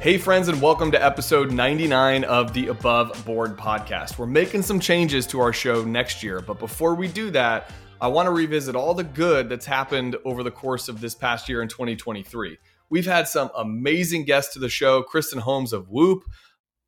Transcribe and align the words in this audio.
Hey, 0.00 0.16
friends, 0.16 0.46
and 0.46 0.62
welcome 0.62 0.92
to 0.92 1.04
episode 1.04 1.50
99 1.50 2.22
of 2.22 2.52
the 2.52 2.68
Above 2.68 3.24
Board 3.26 3.56
podcast. 3.56 4.16
We're 4.16 4.26
making 4.26 4.62
some 4.62 4.78
changes 4.78 5.26
to 5.26 5.40
our 5.40 5.52
show 5.52 5.82
next 5.82 6.22
year, 6.22 6.40
but 6.40 6.60
before 6.60 6.94
we 6.94 7.08
do 7.08 7.30
that, 7.32 7.72
I 8.00 8.06
want 8.06 8.26
to 8.26 8.30
revisit 8.30 8.76
all 8.76 8.94
the 8.94 9.02
good 9.02 9.48
that's 9.48 9.66
happened 9.66 10.14
over 10.24 10.44
the 10.44 10.52
course 10.52 10.88
of 10.88 11.00
this 11.00 11.16
past 11.16 11.48
year 11.48 11.62
in 11.62 11.68
2023. 11.68 12.58
We've 12.90 13.06
had 13.06 13.26
some 13.26 13.50
amazing 13.56 14.24
guests 14.24 14.52
to 14.52 14.60
the 14.60 14.68
show 14.68 15.02
Kristen 15.02 15.40
Holmes 15.40 15.72
of 15.72 15.88
Whoop, 15.88 16.22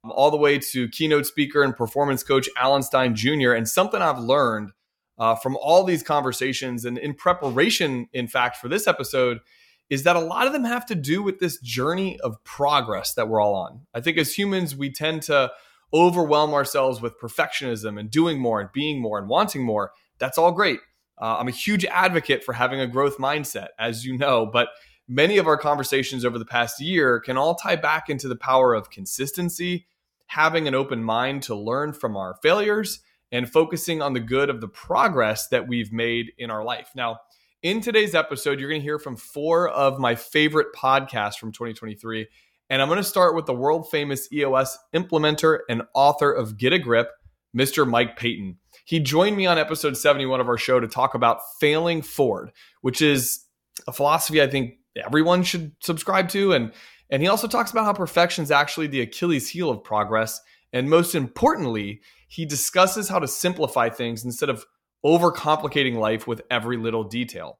all 0.05 0.31
the 0.31 0.37
way 0.37 0.61
to 0.71 0.89
keynote 0.91 1.27
speaker 1.27 1.65
and 1.65 1.75
performance 1.75 2.23
coach 2.23 2.49
Alan 2.57 2.85
Stein 2.85 3.17
Jr., 3.17 3.55
and 3.55 3.69
something 3.69 4.01
I've 4.01 4.21
learned 4.21 4.71
uh, 5.19 5.35
from 5.35 5.57
all 5.57 5.83
these 5.83 6.05
conversations 6.05 6.85
and 6.85 6.97
in 6.97 7.15
preparation, 7.15 8.09
in 8.13 8.29
fact, 8.29 8.59
for 8.59 8.69
this 8.69 8.87
episode 8.87 9.41
is 9.91 10.05
that 10.05 10.17
a 10.17 10.21
lot 10.21 10.47
of 10.47 10.53
them 10.53 10.65
have 10.65 10.87
to 10.87 10.95
do 10.95 11.23
with 11.23 11.41
this 11.41 11.59
journey 11.59 12.19
of 12.21 12.43
progress 12.45 13.13
that 13.15 13.29
we're 13.29 13.41
all 13.41 13.55
on. 13.55 13.81
I 13.93 14.01
think 14.01 14.17
as 14.17 14.33
humans, 14.33 14.77
we 14.77 14.91
tend 14.91 15.23
to 15.23 15.51
overwhelm 15.93 16.55
ourselves 16.55 17.03
with 17.03 17.19
perfectionism 17.21 17.99
and 17.99 18.09
doing 18.11 18.39
more 18.41 18.61
and 18.61 18.71
being 18.73 19.03
more 19.03 19.19
and 19.19 19.29
wanting 19.29 19.65
more. 19.65 19.91
That's 20.19 20.39
all 20.39 20.53
great. 20.53 20.79
Uh, 21.21 21.37
I'm 21.39 21.49
a 21.49 21.53
huge 21.53 21.85
advocate 21.85 22.45
for 22.45 22.53
having 22.55 22.81
a 22.81 22.87
growth 22.87 23.19
mindset, 23.19 23.69
as 23.79 24.07
you 24.07 24.17
know, 24.17 24.47
but 24.47 24.69
many 25.09 25.39
of 25.39 25.49
our 25.49 25.59
conversations 25.59 26.25
over 26.25 26.39
the 26.39 26.45
past 26.47 26.81
year 26.81 27.19
can 27.19 27.37
all 27.37 27.57
tie 27.57 27.77
back 27.77 28.09
into 28.09 28.29
the 28.29 28.37
power 28.37 28.73
of 28.75 28.91
consistency, 28.91 29.87
having 30.29 30.69
an 30.69 30.75
open 30.75 31.03
mind 31.03 31.43
to 31.43 31.55
learn 31.57 31.93
from 31.93 32.17
our 32.17 32.37
failures, 32.43 33.01
and 33.33 33.51
focusing 33.51 34.01
on 34.01 34.13
the 34.13 34.21
good 34.21 34.49
of 34.49 34.61
the 34.61 34.69
progress 34.69 35.49
that 35.49 35.69
we've 35.69 35.93
made 35.93 36.33
in 36.39 36.51
our 36.51 36.65
life. 36.65 36.91
Now, 36.95 37.19
in 37.63 37.81
today's 37.81 38.15
episode, 38.15 38.59
you're 38.59 38.71
going 38.71 38.81
to 38.81 38.85
hear 38.85 38.99
from 38.99 39.17
four 39.17 39.69
of 39.69 39.99
my 39.99 40.15
favorite 40.15 40.69
podcasts 40.75 41.37
from 41.37 41.53
2023. 41.53 42.27
And 42.71 42.81
I'm 42.81 42.89
going 42.89 42.99
to 42.99 43.05
start 43.05 43.35
with 43.35 43.47
the 43.47 43.55
world 43.55 43.91
famous 43.91 44.33
EOS 44.33 44.79
implementer 44.95 45.59
and 45.69 45.83
author 45.95 46.33
of 46.33 46.57
Get 46.57 46.73
a 46.73 46.79
Grip, 46.79 47.11
Mr. 47.57 47.89
Mike 47.89 48.17
Paton. 48.17 48.57
He 48.85 49.01
joined 49.01 49.37
me 49.37 49.47
on 49.47 49.59
episode 49.59 49.97
71 49.97 50.41
of 50.41 50.49
our 50.49 50.57
show 50.57 50.81
to 50.81 50.89
talk 50.89 51.15
about 51.15 51.41
failing 51.61 52.01
forward, 52.01 52.53
which 52.81 53.03
is 53.03 53.45
a 53.87 53.93
philosophy 53.93 54.41
I 54.41 54.47
think 54.47 54.75
everyone 54.97 55.43
should 55.43 55.73
subscribe 55.81 56.29
to. 56.31 56.53
And, 56.53 56.73
and 57.11 57.23
he 57.23 57.29
also 57.29 57.49
talks 57.49 57.71
about 57.71 57.85
how 57.85 57.93
perfection 57.93 58.43
is 58.43 58.51
actually 58.51 58.87
the 58.87 59.03
Achilles 59.03 59.49
heel 59.49 59.69
of 59.69 59.85
progress. 59.85 60.41
And 60.73 60.89
most 60.89 61.15
importantly, 61.15 62.01
he 62.29 62.47
discusses 62.47 63.09
how 63.09 63.19
to 63.19 63.29
simplify 63.29 63.91
things 63.91 64.25
instead 64.25 64.49
of 64.49 64.65
overcomplicating 65.05 65.97
life 65.97 66.27
with 66.27 66.43
every 66.51 66.77
little 66.77 67.05
detail. 67.05 67.59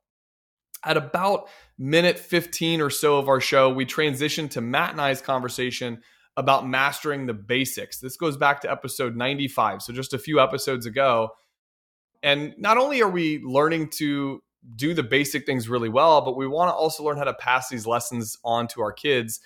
At 0.85 0.97
about 0.97 1.49
minute 1.79 2.19
15 2.19 2.81
or 2.81 2.91
so 2.91 3.19
of 3.19 3.29
our 3.29 3.41
show, 3.41 3.71
we 3.73 3.85
transitioned 3.85 4.51
to 4.51 4.61
Matt 4.61 4.93
and 4.93 5.01
I's 5.01 5.21
conversation 5.21 6.03
about 6.37 6.67
mastering 6.67 7.27
the 7.27 7.35
basics. 7.35 8.01
This 8.01 8.17
goes 8.17 8.37
back 8.37 8.61
to 8.63 8.71
episode 8.71 9.17
95, 9.17 9.83
so 9.83 9.93
just 9.93 10.15
a 10.15 10.19
few 10.19 10.41
episodes 10.41 10.87
ago. 10.87 11.31
And 12.23 12.55
not 12.59 12.79
only 12.79 13.03
are 13.03 13.11
we 13.11 13.41
learning 13.45 13.91
to 13.97 14.43
do 14.77 14.95
the 14.95 15.03
basic 15.03 15.47
things 15.47 15.69
really 15.69 15.89
well, 15.89 16.21
but 16.21 16.37
we 16.37 16.47
want 16.47 16.69
to 16.69 16.75
also 16.75 17.03
learn 17.03 17.17
how 17.17 17.25
to 17.25 17.35
pass 17.35 17.69
these 17.69 17.87
lessons 17.87 18.37
on 18.45 18.69
to 18.69 18.83
our 18.83 18.93
kids. 18.93 19.41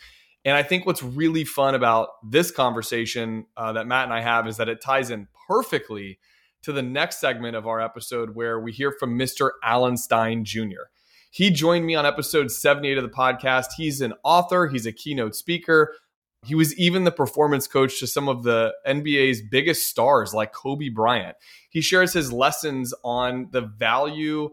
And 0.45 0.57
I 0.57 0.63
think 0.63 0.87
what's 0.87 1.03
really 1.03 1.45
fun 1.45 1.75
about 1.75 2.09
this 2.29 2.51
conversation 2.51 3.47
uh, 3.57 3.73
that 3.73 3.87
Matt 3.87 4.05
and 4.05 4.13
I 4.13 4.21
have 4.21 4.47
is 4.47 4.57
that 4.59 4.69
it 4.69 4.83
ties 4.83 5.11
in 5.11 5.29
perfectly 5.49 6.19
to 6.65 6.73
the 6.73 6.83
next 6.83 7.21
segment 7.21 7.55
of 7.55 7.67
our 7.67 7.81
episode 7.81 8.35
where 8.35 8.59
we 8.59 8.73
hear 8.73 8.91
from 8.91 9.19
Mr. 9.19 9.51
Alan 9.63 9.97
Stein 9.97 10.45
Jr. 10.45 10.89
He 11.31 11.51
joined 11.51 11.85
me 11.85 11.95
on 11.95 12.07
episode 12.07 12.51
78 12.51 12.97
of 12.97 13.05
the 13.05 13.11
podcast. 13.11 13.67
He's 13.77 14.01
an 14.01 14.15
author, 14.25 14.67
he's 14.67 14.87
a 14.87 14.93
keynote 14.93 15.35
speaker. 15.35 15.95
He 16.43 16.55
was 16.55 16.77
even 16.79 17.05
the 17.05 17.11
performance 17.11 17.67
coach 17.67 17.99
to 18.01 18.07
some 18.07 18.29
of 18.29 18.45
the 18.45 18.75
NBA's 18.87 19.43
biggest 19.43 19.87
stars 19.89 20.33
like 20.33 20.53
Kobe 20.53 20.89
Bryant. 20.89 21.37
He 21.71 21.81
shares 21.81 22.13
his 22.13 22.33
lessons 22.33 22.95
on 23.03 23.49
the 23.51 23.63
value 23.63 24.51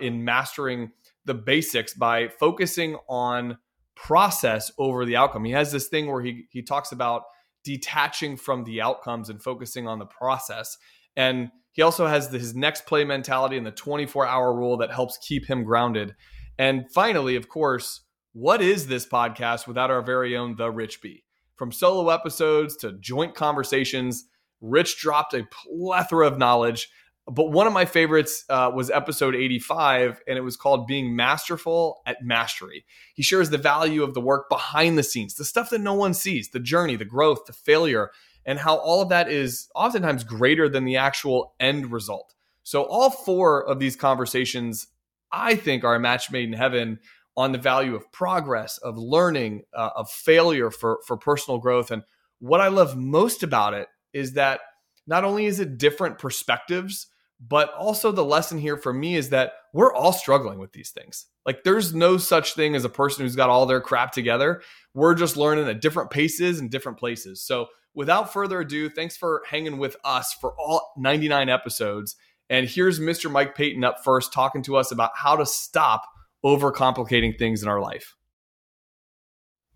in 0.00 0.24
mastering 0.24 0.92
the 1.24 1.34
basics 1.34 1.94
by 1.94 2.28
focusing 2.28 2.96
on 3.08 3.58
process 3.96 4.70
over 4.78 5.04
the 5.04 5.16
outcome. 5.16 5.44
He 5.44 5.52
has 5.52 5.72
this 5.72 5.88
thing 5.88 6.10
where 6.10 6.22
he 6.22 6.46
he 6.50 6.62
talks 6.62 6.92
about 6.92 7.22
detaching 7.64 8.36
from 8.36 8.64
the 8.64 8.80
outcomes 8.80 9.28
and 9.28 9.42
focusing 9.42 9.86
on 9.86 9.98
the 9.98 10.06
process. 10.06 10.76
And 11.16 11.50
he 11.72 11.82
also 11.82 12.06
has 12.06 12.28
his 12.28 12.54
next 12.54 12.86
play 12.86 13.04
mentality 13.04 13.56
and 13.56 13.66
the 13.66 13.70
24 13.72 14.26
hour 14.26 14.54
rule 14.54 14.76
that 14.78 14.92
helps 14.92 15.18
keep 15.18 15.46
him 15.46 15.64
grounded. 15.64 16.14
And 16.58 16.90
finally, 16.92 17.36
of 17.36 17.48
course, 17.48 18.02
what 18.32 18.62
is 18.62 18.86
this 18.86 19.06
podcast 19.06 19.66
without 19.66 19.90
our 19.90 20.02
very 20.02 20.36
own 20.36 20.56
The 20.56 20.70
Rich 20.70 21.02
B? 21.02 21.24
From 21.56 21.72
solo 21.72 22.10
episodes 22.10 22.76
to 22.78 22.92
joint 22.92 23.34
conversations, 23.34 24.26
Rich 24.60 24.98
dropped 25.00 25.34
a 25.34 25.46
plethora 25.50 26.26
of 26.26 26.38
knowledge. 26.38 26.88
But 27.26 27.50
one 27.52 27.66
of 27.66 27.72
my 27.72 27.84
favorites 27.84 28.44
uh, 28.48 28.70
was 28.74 28.90
episode 28.90 29.34
85, 29.36 30.22
and 30.26 30.36
it 30.36 30.40
was 30.40 30.56
called 30.56 30.86
Being 30.86 31.14
Masterful 31.14 32.00
at 32.04 32.22
Mastery. 32.22 32.84
He 33.14 33.22
shares 33.22 33.50
the 33.50 33.58
value 33.58 34.02
of 34.02 34.14
the 34.14 34.20
work 34.20 34.48
behind 34.48 34.98
the 34.98 35.04
scenes, 35.04 35.34
the 35.34 35.44
stuff 35.44 35.70
that 35.70 35.80
no 35.80 35.94
one 35.94 36.14
sees, 36.14 36.50
the 36.50 36.58
journey, 36.58 36.96
the 36.96 37.04
growth, 37.04 37.44
the 37.46 37.52
failure, 37.52 38.10
and 38.44 38.58
how 38.58 38.76
all 38.76 39.02
of 39.02 39.08
that 39.10 39.30
is 39.30 39.68
oftentimes 39.74 40.24
greater 40.24 40.68
than 40.68 40.84
the 40.84 40.96
actual 40.96 41.54
end 41.60 41.92
result. 41.92 42.34
So, 42.62 42.84
all 42.84 43.10
four 43.10 43.66
of 43.66 43.78
these 43.78 43.96
conversations, 43.96 44.86
I 45.30 45.54
think, 45.54 45.84
are 45.84 45.94
a 45.94 46.00
match 46.00 46.30
made 46.30 46.48
in 46.48 46.54
heaven 46.54 47.00
on 47.36 47.52
the 47.52 47.58
value 47.58 47.94
of 47.94 48.10
progress, 48.12 48.78
of 48.78 48.98
learning, 48.98 49.62
uh, 49.74 49.90
of 49.96 50.10
failure 50.10 50.70
for, 50.70 51.00
for 51.06 51.16
personal 51.16 51.58
growth. 51.58 51.90
And 51.90 52.02
what 52.40 52.60
I 52.60 52.68
love 52.68 52.96
most 52.96 53.42
about 53.42 53.74
it 53.74 53.88
is 54.12 54.34
that 54.34 54.60
not 55.06 55.24
only 55.24 55.46
is 55.46 55.58
it 55.58 55.78
different 55.78 56.18
perspectives, 56.18 57.06
but 57.40 57.72
also 57.74 58.12
the 58.12 58.24
lesson 58.24 58.58
here 58.58 58.76
for 58.76 58.92
me 58.92 59.16
is 59.16 59.30
that 59.30 59.52
we're 59.72 59.92
all 59.92 60.12
struggling 60.12 60.58
with 60.58 60.72
these 60.72 60.90
things. 60.90 61.26
Like 61.44 61.64
there's 61.64 61.94
no 61.94 62.16
such 62.16 62.54
thing 62.54 62.74
as 62.74 62.84
a 62.84 62.88
person 62.88 63.24
who's 63.24 63.36
got 63.36 63.50
all 63.50 63.66
their 63.66 63.80
crap 63.80 64.12
together. 64.12 64.62
We're 64.94 65.14
just 65.14 65.36
learning 65.36 65.68
at 65.68 65.80
different 65.80 66.10
paces 66.10 66.60
and 66.60 66.70
different 66.70 66.98
places. 66.98 67.42
So 67.42 67.66
without 67.94 68.32
further 68.32 68.60
ado, 68.60 68.88
thanks 68.88 69.16
for 69.16 69.42
hanging 69.48 69.78
with 69.78 69.96
us 70.04 70.34
for 70.40 70.54
all 70.58 70.92
99 70.96 71.48
episodes. 71.48 72.16
And 72.48 72.68
here's 72.68 73.00
Mr. 73.00 73.30
Mike 73.30 73.54
Paton 73.54 73.82
up 73.84 74.04
first 74.04 74.32
talking 74.32 74.62
to 74.64 74.76
us 74.76 74.92
about 74.92 75.12
how 75.14 75.36
to 75.36 75.46
stop 75.46 76.04
overcomplicating 76.44 77.38
things 77.38 77.62
in 77.62 77.68
our 77.68 77.80
life. 77.80 78.14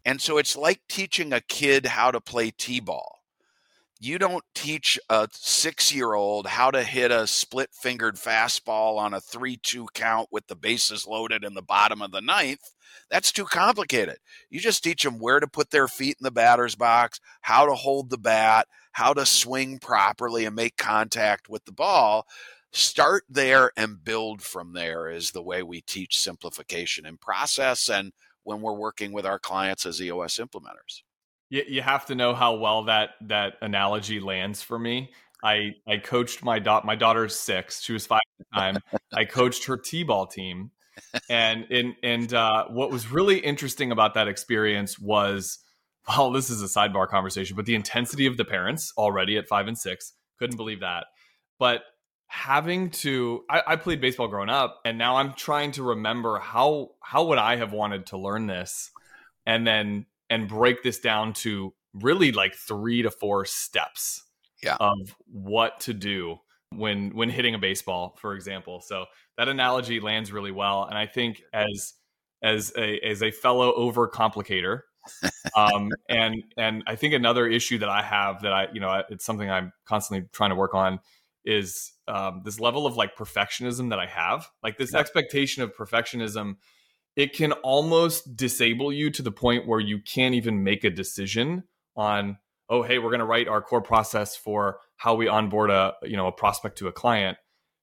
And 0.04 0.20
so 0.20 0.38
it's 0.38 0.56
like 0.56 0.82
teaching 0.88 1.32
a 1.32 1.40
kid 1.40 1.86
how 1.86 2.12
to 2.12 2.20
play 2.20 2.52
T 2.52 2.78
ball 2.80 3.15
you 3.98 4.18
don't 4.18 4.44
teach 4.54 4.98
a 5.08 5.28
six 5.32 5.94
year 5.94 6.14
old 6.14 6.46
how 6.46 6.70
to 6.70 6.82
hit 6.82 7.10
a 7.10 7.26
split 7.26 7.70
fingered 7.72 8.16
fastball 8.16 8.98
on 8.98 9.14
a 9.14 9.20
3 9.20 9.56
2 9.62 9.86
count 9.94 10.28
with 10.30 10.46
the 10.46 10.56
bases 10.56 11.06
loaded 11.06 11.44
in 11.44 11.54
the 11.54 11.62
bottom 11.62 12.02
of 12.02 12.10
the 12.10 12.20
ninth. 12.20 12.72
That's 13.10 13.32
too 13.32 13.44
complicated. 13.44 14.18
You 14.50 14.60
just 14.60 14.84
teach 14.84 15.02
them 15.02 15.18
where 15.18 15.40
to 15.40 15.46
put 15.46 15.70
their 15.70 15.88
feet 15.88 16.16
in 16.20 16.24
the 16.24 16.30
batter's 16.30 16.74
box, 16.74 17.20
how 17.40 17.66
to 17.66 17.74
hold 17.74 18.10
the 18.10 18.18
bat, 18.18 18.66
how 18.92 19.12
to 19.14 19.24
swing 19.24 19.78
properly 19.78 20.44
and 20.44 20.56
make 20.56 20.76
contact 20.76 21.48
with 21.48 21.64
the 21.64 21.72
ball. 21.72 22.26
Start 22.72 23.24
there 23.28 23.70
and 23.76 24.04
build 24.04 24.42
from 24.42 24.72
there 24.72 25.08
is 25.08 25.30
the 25.30 25.42
way 25.42 25.62
we 25.62 25.80
teach 25.80 26.18
simplification 26.18 27.06
in 27.06 27.16
process 27.16 27.88
and 27.88 28.12
when 28.42 28.60
we're 28.60 28.74
working 28.74 29.12
with 29.12 29.24
our 29.24 29.38
clients 29.38 29.86
as 29.86 30.00
EOS 30.02 30.38
implementers. 30.38 31.02
You, 31.48 31.62
you 31.68 31.82
have 31.82 32.06
to 32.06 32.14
know 32.14 32.34
how 32.34 32.56
well 32.56 32.84
that 32.84 33.10
that 33.22 33.54
analogy 33.62 34.20
lands 34.20 34.62
for 34.62 34.78
me. 34.78 35.10
I 35.44 35.74
I 35.86 35.98
coached 35.98 36.42
my 36.42 36.58
daughter. 36.58 36.86
My 36.86 36.96
daughter's 36.96 37.38
six. 37.38 37.82
She 37.82 37.92
was 37.92 38.06
five 38.06 38.20
at 38.40 38.46
the 38.50 38.58
time. 38.58 39.00
I 39.12 39.24
coached 39.24 39.66
her 39.66 39.76
t-ball 39.76 40.26
team, 40.26 40.70
and 41.28 41.66
and 41.70 41.94
and 42.02 42.34
uh, 42.34 42.66
what 42.68 42.90
was 42.90 43.12
really 43.12 43.38
interesting 43.38 43.92
about 43.92 44.14
that 44.14 44.28
experience 44.28 44.98
was, 44.98 45.58
well, 46.08 46.32
this 46.32 46.50
is 46.50 46.62
a 46.62 46.66
sidebar 46.66 47.06
conversation, 47.06 47.54
but 47.54 47.66
the 47.66 47.74
intensity 47.74 48.26
of 48.26 48.36
the 48.36 48.44
parents 48.44 48.92
already 48.96 49.36
at 49.36 49.46
five 49.46 49.68
and 49.68 49.78
six 49.78 50.14
couldn't 50.38 50.56
believe 50.56 50.80
that. 50.80 51.04
But 51.58 51.82
having 52.28 52.90
to, 52.90 53.44
I, 53.48 53.62
I 53.66 53.76
played 53.76 54.00
baseball 54.00 54.28
growing 54.28 54.50
up, 54.50 54.80
and 54.84 54.98
now 54.98 55.16
I'm 55.16 55.34
trying 55.34 55.72
to 55.72 55.82
remember 55.82 56.38
how 56.38 56.92
how 57.02 57.26
would 57.26 57.38
I 57.38 57.56
have 57.56 57.72
wanted 57.72 58.06
to 58.06 58.18
learn 58.18 58.46
this, 58.46 58.90
and 59.44 59.66
then 59.66 60.06
and 60.30 60.48
break 60.48 60.82
this 60.82 60.98
down 60.98 61.32
to 61.32 61.72
really 61.94 62.32
like 62.32 62.54
three 62.54 63.02
to 63.02 63.10
four 63.10 63.44
steps 63.44 64.22
yeah. 64.62 64.76
of 64.80 65.16
what 65.26 65.80
to 65.80 65.94
do 65.94 66.38
when 66.74 67.14
when 67.14 67.28
hitting 67.28 67.54
a 67.54 67.58
baseball 67.58 68.16
for 68.20 68.34
example 68.34 68.80
so 68.80 69.06
that 69.38 69.48
analogy 69.48 70.00
lands 70.00 70.32
really 70.32 70.50
well 70.50 70.84
and 70.84 70.98
i 70.98 71.06
think 71.06 71.42
as 71.52 71.94
as 72.42 72.72
a 72.76 72.98
as 73.00 73.22
a 73.22 73.30
fellow 73.30 73.72
overcomplicator 73.78 74.80
um 75.56 75.90
and 76.08 76.42
and 76.56 76.82
i 76.86 76.96
think 76.96 77.14
another 77.14 77.46
issue 77.46 77.78
that 77.78 77.88
i 77.88 78.02
have 78.02 78.42
that 78.42 78.52
i 78.52 78.66
you 78.72 78.80
know 78.80 79.02
it's 79.08 79.24
something 79.24 79.48
i'm 79.48 79.72
constantly 79.86 80.28
trying 80.32 80.50
to 80.50 80.56
work 80.56 80.74
on 80.74 80.98
is 81.44 81.92
um, 82.08 82.42
this 82.44 82.58
level 82.58 82.86
of 82.86 82.96
like 82.96 83.16
perfectionism 83.16 83.90
that 83.90 84.00
i 84.00 84.06
have 84.06 84.48
like 84.64 84.76
this 84.76 84.92
yeah. 84.92 84.98
expectation 84.98 85.62
of 85.62 85.74
perfectionism 85.76 86.56
it 87.16 87.32
can 87.32 87.52
almost 87.52 88.36
disable 88.36 88.92
you 88.92 89.10
to 89.10 89.22
the 89.22 89.32
point 89.32 89.66
where 89.66 89.80
you 89.80 89.98
can't 89.98 90.34
even 90.34 90.62
make 90.62 90.84
a 90.84 90.90
decision 90.90 91.64
on 91.96 92.38
oh 92.68 92.82
hey 92.82 92.98
we're 92.98 93.10
going 93.10 93.20
to 93.20 93.26
write 93.26 93.48
our 93.48 93.62
core 93.62 93.82
process 93.82 94.36
for 94.36 94.78
how 94.96 95.14
we 95.14 95.28
onboard 95.28 95.70
a 95.70 95.94
you 96.02 96.16
know 96.16 96.26
a 96.26 96.32
prospect 96.32 96.78
to 96.78 96.88
a 96.88 96.92
client. 96.92 97.38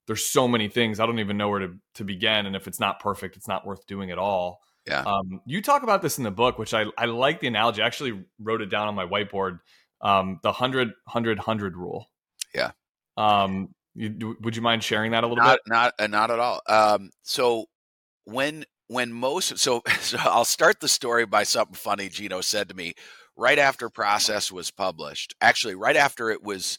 There's 0.06 0.26
so 0.26 0.48
many 0.48 0.68
things 0.68 1.00
i 1.00 1.06
don't 1.06 1.20
even 1.20 1.38
know 1.38 1.50
where 1.50 1.60
to, 1.60 1.76
to 1.96 2.04
begin 2.04 2.46
and 2.46 2.56
if 2.56 2.68
it's 2.68 2.80
not 2.80 3.00
perfect 3.00 3.36
it's 3.36 3.48
not 3.48 3.66
worth 3.66 3.86
doing 3.88 4.12
at 4.12 4.18
all. 4.18 4.60
Yeah. 4.86 5.04
Um, 5.04 5.40
you 5.46 5.62
talk 5.62 5.84
about 5.84 6.02
this 6.02 6.18
in 6.18 6.24
the 6.24 6.32
book 6.32 6.60
which 6.60 6.74
i, 6.74 6.86
I 6.98 7.06
like 7.06 7.40
the 7.40 7.48
analogy 7.48 7.82
i 7.82 7.86
actually 7.86 8.24
wrote 8.40 8.62
it 8.62 8.70
down 8.70 8.88
on 8.88 8.96
my 8.96 9.06
whiteboard 9.06 9.60
um, 10.04 10.40
the 10.44 10.50
100 10.50 10.90
100 11.06 11.38
100 11.40 11.78
rule. 11.78 12.10
Yeah. 12.54 12.72
Um, 13.18 13.70
you, 13.96 14.36
would 14.42 14.56
you 14.56 14.62
mind 14.62 14.84
sharing 14.84 15.12
that 15.12 15.24
a 15.24 15.28
little 15.28 15.44
not, 15.44 15.60
bit? 15.66 15.74
not 15.74 15.94
uh, 15.98 16.08
not 16.08 16.30
at 16.30 16.40
all. 16.40 16.62
Um, 16.68 17.10
so 17.24 17.66
when 18.26 18.66
when 18.88 19.12
most 19.12 19.58
so, 19.58 19.82
so 20.00 20.18
i'll 20.22 20.46
start 20.46 20.80
the 20.80 20.88
story 20.88 21.26
by 21.26 21.44
something 21.44 21.76
funny 21.76 22.10
gino 22.10 22.42
said 22.42 22.70
to 22.70 22.76
me 22.76 22.94
right 23.36 23.58
after 23.58 23.90
process 23.90 24.52
was 24.52 24.70
published. 24.72 25.34
Actually 25.42 25.76
right 25.76 25.96
after 25.96 26.30
it 26.30 26.44
was 26.44 26.78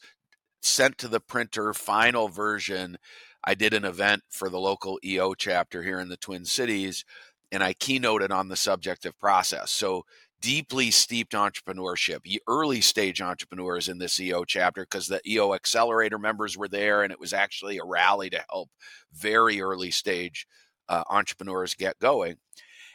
sent 0.62 0.98
to 0.98 1.08
the 1.08 1.20
printer 1.20 1.74
final 1.74 2.28
version 2.28 2.96
i 3.42 3.54
did 3.54 3.74
an 3.74 3.84
event 3.84 4.22
for 4.30 4.48
the 4.48 4.60
local 4.60 4.98
eo 5.04 5.34
chapter 5.34 5.82
here 5.82 6.00
in 6.00 6.08
the 6.08 6.16
twin 6.16 6.44
cities 6.44 7.04
and 7.52 7.62
i 7.62 7.74
keynoted 7.74 8.30
on 8.30 8.48
the 8.48 8.56
subject 8.56 9.04
of 9.04 9.18
process. 9.18 9.70
So 9.70 10.04
deeply 10.40 10.90
steeped 10.90 11.32
entrepreneurship 11.32 12.20
early 12.46 12.82
stage 12.82 13.22
entrepreneurs 13.22 13.88
in 13.88 13.98
this 13.98 14.20
eo 14.20 14.44
chapter 14.44 14.82
because 14.82 15.08
the 15.08 15.20
eo 15.26 15.54
accelerator 15.54 16.18
members 16.18 16.56
were 16.56 16.68
there 16.68 17.02
and 17.02 17.10
it 17.12 17.18
was 17.20 17.32
actually 17.32 17.78
a 17.78 17.84
rally 17.84 18.28
to 18.28 18.44
help 18.50 18.68
very 19.12 19.60
early 19.60 19.90
stage 19.90 20.46
uh, 20.88 21.02
entrepreneurs 21.10 21.74
get 21.74 21.98
going 21.98 22.36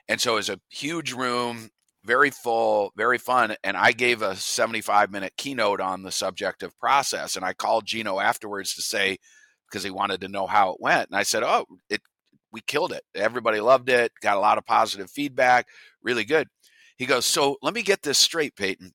and 0.08 0.20
so 0.20 0.34
it 0.34 0.38
was 0.38 0.50
a 0.50 0.60
huge 0.70 1.14
room 1.14 1.70
very 2.06 2.30
full, 2.30 2.92
very 2.96 3.18
fun. 3.18 3.56
And 3.64 3.76
I 3.76 3.92
gave 3.92 4.22
a 4.22 4.36
75 4.36 5.12
minute 5.12 5.34
keynote 5.38 5.82
on 5.82 6.04
the 6.04 6.12
subject 6.12 6.64
of 6.64 6.78
process. 6.80 7.36
And 7.36 7.46
I 7.46 7.54
called 7.54 7.86
Gino 7.86 8.20
afterwards 8.20 8.74
to 8.76 8.82
say, 8.82 9.18
because 9.70 9.84
he 9.84 9.92
wanted 9.92 10.22
to 10.22 10.28
know 10.28 10.48
how 10.48 10.72
it 10.72 10.78
went. 10.80 11.10
And 11.10 11.18
I 11.18 11.24
said, 11.24 11.44
Oh, 11.44 11.66
it 11.90 12.02
we 12.52 12.62
killed 12.62 12.92
it. 12.92 13.04
Everybody 13.14 13.60
loved 13.60 13.90
it, 13.90 14.12
got 14.22 14.38
a 14.38 14.40
lot 14.40 14.58
of 14.58 14.66
positive 14.66 15.12
feedback, 15.12 15.68
really 16.02 16.24
good. 16.24 16.48
He 16.98 17.06
goes, 17.06 17.26
So 17.26 17.58
let 17.62 17.74
me 17.74 17.84
get 17.84 18.02
this 18.02 18.18
straight, 18.18 18.56
Paton. 18.56 18.94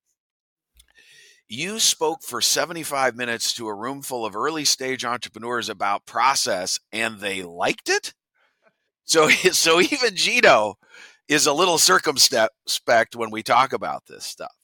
You 1.47 1.79
spoke 1.79 2.23
for 2.23 2.41
75 2.41 3.15
minutes 3.15 3.53
to 3.55 3.69
a 3.69 3.75
room 3.75 4.03
full 4.03 4.27
of 4.27 4.35
early 4.35 4.65
stage 4.65 5.05
entrepreneurs 5.05 5.69
about 5.69 6.07
process 6.07 6.81
and 6.91 7.21
they 7.21 7.43
liked 7.43 7.89
it? 7.89 8.15
So, 9.05 9.29
so 9.53 9.81
even 9.81 10.17
Gino 10.17 10.75
is 11.29 11.47
a 11.47 11.53
little 11.53 11.79
circumspect 11.79 13.17
when 13.17 13.31
we 13.31 13.43
talk 13.43 13.73
about 13.73 14.07
this 14.07 14.25
stuff. 14.25 14.55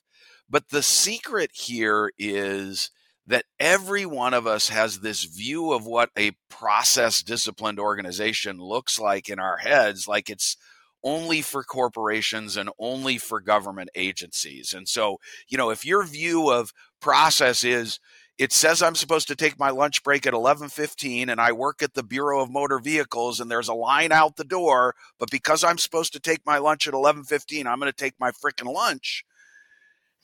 But 0.48 0.68
the 0.70 0.82
secret 0.82 1.50
here 1.54 2.10
is 2.18 2.90
that 3.26 3.44
every 3.60 4.04
one 4.04 4.34
of 4.34 4.46
us 4.46 4.68
has 4.68 5.00
this 5.00 5.24
view 5.24 5.72
of 5.72 5.86
what 5.86 6.10
a 6.18 6.32
process 6.48 7.22
disciplined 7.22 7.78
organization 7.78 8.58
looks 8.58 8.98
like 8.98 9.28
in 9.28 9.38
our 9.38 9.58
heads, 9.58 10.08
like 10.08 10.28
it's 10.28 10.56
only 11.02 11.40
for 11.40 11.62
corporations 11.62 12.56
and 12.56 12.70
only 12.78 13.16
for 13.18 13.40
government 13.40 13.90
agencies. 13.94 14.74
And 14.74 14.88
so, 14.88 15.18
you 15.48 15.56
know, 15.56 15.70
if 15.70 15.84
your 15.84 16.04
view 16.04 16.50
of 16.50 16.72
process 17.00 17.64
is 17.64 18.00
it 18.40 18.54
says 18.54 18.80
I'm 18.80 18.94
supposed 18.94 19.28
to 19.28 19.36
take 19.36 19.58
my 19.58 19.68
lunch 19.68 20.02
break 20.02 20.26
at 20.26 20.32
11:15 20.32 21.28
and 21.28 21.38
I 21.38 21.52
work 21.52 21.82
at 21.82 21.92
the 21.92 22.02
Bureau 22.02 22.40
of 22.40 22.50
Motor 22.50 22.78
Vehicles 22.78 23.38
and 23.38 23.50
there's 23.50 23.68
a 23.68 23.74
line 23.74 24.12
out 24.12 24.36
the 24.36 24.44
door, 24.44 24.94
but 25.18 25.30
because 25.30 25.62
I'm 25.62 25.76
supposed 25.76 26.14
to 26.14 26.20
take 26.20 26.46
my 26.46 26.56
lunch 26.56 26.88
at 26.88 26.94
11:15, 26.94 27.66
I'm 27.66 27.78
going 27.78 27.92
to 27.92 27.96
take 27.96 28.18
my 28.18 28.30
freaking 28.30 28.72
lunch 28.72 29.26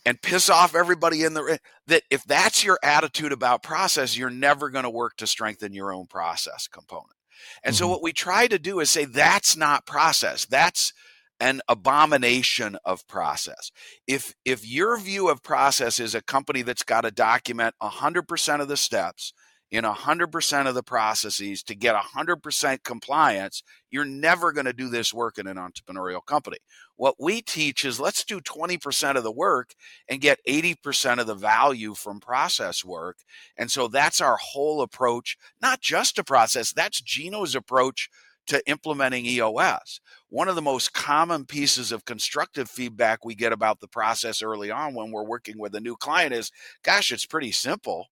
and 0.06 0.22
piss 0.22 0.48
off 0.48 0.74
everybody 0.74 1.24
in 1.24 1.34
the 1.34 1.60
that 1.88 2.04
if 2.08 2.24
that's 2.24 2.64
your 2.64 2.78
attitude 2.82 3.32
about 3.32 3.62
process, 3.62 4.16
you're 4.16 4.30
never 4.30 4.70
going 4.70 4.84
to 4.84 4.90
work 4.90 5.18
to 5.18 5.26
strengthen 5.26 5.74
your 5.74 5.92
own 5.92 6.06
process 6.06 6.68
component. 6.68 7.18
And 7.62 7.74
mm-hmm. 7.74 7.84
so 7.84 7.88
what 7.88 8.02
we 8.02 8.14
try 8.14 8.46
to 8.46 8.58
do 8.58 8.80
is 8.80 8.88
say 8.88 9.04
that's 9.04 9.58
not 9.58 9.84
process. 9.84 10.46
That's 10.46 10.94
an 11.40 11.60
abomination 11.68 12.76
of 12.84 13.06
process. 13.06 13.70
If 14.06 14.34
if 14.44 14.66
your 14.66 14.98
view 14.98 15.28
of 15.28 15.42
process 15.42 16.00
is 16.00 16.14
a 16.14 16.22
company 16.22 16.62
that's 16.62 16.82
got 16.82 17.02
to 17.02 17.10
document 17.10 17.74
100% 17.82 18.60
of 18.60 18.68
the 18.68 18.76
steps 18.76 19.32
in 19.70 19.84
100% 19.84 20.66
of 20.68 20.74
the 20.74 20.82
processes 20.82 21.62
to 21.64 21.74
get 21.74 21.96
100% 21.96 22.84
compliance, 22.84 23.62
you're 23.90 24.04
never 24.04 24.52
going 24.52 24.66
to 24.66 24.72
do 24.72 24.88
this 24.88 25.12
work 25.12 25.38
in 25.38 25.46
an 25.46 25.56
entrepreneurial 25.56 26.24
company. 26.24 26.58
What 26.94 27.16
we 27.18 27.42
teach 27.42 27.84
is 27.84 27.98
let's 27.98 28.24
do 28.24 28.40
20% 28.40 29.16
of 29.16 29.24
the 29.24 29.32
work 29.32 29.74
and 30.08 30.20
get 30.20 30.38
80% 30.48 31.18
of 31.18 31.26
the 31.26 31.34
value 31.34 31.94
from 31.94 32.20
process 32.20 32.84
work. 32.84 33.18
And 33.56 33.70
so 33.70 33.88
that's 33.88 34.20
our 34.20 34.38
whole 34.40 34.82
approach, 34.82 35.36
not 35.60 35.80
just 35.80 36.16
to 36.16 36.24
process, 36.24 36.72
that's 36.72 37.00
Gino's 37.00 37.56
approach 37.56 38.08
to 38.46 38.68
implementing 38.68 39.26
EOS. 39.26 40.00
One 40.28 40.48
of 40.48 40.54
the 40.54 40.62
most 40.62 40.92
common 40.92 41.44
pieces 41.44 41.92
of 41.92 42.04
constructive 42.04 42.70
feedback 42.70 43.24
we 43.24 43.34
get 43.34 43.52
about 43.52 43.80
the 43.80 43.88
process 43.88 44.42
early 44.42 44.70
on 44.70 44.94
when 44.94 45.10
we're 45.10 45.24
working 45.24 45.58
with 45.58 45.74
a 45.74 45.80
new 45.80 45.96
client 45.96 46.32
is, 46.32 46.50
gosh, 46.82 47.12
it's 47.12 47.26
pretty 47.26 47.52
simple. 47.52 48.06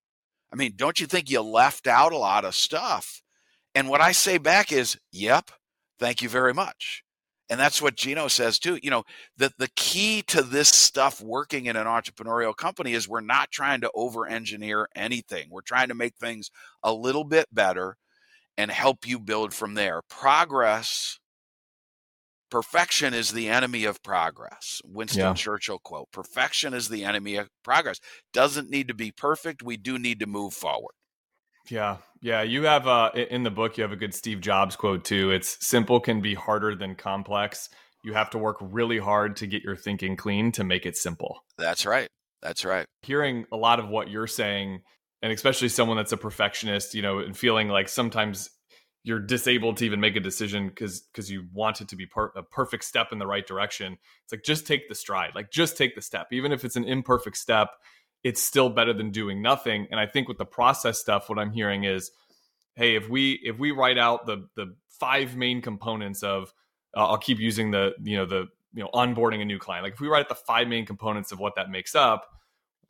I 0.52 0.56
mean, 0.56 0.74
don't 0.76 1.00
you 1.00 1.06
think 1.06 1.30
you 1.30 1.40
left 1.40 1.86
out 1.86 2.12
a 2.12 2.18
lot 2.18 2.44
of 2.44 2.54
stuff? 2.54 3.22
And 3.74 3.88
what 3.88 4.00
I 4.00 4.12
say 4.12 4.38
back 4.38 4.70
is, 4.70 4.96
yep, 5.10 5.50
thank 5.98 6.22
you 6.22 6.28
very 6.28 6.54
much. 6.54 7.02
And 7.50 7.60
that's 7.60 7.82
what 7.82 7.96
Gino 7.96 8.28
says 8.28 8.58
too. 8.58 8.78
You 8.82 8.90
know, 8.90 9.04
the, 9.36 9.52
the 9.58 9.68
key 9.76 10.22
to 10.28 10.42
this 10.42 10.68
stuff 10.68 11.20
working 11.20 11.66
in 11.66 11.76
an 11.76 11.86
entrepreneurial 11.86 12.56
company 12.56 12.94
is 12.94 13.08
we're 13.08 13.20
not 13.20 13.50
trying 13.50 13.82
to 13.82 13.90
over 13.94 14.26
engineer 14.26 14.88
anything. 14.94 15.48
We're 15.50 15.60
trying 15.60 15.88
to 15.88 15.94
make 15.94 16.16
things 16.16 16.50
a 16.82 16.92
little 16.92 17.24
bit 17.24 17.46
better 17.52 17.98
and 18.56 18.70
help 18.70 19.06
you 19.06 19.18
build 19.18 19.52
from 19.52 19.74
there. 19.74 20.02
Progress, 20.08 21.18
perfection 22.50 23.14
is 23.14 23.32
the 23.32 23.48
enemy 23.48 23.84
of 23.84 24.02
progress. 24.02 24.80
Winston 24.84 25.20
yeah. 25.20 25.34
Churchill 25.34 25.78
quote 25.78 26.10
Perfection 26.12 26.74
is 26.74 26.88
the 26.88 27.04
enemy 27.04 27.36
of 27.36 27.48
progress. 27.62 28.00
Doesn't 28.32 28.70
need 28.70 28.88
to 28.88 28.94
be 28.94 29.10
perfect. 29.10 29.62
We 29.62 29.76
do 29.76 29.98
need 29.98 30.20
to 30.20 30.26
move 30.26 30.54
forward. 30.54 30.94
Yeah. 31.68 31.98
Yeah. 32.20 32.42
You 32.42 32.64
have 32.64 32.86
uh, 32.86 33.10
in 33.14 33.42
the 33.42 33.50
book, 33.50 33.76
you 33.76 33.82
have 33.82 33.92
a 33.92 33.96
good 33.96 34.14
Steve 34.14 34.40
Jobs 34.40 34.76
quote 34.76 35.04
too. 35.04 35.30
It's 35.30 35.66
simple 35.66 35.98
can 35.98 36.20
be 36.20 36.34
harder 36.34 36.74
than 36.74 36.94
complex. 36.94 37.70
You 38.04 38.12
have 38.12 38.28
to 38.30 38.38
work 38.38 38.58
really 38.60 38.98
hard 38.98 39.36
to 39.36 39.46
get 39.46 39.62
your 39.62 39.76
thinking 39.76 40.14
clean 40.14 40.52
to 40.52 40.64
make 40.64 40.84
it 40.84 40.96
simple. 40.96 41.40
That's 41.56 41.86
right. 41.86 42.08
That's 42.42 42.64
right. 42.64 42.86
Hearing 43.02 43.46
a 43.50 43.56
lot 43.56 43.80
of 43.80 43.88
what 43.88 44.10
you're 44.10 44.26
saying 44.26 44.82
and 45.24 45.32
especially 45.32 45.70
someone 45.70 45.96
that's 45.96 46.12
a 46.12 46.18
perfectionist, 46.18 46.94
you 46.94 47.00
know, 47.00 47.18
and 47.18 47.34
feeling 47.34 47.68
like 47.68 47.88
sometimes 47.88 48.50
you're 49.04 49.18
disabled 49.20 49.78
to 49.78 49.86
even 49.86 49.98
make 49.98 50.16
a 50.16 50.20
decision 50.20 50.68
because 50.68 51.00
because 51.00 51.30
you 51.30 51.46
want 51.50 51.80
it 51.80 51.88
to 51.88 51.96
be 51.96 52.04
per- 52.04 52.30
a 52.36 52.42
perfect 52.42 52.84
step 52.84 53.08
in 53.10 53.18
the 53.18 53.26
right 53.26 53.46
direction. 53.46 53.96
It's 54.24 54.32
like 54.32 54.42
just 54.42 54.66
take 54.66 54.86
the 54.86 54.94
stride, 54.94 55.30
like 55.34 55.50
just 55.50 55.78
take 55.78 55.94
the 55.94 56.02
step, 56.02 56.26
even 56.30 56.52
if 56.52 56.62
it's 56.62 56.76
an 56.76 56.84
imperfect 56.84 57.38
step. 57.38 57.70
It's 58.22 58.42
still 58.42 58.68
better 58.68 58.92
than 58.92 59.12
doing 59.12 59.40
nothing. 59.40 59.86
And 59.90 59.98
I 59.98 60.04
think 60.04 60.28
with 60.28 60.36
the 60.36 60.44
process 60.44 61.00
stuff, 61.00 61.30
what 61.30 61.38
I'm 61.38 61.52
hearing 61.52 61.84
is, 61.84 62.10
hey, 62.74 62.94
if 62.94 63.08
we 63.08 63.40
if 63.42 63.58
we 63.58 63.70
write 63.70 63.96
out 63.96 64.26
the 64.26 64.46
the 64.56 64.76
five 65.00 65.36
main 65.36 65.62
components 65.62 66.22
of, 66.22 66.52
uh, 66.94 67.06
I'll 67.06 67.16
keep 67.16 67.38
using 67.38 67.70
the 67.70 67.92
you 68.02 68.18
know 68.18 68.26
the 68.26 68.48
you 68.74 68.82
know 68.82 68.90
onboarding 68.92 69.40
a 69.40 69.46
new 69.46 69.58
client. 69.58 69.84
Like 69.84 69.94
if 69.94 70.00
we 70.00 70.08
write 70.08 70.20
out 70.20 70.28
the 70.28 70.34
five 70.34 70.68
main 70.68 70.84
components 70.84 71.32
of 71.32 71.38
what 71.38 71.54
that 71.56 71.70
makes 71.70 71.94
up, 71.94 72.26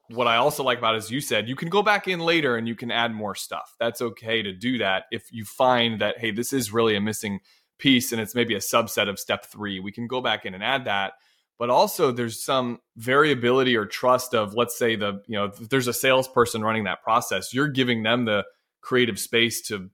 what 0.09 0.27
I 0.27 0.37
also 0.37 0.63
like 0.63 0.79
about 0.79 0.95
it 0.95 0.99
is 0.99 1.11
you 1.11 1.21
said 1.21 1.49
you 1.49 1.57
can 1.57 1.69
go 1.69 1.83
back 1.83 2.09
in 2.09 2.21
later 2.21 2.57
and 2.57 2.69
you 2.69 2.75
can 2.75 2.91
add 2.91 3.15
more 3.15 3.35
stuff. 3.35 3.75
That's 3.81 4.03
okay 4.03 4.43
to 4.43 4.53
do 4.53 4.79
that 4.79 5.05
if 5.11 5.33
you 5.33 5.45
find 5.45 6.01
that 6.01 6.19
hey, 6.19 6.31
this 6.31 6.53
is 6.53 6.73
really 6.73 6.97
a 6.97 7.01
missing 7.01 7.41
piece 7.79 8.13
and 8.13 8.21
it's 8.21 8.35
maybe 8.35 8.55
a 8.55 8.59
subset 8.59 9.09
of 9.09 9.19
step 9.19 9.47
3. 9.47 9.81
We 9.81 9.93
can 9.93 10.07
go 10.07 10.21
back 10.21 10.45
in 10.45 10.55
and 10.55 10.63
add 10.63 10.85
that. 10.85 11.15
But 11.59 11.71
also 11.71 12.11
there's 12.11 12.43
some 12.43 12.81
variability 12.97 13.77
or 13.77 13.87
trust 13.87 14.35
of 14.35 14.55
let's 14.55 14.77
say 14.77 14.97
the, 14.97 15.23
you 15.27 15.37
know, 15.37 15.49
there's 15.71 15.89
a 15.89 15.93
salesperson 15.93 16.63
running 16.63 16.85
that 16.85 17.03
process, 17.03 17.55
you're 17.55 17.69
giving 17.69 18.03
them 18.03 18.25
the 18.25 18.45
creative 18.81 19.19
space 19.19 19.63
to 19.63 19.89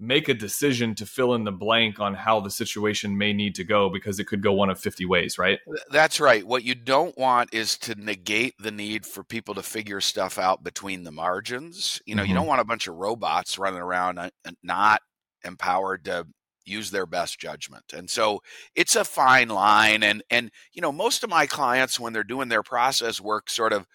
make 0.00 0.30
a 0.30 0.34
decision 0.34 0.94
to 0.94 1.04
fill 1.04 1.34
in 1.34 1.44
the 1.44 1.52
blank 1.52 2.00
on 2.00 2.14
how 2.14 2.40
the 2.40 2.50
situation 2.50 3.18
may 3.18 3.34
need 3.34 3.54
to 3.54 3.64
go 3.64 3.90
because 3.90 4.18
it 4.18 4.24
could 4.24 4.42
go 4.42 4.52
one 4.52 4.70
of 4.70 4.80
50 4.80 5.04
ways, 5.04 5.38
right? 5.38 5.58
That's 5.90 6.18
right. 6.18 6.46
What 6.46 6.64
you 6.64 6.74
don't 6.74 7.16
want 7.18 7.52
is 7.52 7.76
to 7.78 7.94
negate 7.94 8.54
the 8.58 8.70
need 8.70 9.04
for 9.04 9.22
people 9.22 9.54
to 9.54 9.62
figure 9.62 10.00
stuff 10.00 10.38
out 10.38 10.64
between 10.64 11.04
the 11.04 11.10
margins. 11.12 12.00
You 12.06 12.14
know, 12.14 12.22
mm-hmm. 12.22 12.30
you 12.30 12.34
don't 12.34 12.46
want 12.46 12.62
a 12.62 12.64
bunch 12.64 12.88
of 12.88 12.94
robots 12.94 13.58
running 13.58 13.80
around 13.80 14.18
not 14.62 15.02
empowered 15.44 16.06
to 16.06 16.26
use 16.64 16.90
their 16.90 17.06
best 17.06 17.38
judgment. 17.38 17.92
And 17.92 18.08
so 18.08 18.42
it's 18.74 18.96
a 18.96 19.04
fine 19.04 19.48
line 19.48 20.02
and 20.02 20.22
and 20.30 20.50
you 20.72 20.80
know, 20.80 20.92
most 20.92 21.22
of 21.22 21.30
my 21.30 21.46
clients 21.46 22.00
when 22.00 22.14
they're 22.14 22.24
doing 22.24 22.48
their 22.48 22.62
process 22.62 23.20
work 23.20 23.50
sort 23.50 23.74
of 23.74 23.86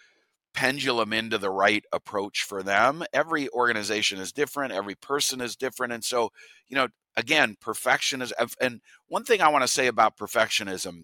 pendulum 0.55 1.13
into 1.13 1.37
the 1.37 1.49
right 1.49 1.83
approach 1.91 2.43
for 2.43 2.63
them. 2.63 3.03
Every 3.13 3.49
organization 3.49 4.19
is 4.19 4.31
different, 4.31 4.73
every 4.73 4.95
person 4.95 5.41
is 5.41 5.55
different. 5.55 5.93
And 5.93 6.03
so, 6.03 6.31
you 6.67 6.75
know, 6.75 6.87
again, 7.15 7.55
perfectionism. 7.61 8.31
And 8.59 8.81
one 9.07 9.23
thing 9.23 9.41
I 9.41 9.49
want 9.49 9.63
to 9.63 9.67
say 9.67 9.87
about 9.87 10.17
perfectionism, 10.17 11.03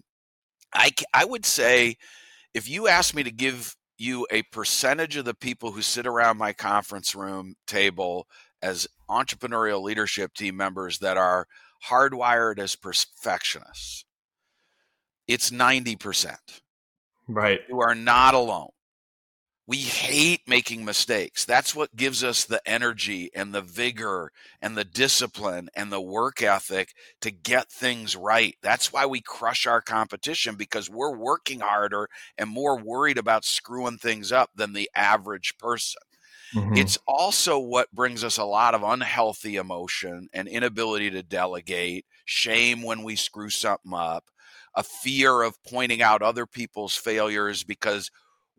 I 0.74 0.90
I 1.14 1.24
would 1.24 1.44
say, 1.44 1.96
if 2.54 2.68
you 2.68 2.88
ask 2.88 3.14
me 3.14 3.22
to 3.22 3.30
give 3.30 3.76
you 3.98 4.26
a 4.30 4.42
percentage 4.44 5.16
of 5.16 5.24
the 5.24 5.34
people 5.34 5.72
who 5.72 5.82
sit 5.82 6.06
around 6.06 6.38
my 6.38 6.52
conference 6.52 7.14
room 7.14 7.54
table 7.66 8.26
as 8.62 8.88
entrepreneurial 9.08 9.82
leadership 9.82 10.34
team 10.34 10.56
members 10.56 10.98
that 10.98 11.16
are 11.16 11.46
hardwired 11.88 12.58
as 12.58 12.74
perfectionists, 12.74 14.04
it's 15.28 15.50
90%. 15.50 16.36
Right. 17.28 17.60
You 17.68 17.80
are 17.80 17.94
not 17.94 18.34
alone. 18.34 18.70
We 19.72 19.78
hate 19.78 20.42
making 20.46 20.84
mistakes. 20.84 21.46
That's 21.46 21.74
what 21.74 21.96
gives 21.96 22.22
us 22.22 22.44
the 22.44 22.60
energy 22.68 23.30
and 23.34 23.54
the 23.54 23.62
vigor 23.62 24.30
and 24.60 24.76
the 24.76 24.84
discipline 24.84 25.70
and 25.74 25.90
the 25.90 25.98
work 25.98 26.42
ethic 26.42 26.92
to 27.22 27.30
get 27.30 27.72
things 27.72 28.14
right. 28.14 28.54
That's 28.60 28.92
why 28.92 29.06
we 29.06 29.22
crush 29.22 29.66
our 29.66 29.80
competition 29.80 30.56
because 30.56 30.90
we're 30.90 31.16
working 31.16 31.60
harder 31.60 32.10
and 32.36 32.50
more 32.50 32.78
worried 32.78 33.16
about 33.16 33.46
screwing 33.46 33.96
things 33.96 34.30
up 34.30 34.50
than 34.54 34.74
the 34.74 34.90
average 34.94 35.56
person. 35.56 36.02
Mm-hmm. 36.54 36.76
It's 36.76 36.98
also 37.08 37.58
what 37.58 37.90
brings 37.92 38.22
us 38.22 38.36
a 38.36 38.44
lot 38.44 38.74
of 38.74 38.82
unhealthy 38.82 39.56
emotion 39.56 40.28
and 40.34 40.48
inability 40.48 41.10
to 41.12 41.22
delegate, 41.22 42.04
shame 42.26 42.82
when 42.82 43.04
we 43.04 43.16
screw 43.16 43.48
something 43.48 43.94
up, 43.94 44.26
a 44.74 44.82
fear 44.82 45.40
of 45.40 45.64
pointing 45.64 46.02
out 46.02 46.20
other 46.20 46.44
people's 46.44 46.94
failures 46.94 47.64
because 47.64 48.10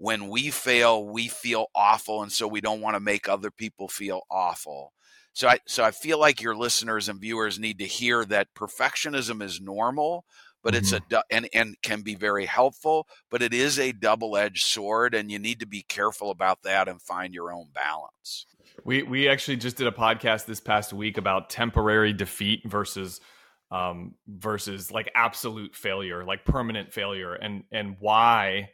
when 0.03 0.27
we 0.27 0.51
fail, 0.51 1.07
we 1.07 1.29
feel 1.29 1.67
awful, 1.73 2.23
and 2.23 2.29
so 2.29 2.45
we 2.45 2.59
don't 2.59 2.81
want 2.81 2.93
to 2.93 2.99
make 2.99 3.29
other 3.29 3.49
people 3.49 3.87
feel 3.87 4.23
awful. 4.29 4.91
So 5.31 5.47
I 5.47 5.59
so 5.65 5.81
I 5.81 5.91
feel 5.91 6.19
like 6.19 6.41
your 6.41 6.57
listeners 6.57 7.07
and 7.07 7.21
viewers 7.21 7.57
need 7.57 7.79
to 7.79 7.85
hear 7.85 8.25
that 8.25 8.53
perfectionism 8.53 9.41
is 9.41 9.61
normal, 9.61 10.25
but 10.61 10.73
mm-hmm. 10.73 10.95
it's 10.95 11.13
a 11.13 11.23
and 11.31 11.47
and 11.53 11.77
can 11.81 12.01
be 12.01 12.15
very 12.15 12.45
helpful, 12.47 13.07
but 13.31 13.41
it 13.41 13.53
is 13.53 13.79
a 13.79 13.93
double-edged 13.93 14.65
sword 14.65 15.15
and 15.15 15.31
you 15.31 15.39
need 15.39 15.61
to 15.61 15.65
be 15.65 15.85
careful 15.87 16.31
about 16.31 16.63
that 16.63 16.89
and 16.89 17.01
find 17.01 17.33
your 17.33 17.53
own 17.53 17.67
balance. 17.73 18.45
We 18.83 19.03
we 19.03 19.29
actually 19.29 19.55
just 19.55 19.77
did 19.77 19.87
a 19.87 19.91
podcast 19.91 20.47
this 20.47 20.59
past 20.59 20.91
week 20.91 21.17
about 21.17 21.49
temporary 21.49 22.11
defeat 22.11 22.63
versus 22.65 23.21
um 23.71 24.15
versus 24.27 24.91
like 24.91 25.09
absolute 25.15 25.75
failure, 25.75 26.25
like 26.25 26.43
permanent 26.43 26.91
failure 26.91 27.35
and 27.35 27.63
and 27.71 27.95
why 28.01 28.67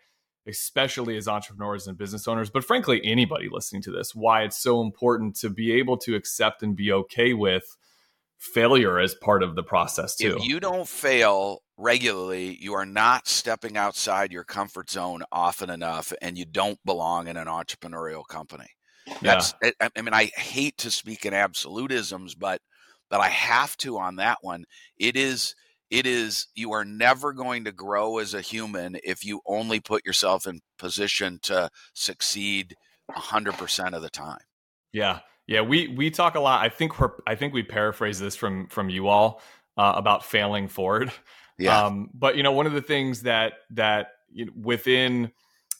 especially 0.49 1.15
as 1.15 1.27
entrepreneurs 1.27 1.87
and 1.87 1.97
business 1.97 2.27
owners, 2.27 2.49
but 2.49 2.65
frankly, 2.65 3.01
anybody 3.03 3.47
listening 3.49 3.81
to 3.83 3.91
this, 3.91 4.13
why 4.13 4.43
it's 4.43 4.61
so 4.61 4.81
important 4.81 5.35
to 5.37 5.49
be 5.49 5.71
able 5.73 5.97
to 5.97 6.15
accept 6.15 6.63
and 6.63 6.75
be 6.75 6.91
okay 6.91 7.33
with 7.33 7.77
failure 8.37 8.99
as 8.99 9.13
part 9.15 9.43
of 9.43 9.55
the 9.55 9.63
process 9.63 10.15
too. 10.15 10.37
If 10.37 10.45
you 10.45 10.59
don't 10.59 10.87
fail 10.87 11.59
regularly, 11.77 12.57
you 12.59 12.73
are 12.73 12.85
not 12.85 13.27
stepping 13.27 13.77
outside 13.77 14.31
your 14.31 14.45
comfort 14.45 14.89
zone 14.89 15.23
often 15.31 15.69
enough 15.69 16.13
and 16.21 16.37
you 16.37 16.45
don't 16.45 16.79
belong 16.85 17.27
in 17.27 17.37
an 17.37 17.47
entrepreneurial 17.47 18.25
company. 18.25 18.67
That's 19.21 19.53
yeah. 19.61 19.71
I, 19.81 19.89
I 19.95 20.01
mean 20.01 20.13
I 20.13 20.25
hate 20.35 20.77
to 20.79 20.91
speak 20.91 21.25
in 21.25 21.33
absolutisms, 21.33 22.33
but 22.37 22.61
but 23.09 23.19
I 23.19 23.29
have 23.29 23.75
to 23.77 23.97
on 23.97 24.17
that 24.17 24.37
one. 24.41 24.65
It 24.97 25.15
is 25.15 25.55
it 25.89 26.05
is 26.05 26.47
you 26.55 26.71
are 26.71 26.85
never 26.85 27.33
going 27.33 27.65
to 27.65 27.71
grow 27.71 28.17
as 28.19 28.33
a 28.33 28.41
human 28.41 28.97
if 29.03 29.25
you 29.25 29.41
only 29.45 29.79
put 29.79 30.05
yourself 30.05 30.47
in 30.47 30.61
position 30.77 31.39
to 31.43 31.69
succeed 31.93 32.75
100% 33.11 33.93
of 33.93 34.01
the 34.01 34.09
time. 34.09 34.39
Yeah. 34.91 35.19
Yeah 35.47 35.61
we 35.61 35.87
we 35.87 36.11
talk 36.11 36.35
a 36.35 36.39
lot 36.39 36.63
i 36.63 36.69
think 36.69 36.99
we're 36.99 37.09
i 37.25 37.33
think 37.33 37.55
we 37.55 37.63
paraphrase 37.63 38.19
this 38.19 38.35
from 38.35 38.67
from 38.67 38.87
you 38.87 39.07
all 39.07 39.41
uh, 39.77 39.93
about 39.95 40.23
failing 40.23 40.67
forward 40.67 41.11
yeah. 41.59 41.85
Um, 41.85 42.09
but 42.13 42.37
you 42.37 42.43
know 42.43 42.53
one 42.53 42.65
of 42.65 42.73
the 42.73 42.81
things 42.81 43.23
that 43.23 43.53
that 43.71 44.07
you 44.31 44.45
know, 44.45 44.51
within 44.55 45.31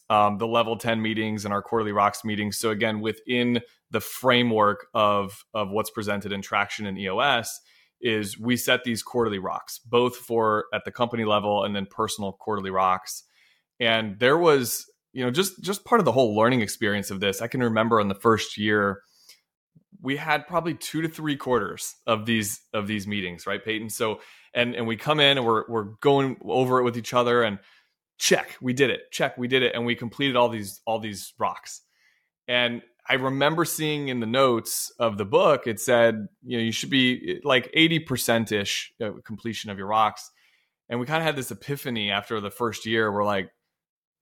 um, 0.10 0.38
the 0.38 0.48
level 0.48 0.75
10 0.75 1.01
meetings 1.01 1.46
and 1.46 1.54
our 1.54 1.62
quarterly 1.62 1.92
rocks 1.92 2.25
meetings 2.25 2.58
so 2.58 2.72
again 2.72 3.00
within 3.00 3.62
the 3.92 4.01
framework 4.01 4.88
of 4.94 5.44
of 5.54 5.70
what's 5.70 5.89
presented 5.89 6.32
in 6.32 6.42
traction 6.42 6.86
and 6.86 7.00
eos 7.00 7.62
is 8.01 8.39
we 8.39 8.58
set 8.58 8.84
these 8.84 9.03
quarterly 9.03 9.39
rocks, 9.39 9.79
both 9.79 10.15
for 10.15 10.65
at 10.74 10.86
the 10.86 10.91
company 10.91 11.25
level 11.25 11.63
and 11.63 11.75
then 11.75 11.86
personal 11.86 12.34
quarterly 12.34 12.70
rocks. 12.70 13.24
And 13.79 14.20
there 14.20 14.38
was, 14.38 14.86
you 15.13 15.24
know, 15.24 15.32
just 15.32 15.62
just 15.62 15.86
part 15.86 16.00
of 16.00 16.06
the 16.06 16.12
whole 16.12 16.36
learning 16.36 16.62
experience 16.62 17.12
of 17.12 17.20
this. 17.20 17.41
I 17.41 17.48
can 17.48 17.62
remember 17.62 18.00
in 18.00 18.08
the 18.08 18.15
first 18.15 18.58
year, 18.58 19.01
we 20.01 20.15
had 20.15 20.48
probably 20.48 20.75
two 20.75 21.01
to 21.01 21.08
three 21.10 21.36
quarters 21.36 21.96
of 22.08 22.25
these 22.25 22.62
of 22.74 22.88
these 22.88 23.08
meetings, 23.08 23.46
right, 23.46 23.63
Paton? 23.63 23.89
So 23.89 24.22
and 24.53 24.75
and 24.75 24.88
we 24.88 24.98
come 24.98 25.20
in 25.20 25.38
and 25.38 25.46
we're 25.46 25.63
we're 25.68 25.96
going 26.01 26.38
over 26.44 26.79
it 26.79 26.84
with 26.84 26.98
each 26.98 27.13
other 27.13 27.44
and 27.44 27.60
check, 28.20 28.58
we 28.62 28.74
did 28.74 28.89
it. 28.89 29.12
Check, 29.12 29.38
we 29.38 29.48
did 29.48 29.63
it, 29.63 29.74
and 29.74 29.86
we 29.86 29.96
completed 29.96 30.36
all 30.36 30.50
these 30.50 30.82
all 30.86 31.00
these 31.00 31.34
rocks. 31.39 31.82
And 32.48 32.82
I 33.10 33.16
remember 33.16 33.66
seeing 33.66 34.10
in 34.10 34.20
the 34.20 34.28
notes 34.28 34.92
of 35.00 35.18
the 35.18 35.25
book, 35.25 35.66
it 35.66 35.80
said, 35.80 36.28
you 36.44 36.58
know, 36.58 36.63
you 36.63 36.72
should 36.72 36.92
be 36.92 37.42
like 37.44 37.72
80% 37.75 38.51
ish 38.51 38.94
uh, 39.01 39.12
completion 39.25 39.72
of 39.72 39.80
your 39.80 39.88
rocks. 39.88 40.30
And 40.89 41.00
we 41.00 41.08
kind 41.08 41.18
of 41.18 41.25
had 41.25 41.36
this 41.36 41.50
epiphany 41.50 42.12
after 42.12 42.39
the 42.39 42.51
first 42.51 42.86
year. 42.86 43.12
We're 43.12 43.25
like, 43.25 43.50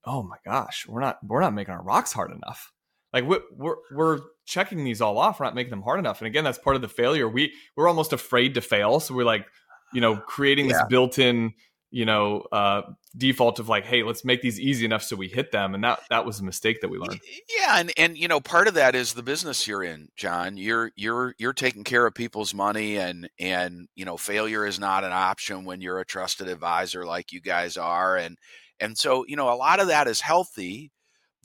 oh 0.05 0.23
my 0.23 0.37
gosh, 0.45 0.85
we're 0.87 1.01
not, 1.01 1.17
we're 1.21 1.41
not 1.41 1.53
making 1.53 1.73
our 1.73 1.83
rocks 1.83 2.13
hard 2.13 2.31
enough. 2.31 2.71
Like 3.11 3.25
we're, 3.25 3.41
we're, 3.51 3.75
we're 3.91 4.19
checking 4.45 4.85
these 4.85 5.01
all 5.01 5.17
off. 5.17 5.39
We're 5.39 5.47
not 5.47 5.55
making 5.55 5.71
them 5.71 5.81
hard 5.81 5.99
enough. 5.99 6.21
And 6.21 6.27
again, 6.27 6.45
that's 6.45 6.57
part 6.57 6.77
of 6.77 6.81
the 6.81 6.87
failure. 6.87 7.27
We, 7.27 7.53
we're 7.75 7.89
almost 7.89 8.13
afraid 8.13 8.53
to 8.53 8.61
fail. 8.61 9.01
So 9.01 9.13
we're 9.13 9.25
like, 9.25 9.45
you 9.93 9.99
know, 9.99 10.15
creating 10.15 10.67
yeah. 10.69 10.77
this 10.77 10.83
built 10.87 11.19
in 11.19 11.53
you 11.89 12.05
know 12.05 12.41
uh, 12.51 12.81
default 13.15 13.59
of 13.59 13.69
like 13.69 13.85
hey 13.85 14.03
let's 14.03 14.25
make 14.25 14.41
these 14.41 14.59
easy 14.59 14.85
enough 14.85 15.03
so 15.03 15.15
we 15.15 15.27
hit 15.27 15.51
them. 15.51 15.73
And 15.73 15.83
that 15.83 15.99
that 16.09 16.25
was 16.25 16.39
a 16.39 16.43
mistake 16.43 16.81
that 16.81 16.89
we 16.89 16.97
learned. 16.97 17.21
Yeah 17.57 17.79
and 17.79 17.91
and 17.97 18.17
you 18.17 18.27
know 18.27 18.39
part 18.39 18.67
of 18.67 18.73
that 18.75 18.95
is 18.95 19.13
the 19.13 19.23
business 19.23 19.67
you're 19.67 19.83
in 19.83 20.09
john. 20.15 20.57
You're 20.57 20.91
you're 20.95 21.35
you're 21.37 21.53
taking 21.53 21.83
care 21.83 22.05
of 22.05 22.13
people's 22.13 22.53
money 22.53 22.97
and 22.97 23.29
and 23.39 23.87
you 23.95 24.05
know 24.05 24.17
failure 24.17 24.65
is 24.65 24.79
not 24.79 25.03
an 25.03 25.13
option 25.13 25.65
when 25.65 25.81
you're 25.81 25.99
a 25.99 26.05
trusted 26.05 26.47
advisor 26.47 27.05
like 27.05 27.31
you 27.31 27.41
guys 27.41 27.77
are. 27.77 28.17
And 28.17 28.37
and 28.79 28.97
so 28.97 29.25
you 29.27 29.35
know 29.35 29.51
a 29.51 29.55
lot 29.55 29.79
of 29.79 29.87
that 29.87 30.07
is 30.07 30.21
healthy 30.21 30.91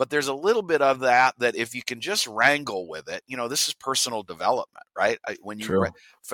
but 0.02 0.10
there's 0.10 0.26
a 0.26 0.34
little 0.34 0.62
bit 0.62 0.82
of 0.82 0.98
that 0.98 1.32
that 1.38 1.54
if 1.54 1.76
you 1.76 1.82
can 1.82 2.00
just 2.00 2.26
wrangle 2.26 2.88
with 2.88 3.08
it 3.08 3.22
you 3.28 3.36
know 3.36 3.46
this 3.46 3.68
is 3.68 3.74
personal 3.74 4.24
development 4.24 4.84
right 4.98 5.18
when 5.42 5.60
you 5.60 5.66
True. 5.66 5.86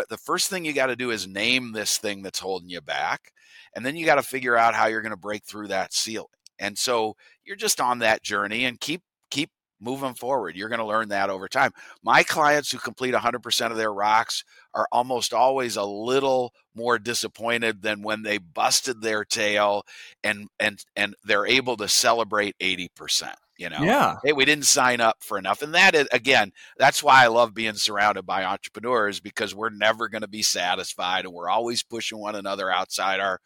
the 0.09 0.17
first 0.17 0.49
thing 0.49 0.65
you 0.65 0.73
got 0.73 0.87
to 0.87 0.97
do 0.97 1.11
is 1.11 1.29
name 1.29 1.73
this 1.73 1.99
thing 1.99 2.23
that's 2.23 2.39
holding 2.39 2.71
you 2.71 2.81
back 2.81 3.33
and 3.75 3.85
then 3.85 3.97
you 3.97 4.07
got 4.07 4.17
to 4.17 4.23
figure 4.23 4.57
out 4.57 4.75
how 4.75 4.87
you're 4.87 5.03
going 5.03 5.11
to 5.11 5.17
break 5.17 5.45
through 5.45 5.69
that 5.69 5.93
ceiling. 5.93 6.27
And 6.59 6.77
so 6.77 7.17
you're 7.45 7.57
just 7.57 7.81
on 7.81 8.01
that 8.01 8.23
journey 8.23 8.65
and 8.65 8.81
keep 8.81 9.03
keep 9.31 9.51
moving 9.81 10.15
forward. 10.15 10.57
You're 10.57 10.69
going 10.69 10.81
to 10.81 10.85
learn 10.85 11.11
that 11.11 11.31
over 11.31 11.47
time. 11.47 11.71
My 12.03 12.25
clients 12.25 12.73
who 12.73 12.79
complete 12.79 13.15
100% 13.15 13.71
of 13.71 13.77
their 13.77 13.93
rocks 13.93 14.43
are 14.75 14.89
almost 14.91 15.33
always 15.33 15.77
a 15.77 15.85
little 15.85 16.53
more 16.75 16.99
disappointed 16.99 17.83
than 17.83 18.03
when 18.03 18.23
they 18.23 18.39
busted 18.39 19.01
their 19.01 19.25
tail 19.25 19.85
and 20.25 20.49
and 20.59 20.85
and 20.97 21.15
they're 21.25 21.47
able 21.47 21.77
to 21.77 21.89
celebrate 21.89 22.57
80% 22.59 23.35
you 23.59 23.69
know 23.69 23.83
yeah. 23.83 24.17
Hey 24.25 24.33
we 24.33 24.45
didn't 24.45 24.67
sign 24.67 25.01
up 25.01 25.17
for 25.21 25.37
enough. 25.37 25.61
And 25.63 25.75
that 25.75 25.95
is 25.95 26.09
again 26.13 26.53
that's 26.79 27.03
why 27.03 27.25
i 27.25 27.27
love 27.27 27.53
being 27.53 27.75
surrounded 27.75 28.23
by 28.23 28.45
entrepreneurs 28.45 29.21
because 29.21 29.55
we're 29.55 29.71
never 29.71 30.09
going 30.09 30.23
to 30.23 30.29
be 30.29 30.43
satisfied 30.43 31.25
and 31.25 31.35
we're 31.35 31.51
always 31.51 31.83
pushing 31.83 32.19
one 32.19 32.37
another 32.37 32.71
outside 32.71 33.21
our 33.21 33.41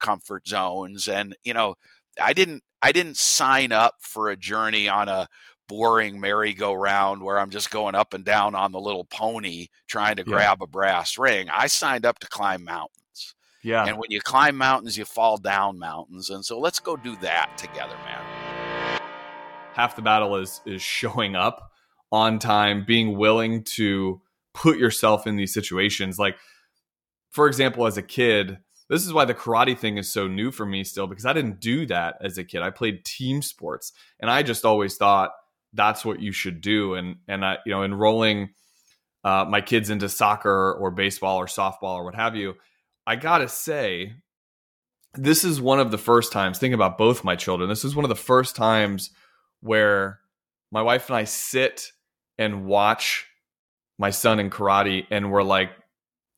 comfort 0.00 0.48
zones. 0.48 1.06
And 1.06 1.36
you 1.44 1.54
know 1.54 1.74
i 2.20 2.32
didn't 2.32 2.64
i 2.82 2.90
didn't 2.90 3.18
sign 3.18 3.70
up 3.70 3.94
for 4.00 4.30
a 4.30 4.36
journey 4.36 4.88
on 4.88 5.08
a 5.08 5.28
boring 5.68 6.18
merry-go-round 6.18 7.22
where 7.22 7.38
i'm 7.38 7.50
just 7.50 7.70
going 7.70 7.94
up 7.94 8.14
and 8.14 8.24
down 8.24 8.54
on 8.54 8.72
the 8.72 8.80
little 8.80 9.04
pony 9.04 9.66
trying 9.86 10.16
to 10.16 10.24
yeah. 10.26 10.32
grab 10.32 10.62
a 10.62 10.66
brass 10.66 11.18
ring. 11.18 11.48
I 11.52 11.66
signed 11.66 12.06
up 12.06 12.18
to 12.20 12.26
climb 12.26 12.64
mountains. 12.64 13.34
Yeah. 13.62 13.84
And 13.84 13.98
when 13.98 14.10
you 14.10 14.22
climb 14.22 14.56
mountains 14.56 14.96
you 14.96 15.04
fall 15.04 15.36
down 15.36 15.78
mountains. 15.78 16.30
And 16.30 16.42
so 16.42 16.58
let's 16.58 16.80
go 16.80 16.96
do 16.96 17.16
that 17.16 17.58
together 17.58 17.96
man 18.06 18.47
half 19.78 19.96
the 19.96 20.02
battle 20.02 20.36
is 20.36 20.60
is 20.66 20.82
showing 20.82 21.36
up 21.36 21.70
on 22.10 22.38
time, 22.38 22.84
being 22.86 23.16
willing 23.16 23.62
to 23.62 24.20
put 24.52 24.78
yourself 24.78 25.26
in 25.26 25.36
these 25.36 25.54
situations. 25.54 26.18
Like, 26.18 26.36
for 27.30 27.46
example, 27.46 27.86
as 27.86 27.96
a 27.96 28.02
kid, 28.02 28.58
this 28.90 29.06
is 29.06 29.12
why 29.12 29.24
the 29.24 29.34
karate 29.34 29.78
thing 29.78 29.98
is 29.98 30.10
so 30.12 30.26
new 30.26 30.50
for 30.50 30.66
me 30.66 30.82
still 30.82 31.06
because 31.06 31.26
I 31.26 31.32
didn't 31.32 31.60
do 31.60 31.86
that 31.86 32.16
as 32.20 32.38
a 32.38 32.44
kid. 32.44 32.62
I 32.62 32.70
played 32.70 33.04
team 33.04 33.40
sports, 33.40 33.92
and 34.20 34.30
I 34.30 34.42
just 34.42 34.64
always 34.64 34.96
thought 34.96 35.30
that's 35.72 36.04
what 36.04 36.20
you 36.20 36.32
should 36.32 36.60
do. 36.60 36.94
And 36.94 37.16
and 37.28 37.44
I, 37.44 37.58
you 37.64 37.72
know, 37.72 37.84
enrolling 37.84 38.50
uh, 39.22 39.44
my 39.48 39.60
kids 39.60 39.90
into 39.90 40.08
soccer 40.08 40.72
or 40.74 40.90
baseball 40.90 41.38
or 41.38 41.46
softball 41.46 41.96
or 41.96 42.04
what 42.04 42.14
have 42.14 42.34
you, 42.34 42.54
I 43.06 43.16
gotta 43.16 43.48
say, 43.48 44.14
this 45.14 45.44
is 45.44 45.60
one 45.60 45.80
of 45.80 45.90
the 45.90 45.98
first 45.98 46.32
times. 46.32 46.58
Think 46.58 46.74
about 46.74 46.98
both 46.98 47.24
my 47.24 47.36
children. 47.36 47.68
This 47.68 47.84
is 47.84 47.94
one 47.94 48.04
of 48.04 48.08
the 48.08 48.14
first 48.16 48.56
times 48.56 49.10
where 49.60 50.20
my 50.70 50.82
wife 50.82 51.08
and 51.08 51.16
I 51.16 51.24
sit 51.24 51.92
and 52.38 52.66
watch 52.66 53.26
my 53.98 54.10
son 54.10 54.38
in 54.38 54.50
karate 54.50 55.06
and 55.10 55.32
we're 55.32 55.42
like 55.42 55.70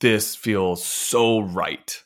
this 0.00 0.34
feels 0.34 0.84
so 0.84 1.40
right. 1.40 2.02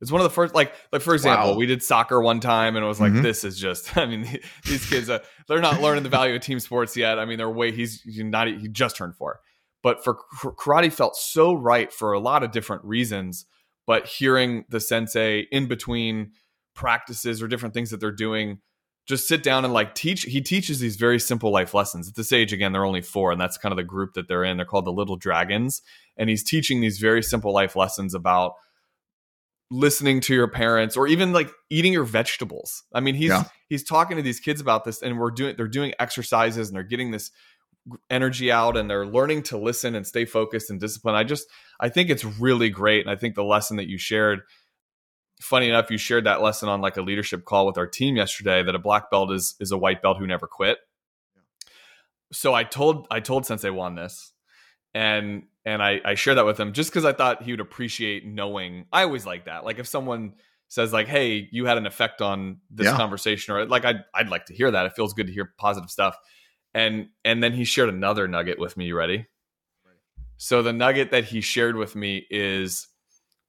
It's 0.00 0.10
one 0.10 0.20
of 0.20 0.24
the 0.24 0.34
first, 0.34 0.52
like, 0.52 0.74
like 0.90 1.00
for 1.00 1.14
example, 1.14 1.52
wow. 1.52 1.56
we 1.56 1.66
did 1.66 1.80
soccer 1.80 2.20
one 2.20 2.40
time, 2.40 2.74
and 2.74 2.84
it 2.84 2.88
was 2.88 3.00
like, 3.00 3.12
mm-hmm. 3.12 3.22
this 3.22 3.44
is 3.44 3.56
just. 3.56 3.96
I 3.96 4.06
mean, 4.06 4.26
these 4.64 4.84
kids, 4.88 5.08
uh, 5.08 5.20
they're 5.46 5.60
not 5.60 5.80
learning 5.80 6.02
the 6.02 6.08
value 6.08 6.34
of 6.34 6.40
team 6.40 6.58
sports 6.58 6.96
yet. 6.96 7.20
I 7.20 7.24
mean, 7.24 7.38
they're 7.38 7.48
way. 7.48 7.70
He's, 7.70 8.02
he's 8.02 8.24
not. 8.24 8.48
He 8.48 8.66
just 8.66 8.96
turned 8.96 9.14
four, 9.14 9.38
but 9.80 10.02
for 10.02 10.16
karate 10.42 10.92
felt 10.92 11.14
so 11.14 11.52
right 11.52 11.92
for 11.92 12.14
a 12.14 12.18
lot 12.18 12.42
of 12.42 12.50
different 12.50 12.84
reasons. 12.84 13.46
But 13.86 14.06
hearing 14.06 14.64
the 14.68 14.80
sensei 14.80 15.46
in 15.52 15.68
between 15.68 16.32
practices 16.74 17.40
or 17.42 17.46
different 17.46 17.74
things 17.74 17.90
that 17.90 18.00
they're 18.00 18.10
doing 18.10 18.58
just 19.06 19.26
sit 19.26 19.42
down 19.42 19.64
and 19.64 19.74
like 19.74 19.94
teach 19.94 20.22
he 20.22 20.40
teaches 20.40 20.78
these 20.78 20.96
very 20.96 21.18
simple 21.18 21.50
life 21.50 21.74
lessons. 21.74 22.08
At 22.08 22.14
this 22.14 22.32
age 22.32 22.52
again 22.52 22.72
they're 22.72 22.84
only 22.84 23.02
four 23.02 23.32
and 23.32 23.40
that's 23.40 23.58
kind 23.58 23.72
of 23.72 23.76
the 23.76 23.84
group 23.84 24.14
that 24.14 24.28
they're 24.28 24.44
in. 24.44 24.56
They're 24.56 24.66
called 24.66 24.84
the 24.84 24.92
little 24.92 25.16
dragons 25.16 25.82
and 26.16 26.30
he's 26.30 26.44
teaching 26.44 26.80
these 26.80 26.98
very 26.98 27.22
simple 27.22 27.52
life 27.52 27.74
lessons 27.74 28.14
about 28.14 28.54
listening 29.70 30.20
to 30.20 30.34
your 30.34 30.48
parents 30.48 30.96
or 30.96 31.06
even 31.06 31.32
like 31.32 31.50
eating 31.70 31.92
your 31.92 32.04
vegetables. 32.04 32.84
I 32.94 33.00
mean 33.00 33.14
he's 33.14 33.30
yeah. 33.30 33.44
he's 33.68 33.84
talking 33.84 34.16
to 34.16 34.22
these 34.22 34.40
kids 34.40 34.60
about 34.60 34.84
this 34.84 35.02
and 35.02 35.18
we're 35.18 35.30
doing 35.30 35.56
they're 35.56 35.68
doing 35.68 35.94
exercises 35.98 36.68
and 36.68 36.76
they're 36.76 36.82
getting 36.84 37.10
this 37.10 37.30
energy 38.08 38.52
out 38.52 38.76
and 38.76 38.88
they're 38.88 39.06
learning 39.06 39.42
to 39.42 39.58
listen 39.58 39.96
and 39.96 40.06
stay 40.06 40.24
focused 40.24 40.70
and 40.70 40.78
disciplined. 40.78 41.16
I 41.16 41.24
just 41.24 41.48
i 41.80 41.88
think 41.88 42.08
it's 42.08 42.24
really 42.24 42.70
great 42.70 43.04
and 43.04 43.10
i 43.10 43.16
think 43.16 43.34
the 43.34 43.42
lesson 43.42 43.76
that 43.78 43.88
you 43.88 43.98
shared 43.98 44.42
funny 45.42 45.68
enough, 45.68 45.90
you 45.90 45.98
shared 45.98 46.24
that 46.24 46.40
lesson 46.40 46.68
on 46.68 46.80
like 46.80 46.96
a 46.96 47.02
leadership 47.02 47.44
call 47.44 47.66
with 47.66 47.76
our 47.76 47.86
team 47.86 48.16
yesterday 48.16 48.62
that 48.62 48.74
a 48.74 48.78
black 48.78 49.10
belt 49.10 49.32
is 49.32 49.54
is 49.60 49.72
a 49.72 49.78
white 49.78 50.02
belt 50.02 50.18
who 50.18 50.26
never 50.26 50.46
quit. 50.46 50.78
So 52.32 52.54
I 52.54 52.64
told 52.64 53.06
I 53.10 53.20
told 53.20 53.44
Sensei 53.44 53.70
Juan 53.70 53.94
this, 53.94 54.32
and 54.94 55.44
and 55.64 55.82
I 55.82 56.00
I 56.04 56.14
shared 56.14 56.38
that 56.38 56.46
with 56.46 56.58
him 56.58 56.72
just 56.72 56.90
because 56.90 57.04
I 57.04 57.12
thought 57.12 57.42
he 57.42 57.52
would 57.52 57.60
appreciate 57.60 58.26
knowing. 58.26 58.86
I 58.92 59.02
always 59.02 59.26
like 59.26 59.46
that. 59.46 59.64
Like 59.64 59.78
if 59.78 59.86
someone 59.86 60.34
says 60.68 60.92
like, 60.92 61.08
"Hey, 61.08 61.48
you 61.52 61.66
had 61.66 61.76
an 61.76 61.86
effect 61.86 62.22
on 62.22 62.58
this 62.70 62.86
yeah. 62.86 62.96
conversation," 62.96 63.54
or 63.54 63.66
like 63.66 63.84
I'd 63.84 64.04
I'd 64.14 64.28
like 64.28 64.46
to 64.46 64.54
hear 64.54 64.70
that. 64.70 64.86
It 64.86 64.92
feels 64.94 65.12
good 65.12 65.26
to 65.26 65.32
hear 65.32 65.52
positive 65.58 65.90
stuff. 65.90 66.16
And 66.72 67.08
and 67.24 67.42
then 67.42 67.52
he 67.52 67.64
shared 67.64 67.90
another 67.90 68.26
nugget 68.28 68.58
with 68.58 68.76
me. 68.76 68.86
You 68.86 68.96
ready? 68.96 69.26
So 70.38 70.62
the 70.62 70.72
nugget 70.72 71.12
that 71.12 71.24
he 71.24 71.40
shared 71.40 71.76
with 71.76 71.94
me 71.94 72.26
is 72.28 72.88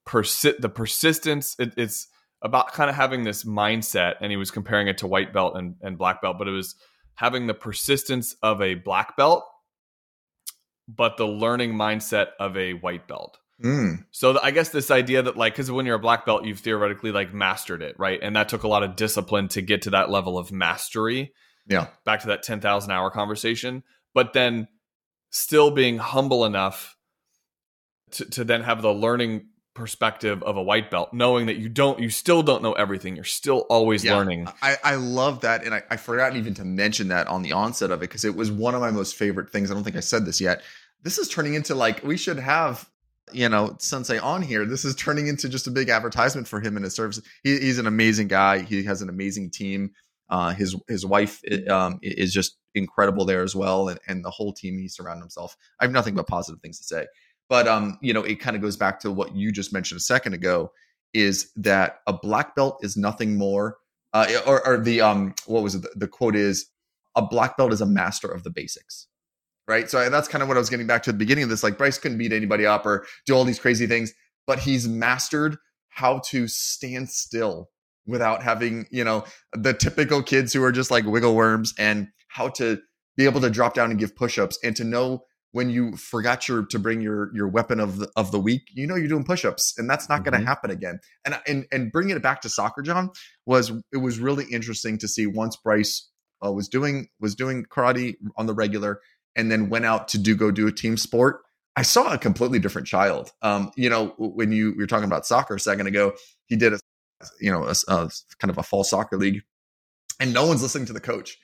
persi- 0.07 0.57
the 0.59 0.69
persistence 0.69 1.55
it, 1.59 1.73
it's 1.77 2.07
about 2.41 2.73
kind 2.73 2.89
of 2.89 2.95
having 2.95 3.23
this 3.23 3.43
mindset 3.43 4.15
and 4.21 4.31
he 4.31 4.37
was 4.37 4.51
comparing 4.51 4.87
it 4.87 4.97
to 4.97 5.07
white 5.07 5.33
belt 5.33 5.55
and, 5.55 5.75
and 5.81 5.97
black 5.97 6.21
belt 6.21 6.37
but 6.37 6.47
it 6.47 6.51
was 6.51 6.75
having 7.15 7.47
the 7.47 7.53
persistence 7.53 8.35
of 8.41 8.61
a 8.61 8.75
black 8.75 9.15
belt 9.15 9.43
but 10.87 11.17
the 11.17 11.27
learning 11.27 11.73
mindset 11.73 12.27
of 12.39 12.57
a 12.57 12.73
white 12.73 13.07
belt. 13.07 13.37
Mm. 13.63 14.05
so 14.11 14.37
i 14.41 14.51
guess 14.51 14.69
this 14.69 14.89
idea 14.89 15.21
that 15.21 15.37
like 15.37 15.53
because 15.53 15.71
when 15.71 15.85
you're 15.85 15.95
a 15.95 15.99
black 15.99 16.25
belt 16.25 16.43
you've 16.43 16.59
theoretically 16.59 17.11
like 17.11 17.33
mastered 17.33 17.81
it 17.81 17.95
right? 17.99 18.19
And 18.21 18.35
that 18.35 18.49
took 18.49 18.63
a 18.63 18.67
lot 18.67 18.83
of 18.83 18.95
discipline 18.95 19.47
to 19.49 19.61
get 19.61 19.83
to 19.83 19.91
that 19.91 20.09
level 20.09 20.37
of 20.39 20.51
mastery 20.51 21.31
yeah. 21.67 21.87
back 22.03 22.21
to 22.21 22.27
that 22.27 22.43
10000 22.43 22.91
hour 22.91 23.11
conversation 23.11 23.83
but 24.13 24.33
then 24.33 24.67
still 25.29 25.71
being 25.71 25.97
humble 25.97 26.45
enough 26.45 26.97
to, 28.11 28.25
to 28.25 28.43
then 28.43 28.63
have 28.63 28.81
the 28.81 28.93
learning 28.93 29.47
perspective 29.73 30.43
of 30.43 30.57
a 30.57 30.61
white 30.61 30.91
belt, 30.91 31.13
knowing 31.13 31.47
that 31.47 31.57
you 31.57 31.69
don't, 31.69 31.99
you 31.99 32.09
still 32.09 32.43
don't 32.43 32.61
know 32.61 32.73
everything. 32.73 33.15
You're 33.15 33.25
still 33.25 33.65
always 33.69 34.03
yeah, 34.03 34.15
learning. 34.15 34.47
I, 34.61 34.77
I 34.83 34.95
love 34.95 35.41
that. 35.41 35.63
And 35.63 35.73
I, 35.73 35.83
I 35.89 35.97
forgot 35.97 36.35
even 36.35 36.53
to 36.55 36.65
mention 36.65 37.07
that 37.07 37.27
on 37.27 37.41
the 37.41 37.53
onset 37.53 37.91
of 37.91 37.99
it 37.99 38.09
because 38.09 38.25
it 38.25 38.35
was 38.35 38.51
one 38.51 38.75
of 38.75 38.81
my 38.81 38.91
most 38.91 39.15
favorite 39.15 39.51
things. 39.51 39.71
I 39.71 39.73
don't 39.73 39.83
think 39.83 39.95
I 39.95 40.01
said 40.01 40.25
this 40.25 40.39
yet. 40.39 40.61
This 41.01 41.17
is 41.17 41.27
turning 41.27 41.55
into 41.55 41.75
like, 41.75 42.03
we 42.03 42.17
should 42.17 42.39
have, 42.39 42.89
you 43.31 43.49
know, 43.49 43.75
Sensei 43.79 44.19
on 44.19 44.41
here. 44.41 44.65
This 44.65 44.85
is 44.85 44.95
turning 44.95 45.27
into 45.27 45.49
just 45.49 45.67
a 45.67 45.71
big 45.71 45.89
advertisement 45.89 46.47
for 46.47 46.59
him 46.59 46.75
and 46.75 46.83
his 46.83 46.95
services. 46.95 47.23
He, 47.43 47.59
he's 47.59 47.79
an 47.79 47.87
amazing 47.87 48.27
guy. 48.27 48.59
He 48.59 48.83
has 48.83 49.01
an 49.01 49.09
amazing 49.09 49.51
team. 49.51 49.91
Uh, 50.29 50.51
his 50.51 50.75
his 50.87 51.05
wife 51.05 51.41
um, 51.69 51.99
is 52.01 52.33
just 52.33 52.57
incredible 52.73 53.25
there 53.25 53.43
as 53.43 53.55
well, 53.55 53.89
and, 53.89 53.99
and 54.07 54.25
the 54.25 54.31
whole 54.31 54.53
team 54.53 54.79
he 54.79 54.87
surrounded 54.87 55.21
himself. 55.21 55.55
I 55.79 55.83
have 55.83 55.91
nothing 55.91 56.15
but 56.15 56.27
positive 56.27 56.59
things 56.61 56.79
to 56.79 56.83
say. 56.85 57.05
But 57.53 57.67
um, 57.67 57.99
you 58.01 58.15
know, 58.15 58.23
it 58.23 58.39
kind 58.39 58.55
of 58.55 58.63
goes 58.63 58.77
back 58.77 58.99
to 59.01 59.11
what 59.11 59.35
you 59.35 59.51
just 59.51 59.71
mentioned 59.71 59.97
a 59.97 60.01
second 60.01 60.33
ago, 60.33 60.71
is 61.13 61.51
that 61.55 61.99
a 62.07 62.13
black 62.13 62.55
belt 62.55 62.79
is 62.81 62.97
nothing 62.97 63.37
more, 63.37 63.77
uh, 64.11 64.25
or, 64.47 64.65
or 64.65 64.79
the 64.79 65.01
um, 65.01 65.35
what 65.45 65.61
was 65.61 65.75
it? 65.75 65.83
The, 65.83 65.89
the 65.95 66.07
quote 66.07 66.35
is, 66.35 66.65
a 67.15 67.21
black 67.21 67.55
belt 67.55 67.71
is 67.71 67.79
a 67.79 67.85
master 67.85 68.27
of 68.27 68.41
the 68.43 68.49
basics 68.49 69.05
right? 69.67 69.87
So 69.87 70.09
that's 70.09 70.27
kind 70.27 70.41
of 70.41 70.47
what 70.47 70.57
I 70.57 70.59
was 70.59 70.69
getting 70.69 70.87
back 70.87 71.03
to 71.03 71.11
the 71.11 71.17
beginning 71.17 71.43
of 71.43 71.49
this. 71.49 71.63
Like 71.63 71.77
Bryce 71.77 71.97
couldn't 71.99 72.17
beat 72.17 72.33
anybody 72.33 72.65
up 72.65 72.85
or 72.87 73.05
do 73.25 73.33
all 73.33 73.45
these 73.45 73.59
crazy 73.59 73.85
things, 73.87 74.11
but 74.47 74.59
he's 74.59 74.89
mastered 74.89 75.55
how 75.89 76.19
to 76.31 76.47
stand 76.47 77.09
still 77.09 77.69
without 78.05 78.41
having, 78.43 78.87
you 78.91 79.03
know, 79.03 79.23
the 79.53 79.73
typical 79.73 80.23
kids 80.23 80.51
who 80.51 80.61
are 80.63 80.71
just 80.71 80.91
like 80.91 81.05
wiggle 81.05 81.35
worms 81.35 81.73
and 81.77 82.09
how 82.27 82.49
to 82.49 82.81
be 83.15 83.25
able 83.25 83.39
to 83.39 83.49
drop 83.49 83.73
down 83.73 83.89
and 83.89 83.99
give 83.99 84.15
push-ups 84.15 84.57
and 84.65 84.75
to 84.75 84.83
know 84.83 85.23
when 85.53 85.69
you 85.69 85.95
forgot 85.95 86.47
your 86.49 86.65
to 86.65 86.79
bring 86.79 86.99
your 86.99 87.33
your 87.33 87.47
weapon 87.47 87.79
of 87.79 87.99
the, 87.99 88.11
of 88.15 88.31
the 88.31 88.39
week, 88.39 88.63
you 88.73 88.85
know 88.85 88.95
you're 88.95 89.07
doing 89.07 89.23
push-ups, 89.23 89.75
and 89.77 89.89
that's 89.89 90.09
not 90.09 90.21
mm-hmm. 90.21 90.31
going 90.31 90.41
to 90.41 90.47
happen 90.47 90.69
again. 90.69 90.99
And 91.23 91.39
and 91.47 91.65
and 91.71 91.91
bringing 91.91 92.17
it 92.17 92.21
back 92.21 92.41
to 92.41 92.49
soccer, 92.49 92.81
John 92.81 93.11
was 93.45 93.71
it 93.93 93.97
was 93.97 94.19
really 94.19 94.45
interesting 94.51 94.97
to 94.97 95.07
see 95.07 95.25
once 95.27 95.55
Bryce 95.55 96.09
uh, 96.45 96.51
was 96.51 96.67
doing 96.67 97.07
was 97.19 97.35
doing 97.35 97.65
karate 97.65 98.15
on 98.35 98.47
the 98.47 98.53
regular, 98.53 98.99
and 99.35 99.51
then 99.51 99.69
went 99.69 99.85
out 99.85 100.07
to 100.09 100.17
do 100.17 100.35
go 100.35 100.51
do 100.51 100.67
a 100.67 100.71
team 100.71 100.97
sport. 100.97 101.41
I 101.75 101.83
saw 101.83 102.13
a 102.13 102.17
completely 102.17 102.59
different 102.59 102.87
child. 102.87 103.31
Um, 103.41 103.71
you 103.75 103.89
know, 103.89 104.13
when 104.17 104.51
you, 104.51 104.75
were 104.77 104.85
talking 104.85 105.05
about 105.05 105.25
soccer 105.25 105.55
a 105.55 105.59
second 105.59 105.87
ago, 105.87 106.13
he 106.47 106.55
did 106.55 106.73
a 106.73 106.79
you 107.39 107.51
know 107.51 107.65
a, 107.65 107.75
a 107.87 108.09
kind 108.39 108.49
of 108.49 108.57
a 108.57 108.63
fall 108.63 108.83
soccer 108.83 109.17
league, 109.17 109.43
and 110.19 110.33
no 110.33 110.47
one's 110.47 110.63
listening 110.63 110.87
to 110.87 110.93
the 110.93 110.99
coach 110.99 111.37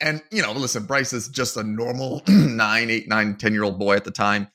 and, 0.00 0.22
you 0.30 0.42
know, 0.42 0.52
listen, 0.52 0.84
Bryce 0.84 1.12
is 1.12 1.28
just 1.28 1.56
a 1.56 1.62
normal 1.62 2.22
nine, 2.28 2.90
eight, 2.90 3.08
nine, 3.08 3.36
10 3.36 3.52
year 3.52 3.64
old 3.64 3.78
boy 3.78 3.96
at 3.96 4.04
the 4.04 4.10
time, 4.10 4.48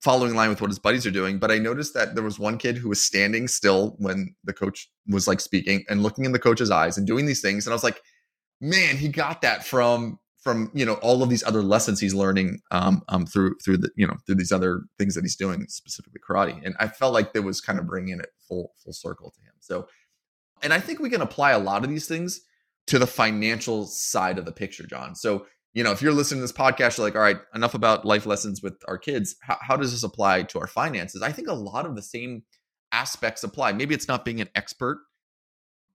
following 0.00 0.30
in 0.30 0.36
line 0.36 0.48
with 0.48 0.60
what 0.60 0.70
his 0.70 0.78
buddies 0.78 1.06
are 1.06 1.10
doing. 1.10 1.38
But 1.38 1.50
I 1.50 1.58
noticed 1.58 1.94
that 1.94 2.14
there 2.14 2.24
was 2.24 2.38
one 2.38 2.58
kid 2.58 2.78
who 2.78 2.88
was 2.88 3.00
standing 3.00 3.48
still 3.48 3.96
when 3.98 4.34
the 4.44 4.52
coach 4.52 4.90
was 5.08 5.28
like 5.28 5.40
speaking 5.40 5.84
and 5.88 6.02
looking 6.02 6.24
in 6.24 6.32
the 6.32 6.38
coach's 6.38 6.70
eyes 6.70 6.96
and 6.96 7.06
doing 7.06 7.26
these 7.26 7.42
things. 7.42 7.66
And 7.66 7.72
I 7.72 7.76
was 7.76 7.84
like, 7.84 8.00
man, 8.60 8.96
he 8.96 9.08
got 9.08 9.42
that 9.42 9.64
from 9.64 10.18
from 10.46 10.70
you 10.72 10.86
know 10.86 10.94
all 10.94 11.24
of 11.24 11.28
these 11.28 11.42
other 11.42 11.60
lessons 11.60 11.98
he's 11.98 12.14
learning 12.14 12.60
um, 12.70 13.02
um 13.08 13.26
through 13.26 13.56
through 13.64 13.76
the 13.76 13.90
you 13.96 14.06
know 14.06 14.14
through 14.24 14.36
these 14.36 14.52
other 14.52 14.82
things 14.96 15.16
that 15.16 15.24
he's 15.24 15.34
doing 15.34 15.66
specifically 15.66 16.20
karate 16.20 16.64
and 16.64 16.76
i 16.78 16.86
felt 16.86 17.12
like 17.12 17.32
that 17.32 17.42
was 17.42 17.60
kind 17.60 17.80
of 17.80 17.86
bringing 17.88 18.20
it 18.20 18.28
full 18.46 18.70
full 18.80 18.92
circle 18.92 19.32
to 19.32 19.40
him 19.40 19.54
so 19.58 19.88
and 20.62 20.72
i 20.72 20.78
think 20.78 21.00
we 21.00 21.10
can 21.10 21.20
apply 21.20 21.50
a 21.50 21.58
lot 21.58 21.82
of 21.82 21.90
these 21.90 22.06
things 22.06 22.42
to 22.86 22.98
the 22.98 23.06
financial 23.06 23.86
side 23.86 24.38
of 24.38 24.44
the 24.44 24.52
picture, 24.52 24.86
John. 24.86 25.14
So, 25.14 25.46
you 25.74 25.82
know, 25.84 25.92
if 25.92 26.00
you're 26.00 26.12
listening 26.12 26.40
to 26.40 26.44
this 26.44 26.52
podcast, 26.52 26.96
you're 26.96 27.06
like, 27.06 27.16
all 27.16 27.22
right, 27.22 27.38
enough 27.54 27.74
about 27.74 28.04
life 28.04 28.26
lessons 28.26 28.62
with 28.62 28.74
our 28.88 28.96
kids. 28.96 29.36
How, 29.42 29.58
how 29.60 29.76
does 29.76 29.92
this 29.92 30.02
apply 30.02 30.44
to 30.44 30.60
our 30.60 30.66
finances? 30.66 31.22
I 31.22 31.32
think 31.32 31.48
a 31.48 31.54
lot 31.54 31.86
of 31.86 31.96
the 31.96 32.02
same 32.02 32.44
aspects 32.92 33.42
apply. 33.44 33.72
Maybe 33.72 33.94
it's 33.94 34.08
not 34.08 34.24
being 34.24 34.40
an 34.40 34.48
expert 34.54 35.00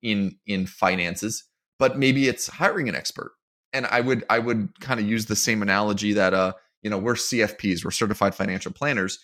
in 0.02 0.38
in 0.46 0.66
finances, 0.66 1.46
but 1.80 1.98
maybe 1.98 2.28
it's 2.28 2.48
hiring 2.48 2.90
an 2.90 2.96
expert. 2.96 3.32
And 3.74 3.86
I 3.88 4.02
would 4.02 4.24
I 4.30 4.40
would 4.40 4.80
kind 4.82 5.00
of 5.00 5.08
use 5.08 5.26
the 5.26 5.36
same 5.36 5.62
analogy 5.62 6.14
that 6.14 6.34
uh, 6.34 6.54
you 6.82 6.90
know, 6.90 6.98
we're 6.98 7.14
CFPs, 7.14 7.86
we're 7.86 7.92
certified 7.92 8.36
financial 8.36 8.72
planners. 8.72 9.20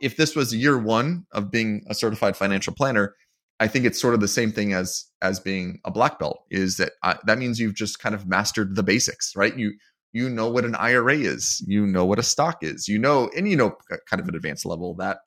If 0.00 0.16
this 0.16 0.34
was 0.34 0.54
year 0.54 0.78
1 0.78 1.26
of 1.32 1.50
being 1.50 1.84
a 1.88 1.94
certified 1.94 2.36
financial 2.36 2.74
planner, 2.74 3.14
I 3.60 3.68
think 3.68 3.84
it's 3.84 4.00
sort 4.00 4.14
of 4.14 4.20
the 4.20 4.28
same 4.28 4.50
thing 4.50 4.72
as 4.72 5.04
as 5.22 5.38
being 5.38 5.80
a 5.84 5.90
black 5.90 6.18
belt 6.18 6.44
is 6.50 6.78
that 6.78 6.92
that 7.26 7.38
means 7.38 7.60
you've 7.60 7.74
just 7.74 8.00
kind 8.00 8.14
of 8.14 8.26
mastered 8.26 8.74
the 8.74 8.82
basics, 8.82 9.36
right? 9.36 9.56
You 9.56 9.72
you 10.12 10.28
know 10.28 10.48
what 10.48 10.64
an 10.64 10.74
IRA 10.74 11.16
is, 11.16 11.62
you 11.66 11.86
know 11.86 12.04
what 12.04 12.18
a 12.18 12.22
stock 12.22 12.64
is, 12.64 12.88
you 12.88 12.98
know, 12.98 13.30
and 13.36 13.48
you 13.48 13.56
know 13.56 13.76
kind 14.08 14.20
of 14.20 14.28
an 14.28 14.34
advanced 14.34 14.66
level 14.66 14.90
of 14.90 14.96
that. 14.96 15.18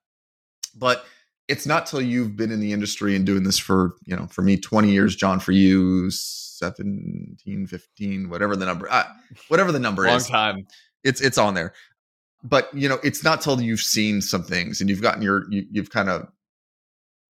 But 0.76 1.06
it's 1.48 1.66
not 1.66 1.86
till 1.86 2.02
you've 2.02 2.36
been 2.36 2.52
in 2.52 2.60
the 2.60 2.74
industry 2.74 3.16
and 3.16 3.26
doing 3.26 3.44
this 3.44 3.60
for, 3.60 3.96
you 4.06 4.16
know, 4.16 4.28
for 4.28 4.42
me 4.42 4.58
20 4.58 4.90
years, 4.90 5.16
John, 5.16 5.40
for 5.40 5.52
you 5.52 6.10
17, 6.10 7.68
15, 7.68 8.30
whatever 8.30 8.56
the 8.56 8.66
number, 8.66 8.90
uh, 8.90 9.04
whatever 9.50 9.72
the 9.72 9.80
number 9.80 10.06
Long 10.08 10.16
is. 10.16 10.30
Long 10.30 10.56
time. 10.56 10.68
It's 11.04 11.22
it's 11.22 11.38
on 11.38 11.54
there. 11.54 11.74
But, 12.44 12.74
you 12.74 12.90
know, 12.90 12.98
it's 13.04 13.24
not 13.24 13.42
till 13.42 13.62
you've 13.62 13.82
seen 13.82 14.22
some 14.22 14.44
things 14.44 14.82
and 14.82 14.90
you've 14.90 15.02
gotten 15.02 15.22
your 15.22 15.50
you, 15.52 15.66
you've 15.70 15.90
kind 15.90 16.10
of 16.10 16.28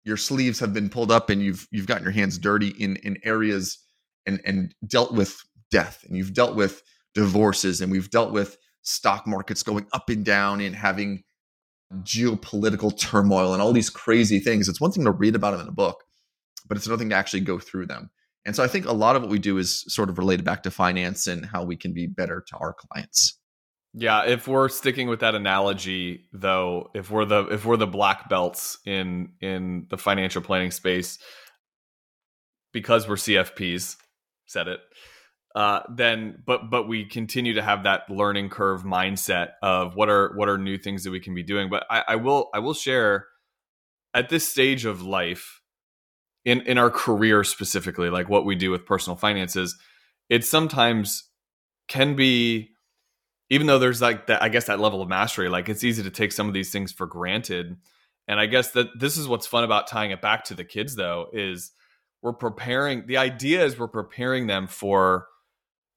your 0.05 0.17
sleeves 0.17 0.61
have 0.61 0.73
been 0.73 0.89
pulled 0.89 1.11
up 1.11 1.31
and 1.31 1.43
you've 1.43 1.67
you've 1.71 1.87
gotten 1.87 2.05
your 2.05 2.13
hands 2.13 2.39
dirty 2.39 2.69
in 2.69 2.97
in 2.97 3.19
areas 3.25 3.79
and 4.27 4.41
and 4.45 4.75
dealt 4.87 5.13
with 5.13 5.43
death 5.71 6.05
and 6.07 6.17
you've 6.17 6.35
dealt 6.35 6.57
with 6.57 6.83
divorces 7.15 7.81
and 7.81 7.91
we've 7.91 8.11
dealt 8.11 8.33
with 8.33 8.57
stock 8.83 9.27
markets 9.27 9.63
going 9.63 9.87
up 9.93 10.09
and 10.09 10.25
down 10.25 10.61
and 10.61 10.75
having 10.75 11.23
geopolitical 12.03 12.97
turmoil 12.99 13.53
and 13.53 13.61
all 13.61 13.73
these 13.73 13.91
crazy 13.91 14.39
things. 14.39 14.69
It's 14.69 14.81
one 14.81 14.93
thing 14.93 15.05
to 15.05 15.11
read 15.11 15.35
about 15.35 15.53
them 15.53 15.61
in 15.61 15.69
a 15.69 15.73
book 15.73 16.05
but 16.67 16.77
it's 16.77 16.87
another 16.87 17.01
thing 17.01 17.11
to 17.11 17.17
actually 17.17 17.41
go 17.41 17.59
through 17.59 17.87
them. 17.87 18.11
And 18.47 18.57
so 18.57 18.63
i 18.63 18.69
think 18.69 18.87
a 18.87 18.93
lot 18.93 19.17
of 19.17 19.23
what 19.23 19.31
we 19.31 19.39
do 19.39 19.59
is 19.59 19.85
sort 19.93 20.09
of 20.09 20.19
related 20.19 20.45
back 20.45 20.63
to 20.63 20.71
finance 20.71 21.27
and 21.27 21.45
how 21.45 21.63
we 21.63 21.77
can 21.77 21.93
be 21.93 22.07
better 22.07 22.43
to 22.49 22.57
our 22.57 22.73
clients 22.73 23.40
Yeah, 23.93 24.25
if 24.25 24.47
we're 24.47 24.69
sticking 24.69 25.09
with 25.09 25.21
that 25.21 25.35
analogy 25.35 26.29
though, 26.33 26.91
if 26.95 27.11
we're 27.11 27.25
the 27.25 27.47
if 27.47 27.65
we're 27.65 27.77
the 27.77 27.89
black 27.89 28.29
belts 28.29 28.79
in 28.87 29.33
in 29.41 29.87
the 29.91 29.99
financial 29.99 30.43
planning 30.43 30.71
space 30.71 31.19
because 32.73 33.09
we're 33.09 33.17
CFPs, 33.17 33.97
said 34.47 34.69
it. 34.69 34.81
Uh, 35.57 35.81
then 35.93 36.41
but 36.47 36.71
but 36.71 36.87
we 36.87 37.05
continue 37.05 37.55
to 37.55 37.63
have 37.63 37.83
that 37.83 38.09
learning 38.09 38.49
curve 38.49 38.85
mindset 38.85 39.51
of 39.61 39.97
what 39.97 40.09
are 40.09 40.33
what 40.37 40.49
are 40.49 40.57
new 40.57 40.79
things 40.79 41.03
that 41.03 41.11
we 41.11 41.19
can 41.19 41.35
be 41.35 41.43
doing. 41.43 41.69
But 41.69 41.85
I, 41.91 42.05
I 42.09 42.17
will 42.17 42.49
I 42.55 42.61
will 42.61 42.75
share 42.75 43.27
at 44.15 44.29
this 44.29 44.47
stage 44.47 44.85
of 44.85 45.03
life 45.03 45.61
in 46.45 46.61
in 46.61 46.79
our 46.79 46.91
career 46.91 47.43
specifically, 47.43 48.11
like 48.11 48.29
what 48.29 48.45
we 48.45 48.55
do 48.55 48.71
with 48.71 48.87
personal 48.87 49.17
finances, 49.17 49.77
it 50.29 50.45
sometimes 50.45 51.25
can 51.89 52.15
be 52.15 52.71
even 53.51 53.67
though 53.67 53.81
there's 53.81 54.01
like 54.01 54.29
that, 54.29 54.43
I 54.43 54.49
guess 54.49 54.67
that 54.67 54.81
level 54.81 55.03
of 55.03 55.09
mastery, 55.09 55.49
like 55.49 55.69
it's 55.69 55.85
easy 55.85 56.05
to 56.05 56.11
take 56.11 56.33
some 56.33 56.47
of 56.47 56.55
these 56.55 56.71
things 56.71 56.93
for 56.93 57.07
granted. 57.07 57.77
And 58.29 58.39
I 58.39 58.47
guess 58.47 58.71
that 58.73 58.87
this 58.99 59.17
is 59.17 59.27
what's 59.27 59.47
fun 59.47 59.65
about 59.65 59.89
tying 59.89 60.13
it 60.13 60.23
back 60.23 60.45
to 60.45 60.55
the 60.55 60.65
kids, 60.65 60.95
though, 60.95 61.27
is 61.33 61.73
we're 62.23 62.33
preparing. 62.33 63.07
The 63.07 63.17
idea 63.17 63.65
is 63.65 63.79
we're 63.79 63.89
preparing 63.89 64.47
them 64.47 64.69
for 64.69 65.27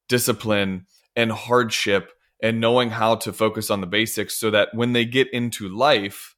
discipline 0.10 0.88
and 1.16 1.32
hardship 1.32 2.12
and 2.42 2.60
knowing 2.60 2.90
how 2.90 3.16
to 3.16 3.32
focus 3.32 3.70
on 3.70 3.82
the 3.82 3.88
basics 3.88 4.38
so 4.38 4.50
that 4.50 4.70
when 4.74 4.94
they 4.94 5.06
get 5.06 5.32
into 5.32 5.70
life, 5.70 6.36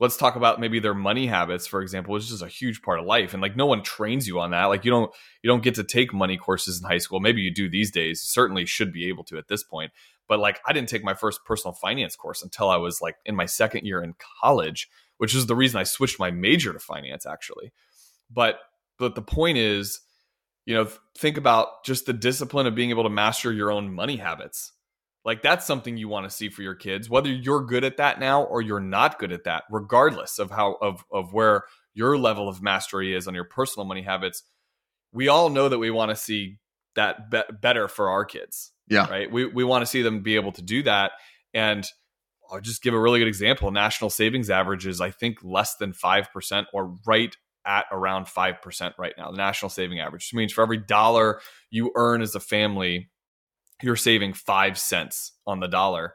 let's 0.00 0.16
talk 0.16 0.36
about 0.36 0.60
maybe 0.60 0.80
their 0.80 0.94
money 0.94 1.26
habits 1.26 1.66
for 1.66 1.80
example 1.80 2.12
which 2.12 2.30
is 2.30 2.42
a 2.42 2.48
huge 2.48 2.82
part 2.82 2.98
of 2.98 3.06
life 3.06 3.32
and 3.32 3.40
like 3.40 3.56
no 3.56 3.66
one 3.66 3.82
trains 3.82 4.26
you 4.26 4.40
on 4.40 4.50
that 4.50 4.66
like 4.66 4.84
you 4.84 4.90
don't 4.90 5.14
you 5.42 5.48
don't 5.48 5.62
get 5.62 5.76
to 5.76 5.84
take 5.84 6.12
money 6.12 6.36
courses 6.36 6.80
in 6.80 6.88
high 6.88 6.98
school 6.98 7.20
maybe 7.20 7.40
you 7.40 7.52
do 7.52 7.70
these 7.70 7.90
days 7.90 8.20
certainly 8.20 8.66
should 8.66 8.92
be 8.92 9.08
able 9.08 9.24
to 9.24 9.38
at 9.38 9.48
this 9.48 9.62
point 9.62 9.92
but 10.28 10.38
like 10.38 10.60
I 10.66 10.72
didn't 10.72 10.88
take 10.88 11.04
my 11.04 11.14
first 11.14 11.44
personal 11.44 11.74
finance 11.74 12.16
course 12.16 12.42
until 12.42 12.70
I 12.70 12.76
was 12.76 13.00
like 13.00 13.16
in 13.24 13.36
my 13.36 13.46
second 13.46 13.84
year 13.84 14.02
in 14.02 14.14
college, 14.40 14.88
which 15.18 15.34
is 15.34 15.46
the 15.46 15.56
reason 15.56 15.80
I 15.80 15.84
switched 15.84 16.18
my 16.18 16.30
major 16.30 16.72
to 16.72 16.78
finance 16.78 17.26
actually. 17.26 17.72
But 18.30 18.58
but 18.98 19.14
the 19.14 19.22
point 19.22 19.58
is, 19.58 20.00
you 20.66 20.74
know, 20.74 20.88
think 21.16 21.36
about 21.36 21.84
just 21.84 22.06
the 22.06 22.12
discipline 22.12 22.66
of 22.66 22.74
being 22.74 22.90
able 22.90 23.02
to 23.02 23.10
master 23.10 23.52
your 23.52 23.70
own 23.70 23.92
money 23.92 24.16
habits. 24.16 24.72
Like 25.24 25.42
that's 25.42 25.66
something 25.66 25.96
you 25.96 26.08
want 26.08 26.28
to 26.28 26.34
see 26.34 26.48
for 26.48 26.62
your 26.62 26.74
kids, 26.74 27.08
whether 27.08 27.30
you're 27.30 27.64
good 27.64 27.84
at 27.84 27.96
that 27.96 28.20
now 28.20 28.42
or 28.42 28.60
you're 28.60 28.80
not 28.80 29.18
good 29.18 29.32
at 29.32 29.44
that, 29.44 29.64
regardless 29.70 30.38
of 30.38 30.50
how 30.50 30.74
of 30.80 31.04
of 31.10 31.32
where 31.32 31.64
your 31.94 32.18
level 32.18 32.48
of 32.48 32.62
mastery 32.62 33.14
is 33.14 33.28
on 33.28 33.34
your 33.34 33.44
personal 33.44 33.86
money 33.86 34.02
habits. 34.02 34.42
We 35.12 35.28
all 35.28 35.48
know 35.48 35.68
that 35.68 35.78
we 35.78 35.90
want 35.90 36.10
to 36.10 36.16
see 36.16 36.58
that 36.96 37.30
be- 37.30 37.42
better 37.60 37.88
for 37.88 38.10
our 38.10 38.24
kids 38.24 38.73
yeah. 38.88 39.08
Right. 39.08 39.30
We 39.30 39.46
we 39.46 39.64
want 39.64 39.82
to 39.82 39.86
see 39.86 40.02
them 40.02 40.22
be 40.22 40.36
able 40.36 40.52
to 40.52 40.62
do 40.62 40.82
that. 40.82 41.12
And 41.52 41.86
I'll 42.50 42.60
just 42.60 42.82
give 42.82 42.94
a 42.94 43.00
really 43.00 43.18
good 43.18 43.28
example. 43.28 43.70
National 43.70 44.10
savings 44.10 44.50
average 44.50 44.86
is, 44.86 45.00
I 45.00 45.10
think, 45.10 45.38
less 45.42 45.76
than 45.76 45.92
5% 45.92 46.66
or 46.72 46.94
right 47.06 47.34
at 47.66 47.86
around 47.90 48.26
5% 48.26 48.92
right 48.98 49.14
now. 49.16 49.30
The 49.30 49.36
national 49.38 49.70
saving 49.70 50.00
average 50.00 50.24
which 50.24 50.34
means 50.34 50.52
for 50.52 50.62
every 50.62 50.76
dollar 50.76 51.40
you 51.70 51.92
earn 51.94 52.20
as 52.20 52.34
a 52.34 52.40
family, 52.40 53.10
you're 53.82 53.96
saving 53.96 54.34
five 54.34 54.78
cents 54.78 55.32
on 55.46 55.60
the 55.60 55.68
dollar. 55.68 56.14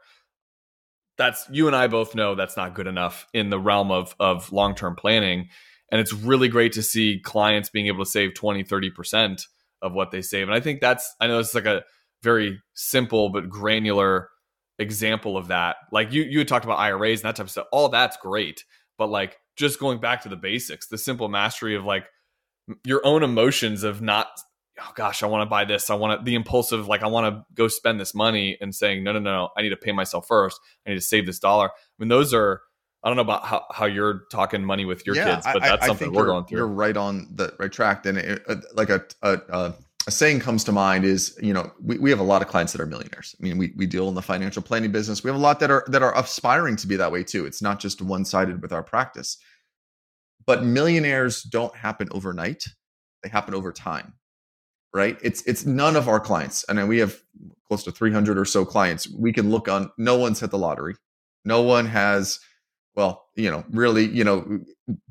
That's 1.18 1.46
you 1.50 1.66
and 1.66 1.76
I 1.76 1.88
both 1.88 2.14
know 2.14 2.34
that's 2.34 2.56
not 2.56 2.74
good 2.74 2.86
enough 2.86 3.26
in 3.34 3.50
the 3.50 3.58
realm 3.58 3.90
of, 3.90 4.14
of 4.20 4.52
long 4.52 4.74
term 4.74 4.94
planning. 4.94 5.48
And 5.90 6.00
it's 6.00 6.12
really 6.12 6.48
great 6.48 6.72
to 6.74 6.82
see 6.82 7.18
clients 7.18 7.68
being 7.68 7.88
able 7.88 8.04
to 8.04 8.10
save 8.10 8.34
20, 8.34 8.62
30% 8.62 9.42
of 9.82 9.92
what 9.92 10.12
they 10.12 10.22
save. 10.22 10.46
And 10.46 10.54
I 10.54 10.60
think 10.60 10.80
that's, 10.80 11.14
I 11.20 11.26
know 11.26 11.40
it's 11.40 11.54
like 11.54 11.66
a, 11.66 11.82
very 12.22 12.60
simple 12.74 13.30
but 13.30 13.48
granular 13.48 14.28
example 14.78 15.36
of 15.36 15.48
that. 15.48 15.76
Like 15.92 16.12
you 16.12 16.22
you 16.22 16.38
had 16.38 16.48
talked 16.48 16.64
about 16.64 16.78
IRAs 16.78 17.20
and 17.20 17.28
that 17.28 17.36
type 17.36 17.46
of 17.46 17.50
stuff. 17.50 17.66
All 17.72 17.88
that's 17.88 18.16
great, 18.16 18.64
but 18.98 19.08
like 19.08 19.38
just 19.56 19.78
going 19.78 20.00
back 20.00 20.22
to 20.22 20.28
the 20.28 20.36
basics, 20.36 20.88
the 20.88 20.98
simple 20.98 21.28
mastery 21.28 21.76
of 21.76 21.84
like 21.84 22.06
your 22.84 23.04
own 23.04 23.22
emotions 23.22 23.84
of 23.84 24.00
not 24.00 24.28
oh 24.80 24.92
gosh, 24.94 25.22
I 25.22 25.26
want 25.26 25.42
to 25.42 25.50
buy 25.50 25.64
this. 25.64 25.90
I 25.90 25.94
want 25.94 26.18
to 26.18 26.24
the 26.24 26.34
impulsive 26.34 26.88
like 26.88 27.02
I 27.02 27.08
want 27.08 27.34
to 27.34 27.44
go 27.54 27.68
spend 27.68 28.00
this 28.00 28.14
money 28.14 28.56
and 28.60 28.74
saying 28.74 29.04
no 29.04 29.12
no 29.12 29.18
no, 29.18 29.32
no 29.32 29.48
I 29.56 29.62
need 29.62 29.70
to 29.70 29.76
pay 29.76 29.92
myself 29.92 30.26
first. 30.26 30.58
I 30.86 30.90
need 30.90 30.96
to 30.96 31.02
save 31.02 31.26
this 31.26 31.38
dollar. 31.38 31.66
I 31.68 31.70
mean 31.98 32.08
those 32.08 32.32
are 32.34 32.62
I 33.02 33.08
don't 33.08 33.16
know 33.16 33.22
about 33.22 33.46
how, 33.46 33.64
how 33.70 33.86
you're 33.86 34.24
talking 34.30 34.62
money 34.62 34.84
with 34.84 35.06
your 35.06 35.16
yeah, 35.16 35.36
kids, 35.36 35.46
but 35.52 35.62
that's 35.62 35.82
I, 35.82 35.84
I 35.84 35.88
something 35.88 36.12
we're 36.12 36.26
going 36.26 36.44
through. 36.44 36.58
You're 36.58 36.66
right 36.66 36.96
on 36.96 37.28
the 37.34 37.54
right 37.58 37.72
track. 37.72 38.04
And 38.04 38.18
it, 38.18 38.42
uh, 38.46 38.56
like 38.74 38.90
a, 38.90 39.02
a, 39.22 39.40
a 39.48 39.74
a 40.06 40.10
saying 40.10 40.40
comes 40.40 40.64
to 40.64 40.72
mind 40.72 41.04
is 41.04 41.38
you 41.42 41.52
know 41.52 41.70
we, 41.82 41.98
we 41.98 42.10
have 42.10 42.20
a 42.20 42.24
lot 42.24 42.42
of 42.42 42.48
clients 42.48 42.72
that 42.72 42.80
are 42.80 42.86
millionaires. 42.86 43.34
I 43.40 43.42
mean 43.42 43.58
we, 43.58 43.72
we 43.76 43.86
deal 43.86 44.08
in 44.08 44.14
the 44.14 44.22
financial 44.22 44.62
planning 44.62 44.92
business. 44.92 45.22
We 45.22 45.28
have 45.28 45.38
a 45.38 45.42
lot 45.42 45.60
that 45.60 45.70
are 45.70 45.84
that 45.88 46.02
are 46.02 46.16
aspiring 46.18 46.76
to 46.76 46.86
be 46.86 46.96
that 46.96 47.12
way 47.12 47.22
too. 47.22 47.46
It's 47.46 47.62
not 47.62 47.80
just 47.80 48.02
one-sided 48.02 48.62
with 48.62 48.72
our 48.72 48.82
practice. 48.82 49.36
But 50.46 50.64
millionaires 50.64 51.42
don't 51.42 51.74
happen 51.76 52.08
overnight. 52.12 52.64
They 53.22 53.28
happen 53.28 53.54
over 53.54 53.72
time 53.72 54.14
right? 54.92 55.18
It's 55.22 55.42
it's 55.42 55.64
none 55.66 55.96
of 55.96 56.08
our 56.08 56.20
clients 56.20 56.64
and 56.64 56.88
we 56.88 56.98
have 56.98 57.20
close 57.68 57.84
to 57.84 57.92
300 57.92 58.38
or 58.38 58.44
so 58.44 58.64
clients. 58.64 59.08
We 59.08 59.32
can 59.32 59.50
look 59.50 59.68
on 59.68 59.90
no 59.98 60.16
one's 60.18 60.40
hit 60.40 60.50
the 60.50 60.58
lottery. 60.58 60.94
No 61.44 61.62
one 61.62 61.86
has 61.86 62.40
well 62.96 63.26
you 63.36 63.50
know 63.50 63.64
really 63.70 64.06
you 64.06 64.24
know 64.24 64.60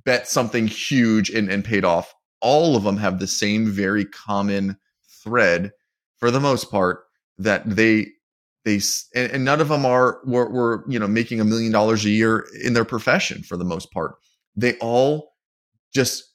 bet 0.04 0.28
something 0.28 0.68
huge 0.68 1.30
and, 1.30 1.50
and 1.50 1.64
paid 1.64 1.86
off 1.86 2.14
all 2.42 2.76
of 2.76 2.84
them 2.84 2.98
have 2.98 3.20
the 3.20 3.28
same 3.28 3.68
very 3.68 4.06
common 4.06 4.78
thread 5.24 5.72
for 6.18 6.32
the 6.32 6.40
most 6.40 6.72
part 6.72 7.06
that 7.38 7.64
they 7.66 8.08
they 8.66 8.80
and, 9.16 9.32
and 9.32 9.46
none 9.46 9.62
of 9.62 9.70
them 9.70 9.86
are 9.86 10.20
were, 10.26 10.50
were 10.50 10.86
you 10.88 11.00
know 11.00 11.08
making 11.08 11.40
a 11.40 11.46
million 11.46 11.72
dollars 11.72 12.06
a 12.06 12.10
year 12.10 12.46
in 12.64 12.74
their 12.74 12.86
profession 12.86 13.44
for 13.44 13.58
the 13.58 13.66
most 13.66 13.92
part. 13.92 14.16
They 14.56 14.78
all 14.80 15.34
just 15.94 16.34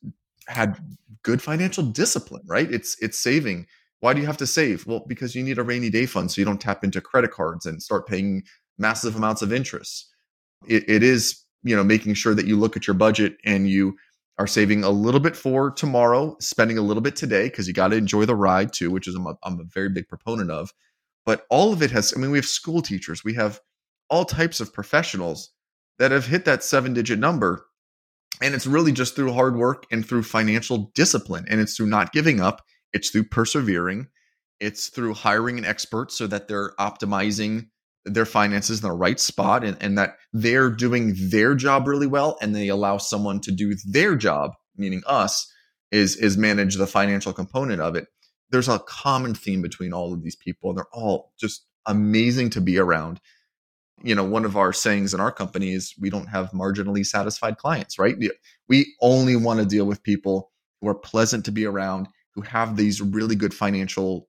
had 0.49 0.79
good 1.23 1.40
financial 1.40 1.85
discipline 1.85 2.43
right? 2.47 2.71
It's 2.71 2.97
it's 3.01 3.19
saving. 3.19 3.67
Why 4.01 4.12
do 4.12 4.21
you 4.21 4.27
have 4.27 4.37
to 4.38 4.47
save? 4.47 4.87
Well 4.87 5.05
because 5.07 5.35
you 5.35 5.43
need 5.43 5.59
a 5.59 5.62
rainy 5.62 5.90
day 5.90 6.07
fund 6.07 6.31
so 6.31 6.40
you 6.40 6.45
don't 6.45 6.61
tap 6.61 6.83
into 6.83 7.01
credit 7.01 7.31
cards 7.31 7.67
and 7.67 7.83
start 7.83 8.09
paying 8.09 8.43
massive 8.79 9.17
amounts 9.17 9.43
of 9.43 9.53
interest. 9.53 10.09
It, 10.67 10.88
it 10.88 11.03
is 11.03 11.43
you 11.62 11.77
know 11.77 11.85
making 11.85 12.14
sure 12.14 12.35
that 12.35 12.47
you 12.47 12.59
look 12.59 12.77
at 12.77 12.87
your 12.87 12.95
budget 12.95 13.37
and 13.45 13.69
you 13.69 13.97
are 14.38 14.47
saving 14.47 14.83
a 14.83 14.90
little 14.90 15.20
bit 15.20 15.37
for 15.37 15.70
tomorrow, 15.70 16.37
spending 16.40 16.79
a 16.79 16.83
little 16.83 17.03
bit 17.03 17.16
today 17.16 17.44
because 17.44 17.68
you 17.68 17.75
got 17.75 17.88
to 17.88 17.97
enjoy 17.97 18.25
the 18.25 18.35
ride 18.35 18.73
too, 18.73 18.90
which 18.90 19.07
is 19.07 19.14
I'm 19.14 19.27
a, 19.27 19.37
I'm 19.44 19.61
a 19.61 19.64
very 19.64 19.88
big 19.88 20.09
proponent 20.09 20.51
of. 20.51 20.73
But 21.25 21.47
all 21.51 21.73
of 21.73 21.83
it 21.83 21.90
has, 21.92 22.12
I 22.14 22.20
mean, 22.20 22.31
we 22.31 22.38
have 22.38 22.47
school 22.47 22.83
teachers, 22.83 23.25
we 23.25 23.35
have 23.35 23.61
all 24.11 24.25
types 24.25 24.61
of 24.61 24.73
professionals 24.73 25.51
that 25.99 26.11
have 26.11 26.27
hit 26.27 26.44
that 26.44 26.64
seven 26.64 26.92
digit 26.94 27.18
number. 27.18 27.64
And 28.42 28.55
it's 28.55 28.66
really 28.66 28.92
just 28.92 29.14
through 29.14 29.33
hard 29.33 29.57
work 29.57 29.87
and 29.92 30.07
through 30.07 30.25
financial 30.25 30.90
discipline. 30.94 31.47
And 31.49 31.61
it's 31.61 31.77
through 31.77 31.87
not 31.87 32.12
giving 32.12 32.40
up, 32.40 32.62
it's 32.92 33.11
through 33.11 33.25
persevering, 33.25 34.09
it's 34.59 34.88
through 34.88 35.14
hiring 35.14 35.59
an 35.59 35.64
expert 35.64 36.11
so 36.11 36.27
that 36.27 36.49
they're 36.49 36.73
optimizing 36.81 37.68
their 38.05 38.27
finances 38.27 38.83
in 38.83 38.88
the 38.88 38.95
right 38.95 39.19
spot 39.19 39.64
and, 39.64 39.77
and 39.81 39.97
that 39.97 40.17
they're 40.33 40.71
doing 40.71 41.14
their 41.31 41.55
job 41.55 41.88
really 41.88 42.07
well 42.07 42.37
and 42.40 42.55
they 42.55 42.69
allow 42.69 42.99
someone 42.99 43.40
to 43.40 43.51
do 43.51 43.75
their 43.87 44.14
job 44.14 44.53
meaning 44.77 45.03
us 45.07 45.51
is 45.90 46.17
is 46.17 46.37
manage 46.37 46.77
the 46.77 46.87
financial 46.87 47.33
component 47.33 47.81
of 47.81 47.95
it. 47.95 48.09
There's 48.51 48.69
a 48.69 48.81
common 48.81 49.35
theme 49.35 49.62
between 49.62 49.93
all 49.93 50.12
of 50.12 50.23
these 50.23 50.37
people 50.37 50.71
and 50.71 50.79
they're 50.79 50.87
all 50.93 51.33
just 51.38 51.64
amazing 51.87 52.51
to 52.51 52.61
be 52.61 52.79
around. 52.79 53.21
You 54.03 54.14
know 54.14 54.25
one 54.25 54.45
of 54.45 54.57
our 54.57 54.73
sayings 54.73 55.14
in 55.14 55.21
our 55.21 55.33
company 55.33 55.73
is 55.73 55.95
we 56.01 56.11
don't 56.11 56.27
have 56.27 56.51
marginally 56.51 57.07
satisfied 57.07 57.59
clients 57.59 57.99
right? 57.99 58.17
We 58.69 58.95
only 59.01 59.37
want 59.37 59.61
to 59.61 59.67
deal 59.67 59.87
with 59.87 60.03
people 60.03 60.51
who 60.81 60.88
are 60.88 60.95
pleasant 60.95 61.45
to 61.47 61.53
be 61.53 61.64
around 61.64 62.09
who 62.35 62.43
have 62.43 62.77
these 62.77 63.01
really 63.01 63.37
good 63.37 63.55
financial 63.55 64.27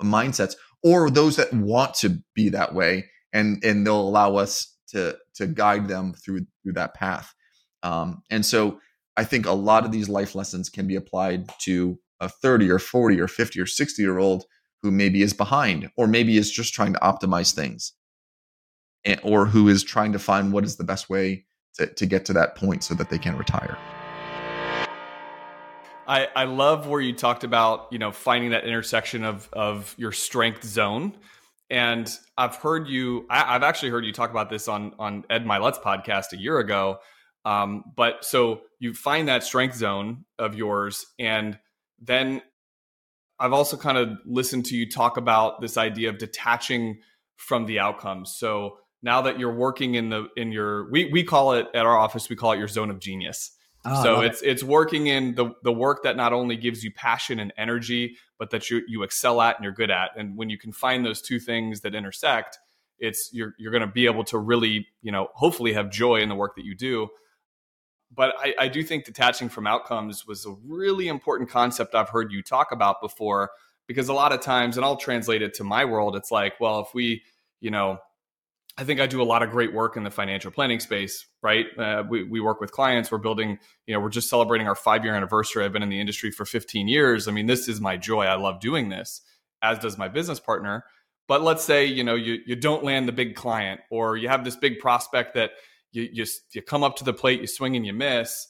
mindsets 0.00 0.54
or 0.82 1.10
those 1.10 1.36
that 1.36 1.52
want 1.52 1.94
to 1.94 2.18
be 2.34 2.48
that 2.48 2.74
way 2.74 3.04
and 3.32 3.62
and 3.64 3.86
they'll 3.86 4.00
allow 4.00 4.36
us 4.36 4.76
to 4.88 5.16
to 5.34 5.46
guide 5.46 5.88
them 5.88 6.14
through 6.14 6.46
through 6.62 6.74
that 6.74 6.94
path. 6.94 7.34
Um, 7.82 8.22
and 8.30 8.46
so 8.46 8.78
i 9.16 9.24
think 9.24 9.44
a 9.44 9.52
lot 9.52 9.84
of 9.84 9.92
these 9.92 10.08
life 10.08 10.34
lessons 10.34 10.70
can 10.70 10.86
be 10.86 10.96
applied 10.96 11.50
to 11.58 11.98
a 12.20 12.28
30 12.28 12.70
or 12.70 12.78
40 12.78 13.20
or 13.20 13.28
50 13.28 13.60
or 13.60 13.66
60 13.66 14.00
year 14.00 14.18
old 14.18 14.44
who 14.82 14.90
maybe 14.90 15.22
is 15.22 15.32
behind 15.32 15.90
or 15.96 16.06
maybe 16.06 16.36
is 16.36 16.50
just 16.50 16.72
trying 16.72 16.92
to 16.92 16.98
optimize 17.00 17.52
things 17.52 17.92
and, 19.04 19.20
or 19.22 19.46
who 19.46 19.68
is 19.68 19.82
trying 19.82 20.12
to 20.12 20.18
find 20.18 20.52
what 20.52 20.64
is 20.64 20.76
the 20.76 20.84
best 20.84 21.10
way 21.10 21.44
to, 21.74 21.86
to 21.86 22.06
get 22.06 22.24
to 22.26 22.32
that 22.32 22.54
point 22.54 22.84
so 22.84 22.94
that 22.94 23.10
they 23.10 23.18
can 23.18 23.36
retire. 23.36 23.76
I, 26.06 26.28
I 26.34 26.44
love 26.44 26.86
where 26.88 27.00
you 27.00 27.12
talked 27.12 27.44
about 27.44 27.88
you 27.90 27.98
know 27.98 28.10
finding 28.10 28.50
that 28.50 28.64
intersection 28.64 29.24
of 29.24 29.48
of 29.52 29.94
your 29.96 30.12
strength 30.12 30.64
zone 30.64 31.14
and 31.72 32.16
I've 32.36 32.54
heard 32.54 32.86
you 32.86 33.26
I, 33.28 33.54
have 33.54 33.64
actually 33.64 33.90
heard 33.90 34.04
you 34.04 34.12
talk 34.12 34.30
about 34.30 34.50
this 34.50 34.68
on 34.68 34.94
on 35.00 35.24
Ed 35.28 35.44
Mylett's 35.44 35.78
podcast 35.78 36.32
a 36.32 36.36
year 36.36 36.58
ago 36.58 36.98
um, 37.44 37.82
but 37.96 38.24
so 38.24 38.60
you 38.78 38.94
find 38.94 39.26
that 39.26 39.42
strength 39.42 39.74
zone 39.74 40.24
of 40.38 40.54
yours 40.54 41.04
and 41.18 41.58
then 42.00 42.42
I've 43.42 43.52
also 43.52 43.76
kind 43.76 43.98
of 43.98 44.18
listened 44.24 44.66
to 44.66 44.76
you 44.76 44.88
talk 44.88 45.16
about 45.16 45.60
this 45.60 45.76
idea 45.76 46.10
of 46.10 46.18
detaching 46.18 47.00
from 47.34 47.66
the 47.66 47.80
outcomes. 47.80 48.36
So 48.36 48.78
now 49.02 49.22
that 49.22 49.40
you're 49.40 49.54
working 49.54 49.96
in 49.96 50.10
the 50.10 50.28
in 50.36 50.52
your 50.52 50.88
we 50.92 51.06
we 51.06 51.24
call 51.24 51.54
it 51.54 51.66
at 51.74 51.84
our 51.84 51.96
office 51.96 52.30
we 52.30 52.36
call 52.36 52.52
it 52.52 52.58
your 52.58 52.68
zone 52.68 52.90
of 52.90 53.00
genius. 53.00 53.50
Oh, 53.84 54.02
so 54.02 54.20
it's 54.20 54.42
it. 54.42 54.50
it's 54.50 54.62
working 54.62 55.08
in 55.08 55.34
the 55.34 55.52
the 55.62 55.72
work 55.72 56.02
that 56.04 56.16
not 56.16 56.32
only 56.32 56.56
gives 56.56 56.84
you 56.84 56.92
passion 56.92 57.40
and 57.40 57.52
energy, 57.56 58.16
but 58.38 58.50
that 58.50 58.70
you 58.70 58.82
you 58.86 59.02
excel 59.02 59.40
at 59.40 59.56
and 59.56 59.64
you're 59.64 59.72
good 59.72 59.90
at. 59.90 60.10
And 60.16 60.36
when 60.36 60.50
you 60.50 60.58
can 60.58 60.72
find 60.72 61.04
those 61.04 61.20
two 61.20 61.40
things 61.40 61.80
that 61.80 61.94
intersect, 61.94 62.58
it's 62.98 63.30
you're 63.32 63.54
you're 63.58 63.72
going 63.72 63.82
to 63.82 63.92
be 63.92 64.06
able 64.06 64.24
to 64.24 64.38
really 64.38 64.86
you 65.02 65.10
know 65.10 65.28
hopefully 65.34 65.72
have 65.72 65.90
joy 65.90 66.20
in 66.20 66.28
the 66.28 66.34
work 66.34 66.54
that 66.56 66.64
you 66.64 66.74
do. 66.74 67.08
But 68.14 68.34
I, 68.38 68.54
I 68.58 68.68
do 68.68 68.82
think 68.82 69.04
detaching 69.04 69.48
from 69.48 69.66
outcomes 69.66 70.26
was 70.26 70.44
a 70.46 70.54
really 70.64 71.08
important 71.08 71.48
concept 71.48 71.94
I've 71.94 72.10
heard 72.10 72.30
you 72.30 72.42
talk 72.42 72.70
about 72.70 73.00
before 73.00 73.50
because 73.86 74.08
a 74.08 74.14
lot 74.14 74.32
of 74.32 74.40
times, 74.40 74.76
and 74.76 74.84
I'll 74.84 74.96
translate 74.96 75.42
it 75.42 75.54
to 75.54 75.64
my 75.64 75.84
world, 75.84 76.14
it's 76.14 76.30
like, 76.30 76.60
well, 76.60 76.80
if 76.80 76.94
we, 76.94 77.22
you 77.60 77.70
know, 77.70 77.98
I 78.78 78.84
think 78.84 79.00
I 79.00 79.06
do 79.06 79.20
a 79.20 79.24
lot 79.24 79.42
of 79.42 79.50
great 79.50 79.74
work 79.74 79.96
in 79.96 80.02
the 80.02 80.10
financial 80.10 80.50
planning 80.50 80.80
space, 80.80 81.26
right? 81.42 81.66
Uh, 81.78 82.04
we, 82.08 82.24
we 82.24 82.40
work 82.40 82.60
with 82.60 82.72
clients. 82.72 83.10
We're 83.10 83.18
building, 83.18 83.58
you 83.86 83.94
know, 83.94 84.00
we're 84.00 84.08
just 84.08 84.30
celebrating 84.30 84.66
our 84.66 84.74
five 84.74 85.04
year 85.04 85.14
anniversary. 85.14 85.64
I've 85.64 85.72
been 85.72 85.82
in 85.82 85.90
the 85.90 86.00
industry 86.00 86.30
for 86.30 86.46
15 86.46 86.88
years. 86.88 87.28
I 87.28 87.32
mean, 87.32 87.46
this 87.46 87.68
is 87.68 87.80
my 87.80 87.98
joy. 87.98 88.24
I 88.24 88.36
love 88.36 88.60
doing 88.60 88.88
this, 88.88 89.20
as 89.62 89.78
does 89.78 89.98
my 89.98 90.08
business 90.08 90.40
partner. 90.40 90.84
But 91.28 91.42
let's 91.42 91.64
say, 91.64 91.84
you 91.84 92.02
know, 92.02 92.14
you, 92.14 92.38
you 92.46 92.56
don't 92.56 92.82
land 92.82 93.06
the 93.06 93.12
big 93.12 93.36
client 93.36 93.80
or 93.90 94.16
you 94.16 94.28
have 94.28 94.44
this 94.44 94.56
big 94.56 94.78
prospect 94.78 95.34
that 95.34 95.50
you, 95.92 96.08
you, 96.10 96.26
you 96.52 96.62
come 96.62 96.82
up 96.82 96.96
to 96.96 97.04
the 97.04 97.12
plate, 97.12 97.40
you 97.42 97.46
swing 97.46 97.76
and 97.76 97.84
you 97.84 97.92
miss 97.92 98.48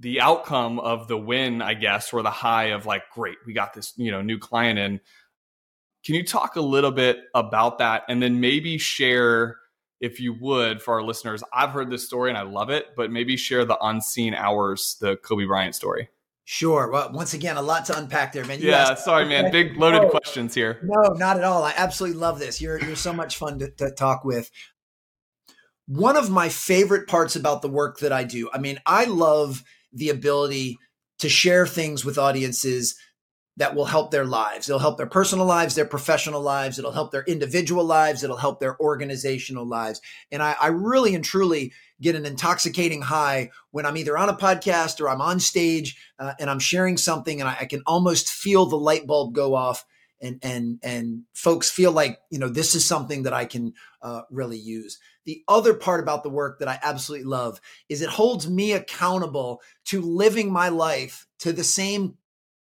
the 0.00 0.20
outcome 0.20 0.80
of 0.80 1.08
the 1.08 1.16
win, 1.16 1.60
I 1.60 1.74
guess, 1.74 2.12
or 2.12 2.22
the 2.22 2.30
high 2.30 2.66
of 2.66 2.86
like, 2.86 3.02
great, 3.12 3.36
we 3.46 3.52
got 3.52 3.74
this, 3.74 3.92
you 3.96 4.10
know, 4.10 4.22
new 4.22 4.38
client 4.38 4.78
in. 4.78 5.00
Can 6.04 6.14
you 6.14 6.24
talk 6.24 6.56
a 6.56 6.60
little 6.60 6.90
bit 6.90 7.18
about 7.34 7.78
that 7.78 8.04
and 8.08 8.22
then 8.22 8.40
maybe 8.40 8.78
share, 8.78 9.58
if 10.00 10.18
you 10.18 10.34
would, 10.40 10.80
for 10.80 10.94
our 10.94 11.02
listeners? 11.02 11.42
I've 11.52 11.70
heard 11.70 11.90
this 11.90 12.06
story 12.06 12.30
and 12.30 12.38
I 12.38 12.42
love 12.42 12.70
it, 12.70 12.86
but 12.96 13.10
maybe 13.10 13.36
share 13.36 13.64
the 13.64 13.78
unseen 13.80 14.34
hours, 14.34 14.96
the 15.00 15.16
Kobe 15.16 15.44
Bryant 15.44 15.74
story. 15.74 16.08
Sure. 16.44 16.90
Well, 16.90 17.12
once 17.12 17.32
again, 17.32 17.56
a 17.56 17.62
lot 17.62 17.84
to 17.84 17.96
unpack 17.96 18.32
there, 18.32 18.44
man. 18.44 18.60
You 18.60 18.70
yeah, 18.70 18.88
asked, 18.90 19.04
sorry, 19.04 19.24
man. 19.24 19.52
Big 19.52 19.76
loaded 19.76 20.02
no, 20.02 20.08
questions 20.08 20.52
here. 20.52 20.80
No, 20.82 21.12
not 21.12 21.36
at 21.36 21.44
all. 21.44 21.62
I 21.62 21.72
absolutely 21.76 22.18
love 22.18 22.40
this. 22.40 22.60
You're 22.60 22.82
you're 22.82 22.96
so 22.96 23.12
much 23.12 23.36
fun 23.36 23.60
to, 23.60 23.70
to 23.70 23.92
talk 23.92 24.24
with. 24.24 24.50
One 25.86 26.16
of 26.16 26.28
my 26.28 26.48
favorite 26.48 27.06
parts 27.06 27.36
about 27.36 27.62
the 27.62 27.68
work 27.68 28.00
that 28.00 28.12
I 28.12 28.24
do. 28.24 28.50
I 28.52 28.58
mean, 28.58 28.80
I 28.84 29.04
love 29.04 29.62
the 29.92 30.08
ability 30.08 30.76
to 31.20 31.28
share 31.28 31.68
things 31.68 32.04
with 32.04 32.18
audiences 32.18 32.96
that 33.60 33.74
will 33.74 33.84
help 33.84 34.10
their 34.10 34.24
lives. 34.24 34.70
It'll 34.70 34.78
help 34.78 34.96
their 34.96 35.06
personal 35.06 35.44
lives, 35.44 35.74
their 35.74 35.84
professional 35.84 36.40
lives. 36.40 36.78
It'll 36.78 36.92
help 36.92 37.12
their 37.12 37.24
individual 37.24 37.84
lives. 37.84 38.24
It'll 38.24 38.38
help 38.38 38.58
their 38.58 38.80
organizational 38.80 39.66
lives. 39.66 40.00
And 40.32 40.42
I, 40.42 40.56
I, 40.58 40.68
really 40.68 41.14
and 41.14 41.22
truly 41.22 41.74
get 42.00 42.14
an 42.14 42.24
intoxicating 42.24 43.02
high 43.02 43.50
when 43.70 43.84
I'm 43.84 43.98
either 43.98 44.16
on 44.16 44.30
a 44.30 44.34
podcast 44.34 44.98
or 44.98 45.10
I'm 45.10 45.20
on 45.20 45.40
stage 45.40 45.98
uh, 46.18 46.32
and 46.40 46.48
I'm 46.48 46.58
sharing 46.58 46.96
something 46.96 47.38
and 47.38 47.50
I, 47.50 47.58
I 47.60 47.64
can 47.66 47.82
almost 47.86 48.30
feel 48.30 48.64
the 48.64 48.76
light 48.76 49.06
bulb 49.06 49.34
go 49.34 49.54
off 49.54 49.84
and 50.22 50.38
and 50.42 50.78
and 50.82 51.22
folks 51.32 51.70
feel 51.70 51.92
like 51.92 52.18
you 52.30 52.38
know 52.38 52.48
this 52.48 52.74
is 52.74 52.86
something 52.86 53.22
that 53.22 53.32
I 53.32 53.44
can 53.44 53.74
uh, 54.02 54.22
really 54.30 54.58
use. 54.58 54.98
The 55.24 55.42
other 55.48 55.74
part 55.74 56.00
about 56.00 56.22
the 56.22 56.30
work 56.30 56.58
that 56.58 56.68
I 56.68 56.78
absolutely 56.82 57.26
love 57.26 57.60
is 57.88 58.02
it 58.02 58.08
holds 58.08 58.48
me 58.48 58.72
accountable 58.72 59.60
to 59.86 60.00
living 60.00 60.52
my 60.52 60.68
life 60.68 61.26
to 61.40 61.52
the 61.52 61.64
same 61.64 62.16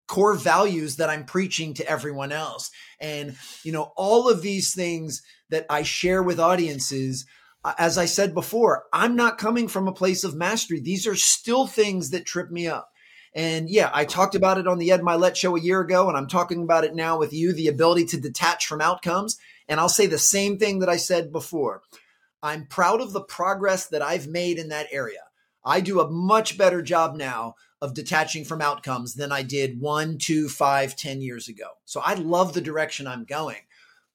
core 0.07 0.35
values 0.35 0.97
that 0.97 1.11
I'm 1.11 1.25
preaching 1.25 1.75
to 1.75 1.89
everyone 1.89 2.33
else. 2.33 2.71
And 3.01 3.37
you 3.63 3.73
know 3.73 3.93
all 3.97 4.29
of 4.29 4.43
these 4.43 4.75
things 4.75 5.23
that 5.51 5.67
I 5.69 5.83
share 5.83 6.23
with 6.23 6.41
audiences 6.41 7.27
uh, 7.65 7.73
as 7.79 7.97
I 7.97 8.05
said 8.05 8.35
before, 8.35 8.85
I'm 8.93 9.17
not 9.17 9.39
coming 9.39 9.69
from 9.69 9.89
a 9.89 9.93
place 9.93 10.23
of 10.23 10.35
mastery. 10.35 10.81
These 10.81 11.07
are 11.07 11.17
still 11.17 11.67
things 11.67 12.11
that 12.11 12.27
trip 12.27 12.51
me 12.51 12.69
up. 12.69 12.91
And 13.35 13.69
yeah, 13.69 13.91
I 13.93 14.05
talked 14.05 14.35
about 14.35 14.59
it 14.59 14.69
on 14.69 14.79
the 14.79 14.93
Ed 14.93 15.01
Mylett 15.01 15.35
show 15.35 15.57
a 15.57 15.61
year 15.61 15.81
ago, 15.81 16.09
and 16.09 16.17
I'm 16.17 16.29
talking 16.29 16.63
about 16.63 16.85
it 16.85 16.95
now 16.95 17.19
with 17.19 17.33
you 17.33 17.53
the 17.53 17.69
ability 17.69 18.05
to 18.07 18.21
detach 18.21 18.67
from 18.67 18.81
outcomes. 18.81 19.39
And 19.67 19.81
I'll 19.81 19.89
say 19.89 20.07
the 20.07 20.19
same 20.19 20.59
thing 20.59 20.81
that 20.81 20.89
I 20.89 20.97
said 20.97 21.33
before. 21.33 21.83
I'm 22.43 22.67
proud 22.67 23.01
of 23.01 23.13
the 23.13 23.23
progress 23.23 23.87
that 23.87 24.03
I've 24.03 24.29
made 24.29 24.59
in 24.59 24.69
that 24.69 24.87
area. 24.93 25.23
I 25.65 25.81
do 25.81 26.01
a 26.01 26.11
much 26.11 26.59
better 26.59 26.83
job 26.83 27.17
now 27.17 27.55
of 27.85 27.93
detaching 27.93 28.47
from 28.47 28.63
outcomes 28.63 29.13
than 29.13 29.31
I 29.31 29.43
did 29.43 29.79
one, 29.79 30.17
two, 30.17 30.49
five, 30.49 30.97
ten 30.97 31.21
years 31.21 31.49
ago. 31.49 31.67
So 31.85 32.01
I 32.03 32.15
love 32.15 32.55
the 32.55 32.63
direction 32.63 33.07
I'm 33.07 33.25
going, 33.25 33.61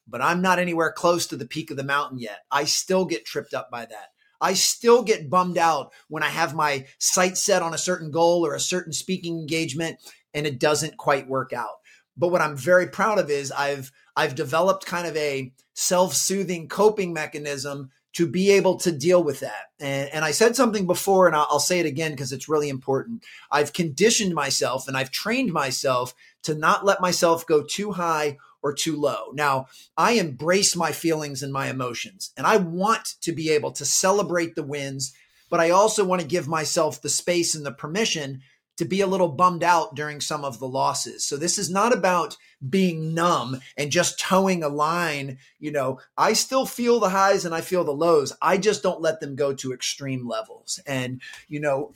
but 0.08 0.24
I'm 0.24 0.42
not 0.42 0.58
anywhere 0.58 0.92
close 0.92 1.28
to 1.28 1.38
the 1.38 1.46
peak 1.46 1.70
of 1.70 1.78
the 1.78 1.84
mountain 1.84 2.18
yet. 2.18 2.40
I 2.50 2.64
still 2.64 3.06
get 3.06 3.26
tripped 3.26 3.54
up 3.54 3.70
by 3.70 3.86
that. 3.86 4.08
I 4.42 4.54
still 4.54 5.04
get 5.04 5.30
bummed 5.30 5.60
out 5.60 5.94
when 6.08 6.24
I 6.24 6.30
have 6.30 6.56
my 6.56 6.88
sight 6.98 7.38
set 7.38 7.62
on 7.62 7.76
a 7.76 7.78
certain 7.78 8.10
goal 8.10 8.44
or 8.44 8.56
a 8.56 8.60
certain 8.60 8.92
speaking 8.92 9.38
engagement 9.38 10.00
and 10.34 10.48
it 10.48 10.60
doesn't 10.60 10.98
quite 10.98 11.28
work 11.28 11.54
out. 11.54 11.76
But 12.18 12.30
what 12.30 12.42
I'm 12.42 12.58
very 12.58 12.88
proud 12.88 13.20
of 13.20 13.30
is 13.30 13.52
I've 13.52 13.92
I've 14.16 14.34
developed 14.34 14.88
kind 14.88 15.06
of 15.06 15.16
a 15.16 15.54
self-soothing 15.76 16.70
coping 16.70 17.14
mechanism 17.14 17.92
to 18.14 18.28
be 18.28 18.52
able 18.52 18.78
to 18.78 18.92
deal 18.92 19.24
with 19.24 19.40
that. 19.42 19.72
And, 19.80 20.10
and 20.12 20.26
I 20.26 20.32
said 20.32 20.56
something 20.56 20.88
before, 20.88 21.28
and 21.28 21.36
I'll, 21.36 21.48
I'll 21.52 21.60
say 21.60 21.80
it 21.80 21.86
again 21.86 22.12
because 22.12 22.32
it's 22.32 22.50
really 22.50 22.70
important. 22.70 23.24
I've 23.52 23.74
conditioned 23.74 24.34
myself 24.34 24.88
and 24.88 24.98
I've 24.98 25.12
trained 25.12 25.54
myself 25.54 26.14
to 26.44 26.56
not 26.56 26.86
let 26.86 27.02
myself 27.02 27.46
go 27.46 27.64
too 27.64 27.92
high 27.92 28.38
or 28.62 28.74
too 28.74 28.96
low. 28.96 29.32
Now, 29.34 29.68
I 29.96 30.14
embrace 30.14 30.76
my 30.76 30.92
feelings 30.92 31.44
and 31.44 31.54
my 31.54 31.70
emotions, 31.70 32.32
and 32.36 32.46
I 32.46 32.58
want 32.58 33.16
to 33.22 33.32
be 33.32 33.52
able 33.52 33.72
to 33.74 33.86
celebrate 33.86 34.56
the 34.56 34.64
wins, 34.64 35.14
but 35.50 35.60
I 35.60 35.70
also 35.70 36.04
want 36.04 36.22
to 36.22 36.28
give 36.28 36.48
myself 36.48 37.02
the 37.02 37.10
space 37.10 37.56
and 37.56 37.66
the 37.66 37.72
permission 37.72 38.42
to 38.80 38.86
be 38.86 39.02
a 39.02 39.08
little 39.08 39.28
bummed 39.28 39.62
out 39.62 39.94
during 39.94 40.22
some 40.22 40.46
of 40.46 40.58
the 40.58 40.68
losses. 40.68 41.26
So 41.26 41.36
this 41.36 41.58
is 41.58 41.70
not 41.70 41.94
about 41.94 42.38
being 42.70 43.14
numb 43.14 43.60
and 43.76 43.92
just 43.92 44.22
toeing 44.22 44.64
a 44.64 44.70
line. 44.70 45.38
You 45.60 45.74
know, 45.74 46.00
I 46.18 46.32
still 46.32 46.66
feel 46.66 47.02
the 47.02 47.10
highs 47.10 47.44
and 47.44 47.54
I 47.54 47.60
feel 47.60 47.84
the 47.84 47.92
lows. 47.92 48.32
I 48.42 48.58
just 48.58 48.82
don't 48.82 49.02
let 49.02 49.20
them 49.20 49.36
go 49.36 49.54
to 49.54 49.74
extreme 49.74 50.26
levels. 50.26 50.80
And, 50.88 51.22
you 51.50 51.60
know, 51.60 51.94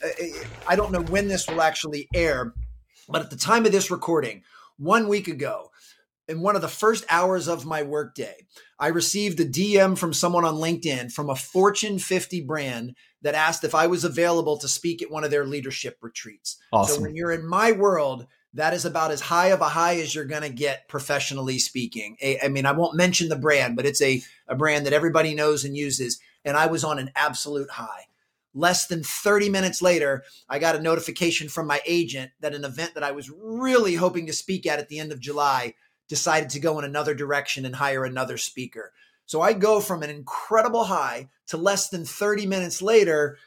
I 0.67 0.75
don't 0.75 0.91
know 0.91 1.03
when 1.03 1.29
this 1.29 1.47
will 1.47 1.61
actually 1.61 2.09
air, 2.13 2.53
but 3.07 3.21
at 3.21 3.29
the 3.29 3.37
time 3.37 3.65
of 3.65 3.71
this 3.71 3.89
recording, 3.89 4.43
one 4.77 5.07
week 5.07 5.29
ago, 5.29 5.71
in 6.27 6.41
one 6.41 6.57
of 6.57 6.61
the 6.61 6.67
first 6.67 7.05
hours 7.09 7.47
of 7.47 7.65
my 7.65 7.83
workday, 7.83 8.35
I 8.77 8.87
received 8.87 9.39
a 9.39 9.45
DM 9.45 9.97
from 9.97 10.11
someone 10.11 10.43
on 10.43 10.55
LinkedIn 10.55 11.13
from 11.13 11.29
a 11.29 11.35
Fortune 11.35 11.97
50 11.97 12.41
brand 12.41 12.95
that 13.23 13.35
asked 13.35 13.63
if 13.63 13.73
I 13.73 13.87
was 13.87 14.03
available 14.03 14.57
to 14.57 14.67
speak 14.67 15.01
at 15.01 15.09
one 15.09 15.23
of 15.23 15.31
their 15.31 15.45
leadership 15.45 15.97
retreats. 16.01 16.57
Awesome. 16.71 16.95
So 16.95 17.01
when 17.01 17.15
you're 17.15 17.31
in 17.31 17.47
my 17.47 17.71
world, 17.71 18.27
that 18.53 18.73
is 18.73 18.85
about 18.85 19.11
as 19.11 19.21
high 19.21 19.47
of 19.47 19.61
a 19.61 19.69
high 19.69 19.95
as 19.99 20.13
you're 20.13 20.25
going 20.25 20.43
to 20.43 20.49
get 20.49 20.87
professionally 20.87 21.57
speaking. 21.57 22.17
I 22.43 22.49
mean, 22.49 22.65
I 22.65 22.73
won't 22.73 22.95
mention 22.95 23.29
the 23.29 23.35
brand, 23.35 23.75
but 23.75 23.85
it's 23.85 24.01
a, 24.01 24.21
a 24.47 24.55
brand 24.55 24.85
that 24.85 24.93
everybody 24.93 25.33
knows 25.33 25.65
and 25.65 25.75
uses. 25.75 26.19
And 26.45 26.55
I 26.55 26.67
was 26.67 26.83
on 26.83 26.99
an 26.99 27.11
absolute 27.15 27.71
high. 27.71 28.07
Less 28.53 28.85
than 28.85 29.01
30 29.01 29.49
minutes 29.49 29.81
later, 29.81 30.23
I 30.47 30.59
got 30.59 30.75
a 30.75 30.81
notification 30.81 31.49
from 31.49 31.65
my 31.65 31.81
agent 31.87 32.31
that 32.41 32.53
an 32.53 32.65
event 32.65 32.93
that 32.93 33.03
I 33.03 33.11
was 33.11 33.31
really 33.31 33.95
hoping 33.95 34.27
to 34.27 34.33
speak 34.33 34.67
at 34.67 34.77
at 34.77 34.89
the 34.89 34.99
end 34.99 35.11
of 35.11 35.19
July 35.19 35.73
decided 36.07 36.51
to 36.51 36.59
go 36.59 36.77
in 36.77 36.85
another 36.85 37.15
direction 37.15 37.65
and 37.65 37.75
hire 37.75 38.05
another 38.05 38.37
speaker. 38.37 38.91
So 39.25 39.41
I 39.41 39.53
go 39.53 39.79
from 39.79 40.03
an 40.03 40.09
incredible 40.09 40.85
high 40.85 41.29
to 41.47 41.57
less 41.57 41.89
than 41.89 42.05
30 42.05 42.45
minutes 42.45 42.81
later 42.81 43.37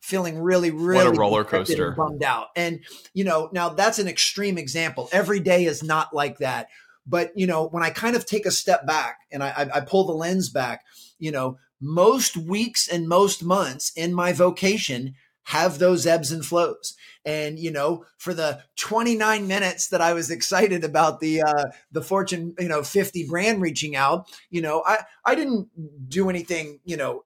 feeling 0.00 0.40
really 0.40 0.70
really 0.70 1.04
what 1.04 1.14
a 1.14 1.18
roller 1.18 1.44
coaster. 1.44 1.92
bummed 1.92 2.22
out. 2.22 2.48
And 2.56 2.80
you 3.12 3.24
know 3.24 3.50
now 3.52 3.70
that's 3.70 3.98
an 3.98 4.08
extreme 4.08 4.58
example. 4.58 5.08
Every 5.12 5.40
day 5.40 5.64
is 5.64 5.82
not 5.82 6.14
like 6.14 6.38
that. 6.38 6.68
But 7.06 7.32
you 7.34 7.46
know 7.46 7.66
when 7.66 7.82
i 7.82 7.90
kind 7.90 8.14
of 8.14 8.26
take 8.26 8.46
a 8.46 8.50
step 8.50 8.86
back 8.86 9.18
and 9.32 9.42
i, 9.42 9.68
I 9.74 9.80
pull 9.80 10.06
the 10.06 10.12
lens 10.12 10.48
back 10.48 10.84
you 11.18 11.32
know 11.32 11.58
most 11.80 12.36
weeks 12.36 12.88
and 12.88 13.08
most 13.08 13.42
months 13.42 13.90
in 13.96 14.12
my 14.12 14.32
vocation 14.32 15.14
have 15.44 15.78
those 15.78 16.06
ebbs 16.06 16.30
and 16.30 16.44
flows. 16.44 16.94
And 17.24 17.58
you 17.58 17.70
know, 17.70 18.04
for 18.18 18.32
the 18.32 18.62
29 18.76 19.46
minutes 19.46 19.88
that 19.88 20.00
I 20.00 20.12
was 20.12 20.30
excited 20.30 20.84
about 20.84 21.20
the 21.20 21.42
uh, 21.42 21.64
the 21.92 22.02
Fortune 22.02 22.54
you 22.58 22.68
know 22.68 22.82
50 22.82 23.26
brand 23.26 23.60
reaching 23.60 23.96
out, 23.96 24.26
you 24.50 24.62
know, 24.62 24.82
I 24.86 24.98
I 25.24 25.34
didn't 25.34 25.68
do 26.08 26.30
anything 26.30 26.80
you 26.84 26.96
know 26.96 27.24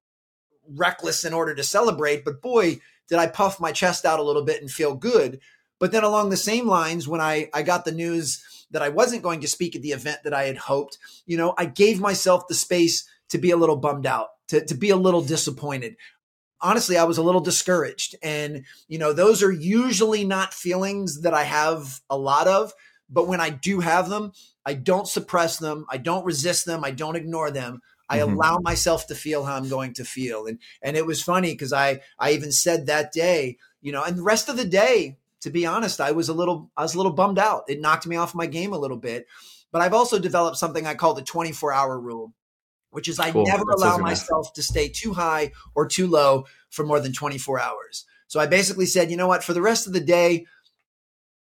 reckless 0.68 1.24
in 1.24 1.34
order 1.34 1.54
to 1.54 1.62
celebrate, 1.62 2.24
but 2.24 2.40
boy, 2.40 2.78
did 3.08 3.18
I 3.18 3.26
puff 3.26 3.60
my 3.60 3.72
chest 3.72 4.04
out 4.04 4.20
a 4.20 4.24
little 4.24 4.44
bit 4.44 4.60
and 4.60 4.70
feel 4.70 4.94
good. 4.94 5.40
But 5.78 5.92
then 5.92 6.04
along 6.04 6.30
the 6.30 6.36
same 6.36 6.66
lines, 6.66 7.06
when 7.06 7.20
I 7.20 7.50
I 7.52 7.62
got 7.62 7.84
the 7.84 7.92
news 7.92 8.42
that 8.70 8.82
I 8.82 8.88
wasn't 8.88 9.22
going 9.22 9.40
to 9.40 9.48
speak 9.48 9.76
at 9.76 9.82
the 9.82 9.92
event 9.92 10.18
that 10.24 10.34
I 10.34 10.44
had 10.44 10.56
hoped, 10.56 10.98
you 11.26 11.36
know, 11.36 11.54
I 11.58 11.66
gave 11.66 12.00
myself 12.00 12.48
the 12.48 12.54
space 12.54 13.08
to 13.28 13.38
be 13.38 13.50
a 13.50 13.56
little 13.56 13.76
bummed 13.76 14.06
out, 14.06 14.28
to, 14.48 14.64
to 14.64 14.74
be 14.74 14.90
a 14.90 14.96
little 14.96 15.22
disappointed 15.22 15.96
honestly, 16.64 16.96
I 16.96 17.04
was 17.04 17.18
a 17.18 17.22
little 17.22 17.40
discouraged. 17.40 18.16
And, 18.22 18.64
you 18.88 18.98
know, 18.98 19.12
those 19.12 19.42
are 19.42 19.52
usually 19.52 20.24
not 20.24 20.54
feelings 20.54 21.20
that 21.20 21.34
I 21.34 21.44
have 21.44 22.00
a 22.10 22.18
lot 22.18 22.48
of. 22.48 22.72
But 23.08 23.28
when 23.28 23.40
I 23.40 23.50
do 23.50 23.80
have 23.80 24.08
them, 24.08 24.32
I 24.64 24.74
don't 24.74 25.06
suppress 25.06 25.58
them. 25.58 25.84
I 25.90 25.98
don't 25.98 26.24
resist 26.24 26.64
them. 26.64 26.82
I 26.82 26.90
don't 26.90 27.16
ignore 27.16 27.50
them. 27.50 27.82
I 28.08 28.18
mm-hmm. 28.18 28.32
allow 28.32 28.58
myself 28.58 29.06
to 29.08 29.14
feel 29.14 29.44
how 29.44 29.56
I'm 29.56 29.68
going 29.68 29.92
to 29.94 30.04
feel. 30.04 30.46
And 30.46 30.58
and 30.82 30.96
it 30.96 31.06
was 31.06 31.22
funny 31.22 31.52
because 31.52 31.72
I 31.72 32.00
I 32.18 32.32
even 32.32 32.50
said 32.50 32.86
that 32.86 33.12
day, 33.12 33.58
you 33.82 33.92
know, 33.92 34.02
and 34.02 34.18
the 34.18 34.22
rest 34.22 34.48
of 34.48 34.56
the 34.56 34.64
day, 34.64 35.18
to 35.42 35.50
be 35.50 35.66
honest, 35.66 36.00
I 36.00 36.12
was 36.12 36.28
a 36.28 36.34
little 36.34 36.70
I 36.76 36.82
was 36.82 36.94
a 36.94 36.96
little 36.96 37.12
bummed 37.12 37.38
out. 37.38 37.64
It 37.68 37.80
knocked 37.80 38.06
me 38.06 38.16
off 38.16 38.34
my 38.34 38.46
game 38.46 38.72
a 38.72 38.78
little 38.78 38.96
bit. 38.96 39.26
But 39.70 39.82
I've 39.82 39.94
also 39.94 40.18
developed 40.18 40.56
something 40.56 40.86
I 40.86 40.94
call 40.94 41.14
the 41.14 41.22
24 41.22 41.72
hour 41.72 41.98
rule, 41.98 42.32
which 42.94 43.08
is 43.08 43.18
I 43.18 43.32
cool. 43.32 43.44
never 43.44 43.64
That's 43.66 43.82
allow 43.82 43.98
myself 43.98 44.52
to 44.52 44.62
stay 44.62 44.88
too 44.88 45.12
high 45.12 45.50
or 45.74 45.84
too 45.84 46.06
low 46.06 46.46
for 46.70 46.86
more 46.86 47.00
than 47.00 47.12
24 47.12 47.60
hours. 47.60 48.06
So 48.28 48.38
I 48.38 48.46
basically 48.46 48.86
said, 48.86 49.10
you 49.10 49.16
know 49.16 49.26
what, 49.26 49.42
for 49.42 49.52
the 49.52 49.60
rest 49.60 49.88
of 49.88 49.92
the 49.92 50.00
day, 50.00 50.46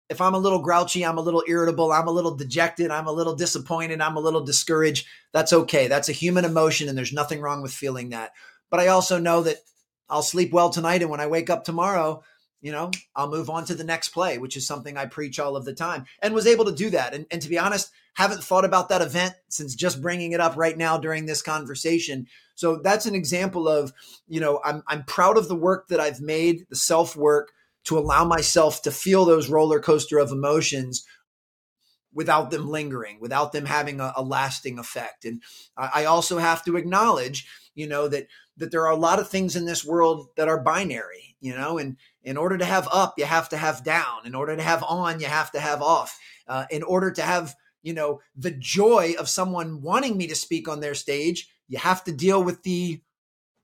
if 0.09 0.23
I'm 0.23 0.33
a 0.33 0.39
little 0.39 0.63
grouchy, 0.63 1.05
I'm 1.05 1.19
a 1.19 1.23
little 1.23 1.45
irritable, 1.47 1.93
I'm 1.93 2.09
a 2.09 2.13
little 2.13 2.35
dejected, 2.35 2.91
I'm 2.91 3.07
a 3.07 3.13
little 3.13 3.37
disappointed, 3.37 4.01
I'm 4.01 4.17
a 4.17 4.21
little 4.21 4.43
discouraged, 4.43 5.07
that's 5.35 5.53
okay. 5.53 5.89
That's 5.89 6.09
a 6.09 6.13
human 6.13 6.47
emotion 6.47 6.89
and 6.89 6.97
there's 6.97 7.13
nothing 7.13 7.43
wrong 7.43 7.61
with 7.61 7.75
feeling 7.75 8.11
that. 8.11 8.33
But 8.71 8.81
I 8.81 8.87
also 8.87 9.19
know 9.19 9.43
that 9.43 9.59
I'll 10.09 10.23
sleep 10.23 10.53
well 10.53 10.71
tonight 10.71 11.03
and 11.03 11.11
when 11.11 11.21
I 11.21 11.27
wake 11.27 11.51
up 11.51 11.65
tomorrow, 11.65 12.23
you 12.63 12.73
know, 12.73 12.91
I'll 13.15 13.29
move 13.29 13.51
on 13.51 13.67
to 13.67 13.75
the 13.75 13.85
next 13.85 14.09
play, 14.09 14.39
which 14.39 14.57
is 14.57 14.67
something 14.67 14.97
I 14.97 15.05
preach 15.05 15.39
all 15.39 15.55
of 15.55 15.67
the 15.67 15.75
time 15.75 16.07
and 16.23 16.33
was 16.33 16.47
able 16.47 16.65
to 16.65 16.73
do 16.73 16.89
that. 16.91 17.13
And, 17.13 17.27
and 17.31 17.43
to 17.43 17.49
be 17.51 17.59
honest, 17.59 17.91
haven't 18.15 18.45
thought 18.45 18.65
about 18.65 18.89
that 18.89 19.03
event 19.03 19.35
since 19.49 19.75
just 19.75 20.03
bringing 20.03 20.33
it 20.33 20.41
up 20.41 20.57
right 20.57 20.77
now 20.77 20.99
during 20.99 21.27
this 21.27 21.43
conversation. 21.43 22.27
So 22.55 22.77
that's 22.77 23.07
an 23.07 23.15
example 23.15 23.69
of, 23.69 23.93
you 24.29 24.41
know, 24.41 24.61
I'm, 24.65 24.83
I'm 24.87 25.05
proud 25.05 25.39
of 25.39 25.49
the 25.49 25.57
work 25.57 25.89
that 25.89 26.01
I've 26.01 26.21
made, 26.21 26.67
the 26.69 26.77
self 26.77 27.17
work 27.17 27.53
to 27.85 27.99
allow 27.99 28.25
myself 28.25 28.83
to 28.83 28.91
feel 28.91 29.25
those 29.25 29.49
roller 29.49 29.81
coaster 29.81 30.19
of 30.19 30.31
emotions 30.31 31.05
without 32.15 32.51
them 32.51 32.69
lingering, 32.69 33.19
without 33.21 33.53
them 33.53 33.65
having 33.65 34.01
a, 34.01 34.13
a 34.17 34.23
lasting 34.23 34.79
effect. 34.79 35.25
And 35.25 35.43
I, 35.77 35.91
I 35.95 36.05
also 36.05 36.39
have 36.39 36.65
to 36.65 36.77
acknowledge, 36.77 37.47
you 37.75 37.87
know, 37.87 38.09
that 38.09 38.29
that 38.59 38.71
there 38.71 38.87
are 38.87 38.93
a 38.93 38.97
lot 38.97 39.19
of 39.19 39.31
things 39.31 39.57
in 39.57 39.65
this 39.65 39.85
world 39.85 40.29
that 40.37 40.47
are 40.49 40.61
binary, 40.61 41.37
you 41.41 41.55
know, 41.55 41.79
and 41.79 41.97
in 42.23 42.37
order 42.37 42.59
to 42.59 42.65
have 42.67 42.87
up, 42.93 43.15
you 43.17 43.25
have 43.25 43.49
to 43.49 43.57
have 43.57 43.83
down. 43.83 44.27
In 44.27 44.35
order 44.35 44.55
to 44.55 44.63
have 44.63 44.83
on, 44.83 45.21
you 45.21 45.27
have 45.27 45.51
to 45.53 45.61
have 45.61 45.81
off. 45.81 46.19
Uh, 46.47 46.67
in 46.71 46.83
order 46.83 47.11
to 47.11 47.23
have 47.23 47.55
you 47.83 47.93
know, 47.93 48.21
the 48.37 48.51
joy 48.51 49.15
of 49.19 49.29
someone 49.29 49.83
wanting 49.83 50.17
me 50.17 50.27
to 50.29 50.35
speak 50.35 50.69
on 50.69 50.81
their 50.81 50.95
stage, 50.95 51.49
you 51.69 51.79
have 51.79 52.05
to 52.05 52.13
deal 52.13 52.43
with 52.43 52.63
the 52.63 53.01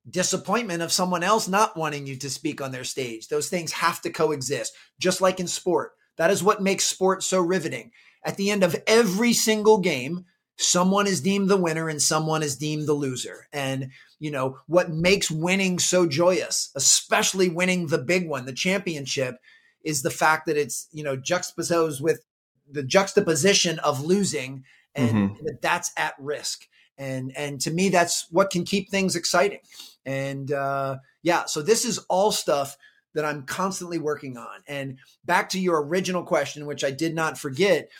disappointment 0.09 0.83
of 0.83 0.93
someone 0.93 1.23
else 1.23 1.49
not 1.49 1.77
wanting 1.77 2.07
you 2.07 2.17
to 2.17 2.31
speak 2.31 2.61
on 2.61 2.73
their 2.73 2.85
stage. 2.85 3.29
Those 3.29 3.49
things 3.49 3.73
have 3.73 4.01
to 4.03 4.11
coexist, 4.11 4.75
just 4.99 5.21
like 5.21 5.41
in 5.41 5.47
sport. 5.47 5.93
That 6.17 6.31
is 6.31 6.43
what 6.43 6.63
makes 6.63 6.85
sport 6.85 7.23
so 7.23 7.41
riveting. 7.41 7.93
At 8.25 8.37
the 8.37 8.51
end 8.51 8.65
of 8.65 8.77
every 8.87 9.33
single 9.33 9.79
game, 9.79 10.25
someone 10.57 11.07
is 11.07 11.21
deemed 11.21 11.49
the 11.49 11.57
winner 11.57 11.89
and 11.89 12.03
someone 12.03 12.43
is 12.43 12.57
deemed 12.57 12.89
the 12.89 12.95
loser. 12.95 13.47
And, 13.53 13.93
you 14.19 14.31
know, 14.31 14.59
what 14.67 14.91
makes 14.91 15.31
winning 15.31 15.79
so 15.79 16.07
joyous, 16.07 16.71
especially 16.75 17.49
winning 17.49 17.87
the 17.87 17.99
big 17.99 18.29
one, 18.29 18.47
the 18.47 18.53
championship, 18.53 19.37
is 19.85 20.03
the 20.03 20.11
fact 20.11 20.47
that 20.47 20.57
it's, 20.57 20.89
you 20.93 21.05
know, 21.05 21.17
juxtaposed 21.17 22.03
with 22.03 22.25
the 22.71 22.83
juxtaposition 22.83 23.79
of 23.81 24.05
losing 24.05 24.65
and 24.95 25.11
mm-hmm. 25.11 25.45
that 25.45 25.63
that's 25.63 25.93
at 25.97 26.15
risk. 26.19 26.67
And 26.97 27.33
and 27.37 27.61
to 27.63 27.71
me 27.71 27.89
that's 27.89 28.27
what 28.31 28.51
can 28.51 28.65
keep 28.65 28.91
things 28.91 29.17
exciting. 29.17 29.61
And 30.05 30.51
uh, 30.53 30.99
yeah 31.23 31.45
so 31.47 31.63
this 31.63 31.85
is 31.85 31.99
all 32.09 32.33
stuff 32.33 32.77
that 33.15 33.25
i'm 33.25 33.45
constantly 33.45 33.99
working 33.99 34.37
on. 34.37 34.63
And 34.67 34.99
back 35.25 35.49
to 35.51 35.61
your 35.61 35.83
original 35.83 36.23
question 36.23 36.67
which 36.67 36.85
i 36.85 36.91
did 36.91 37.15
not 37.15 37.39
forget 37.39 37.91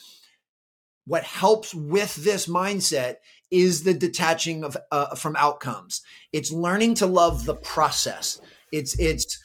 what 1.09 1.25
helps 1.25 1.75
with 1.75 2.15
this 2.17 2.47
mindset 2.47 3.17
is 3.51 3.83
the 3.83 3.95
detaching 3.95 4.63
of 4.63 4.77
uh, 4.93 5.15
from 5.15 5.35
outcomes. 5.37 6.03
It's 6.33 6.53
learning 6.53 6.95
to 6.97 7.07
love 7.07 7.47
the 7.47 7.55
process. 7.55 8.41
It's 8.73 8.99
it's 8.99 9.43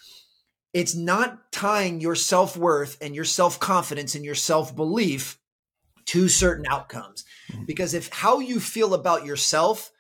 it's 0.73 0.95
not 0.95 1.51
tying 1.51 2.01
your 2.01 2.15
self 2.15 2.57
worth 2.57 2.97
and 3.01 3.15
your 3.15 3.25
self 3.25 3.59
confidence 3.59 4.15
and 4.15 4.25
your 4.25 4.35
self 4.35 4.75
belief 4.75 5.37
to 6.05 6.27
certain 6.27 6.65
outcomes. 6.69 7.23
Mm-hmm. 7.51 7.65
Because 7.65 7.93
if 7.93 8.09
how 8.11 8.39
you 8.39 8.59
feel 8.59 8.93
about 8.93 9.25
yourself 9.25 9.91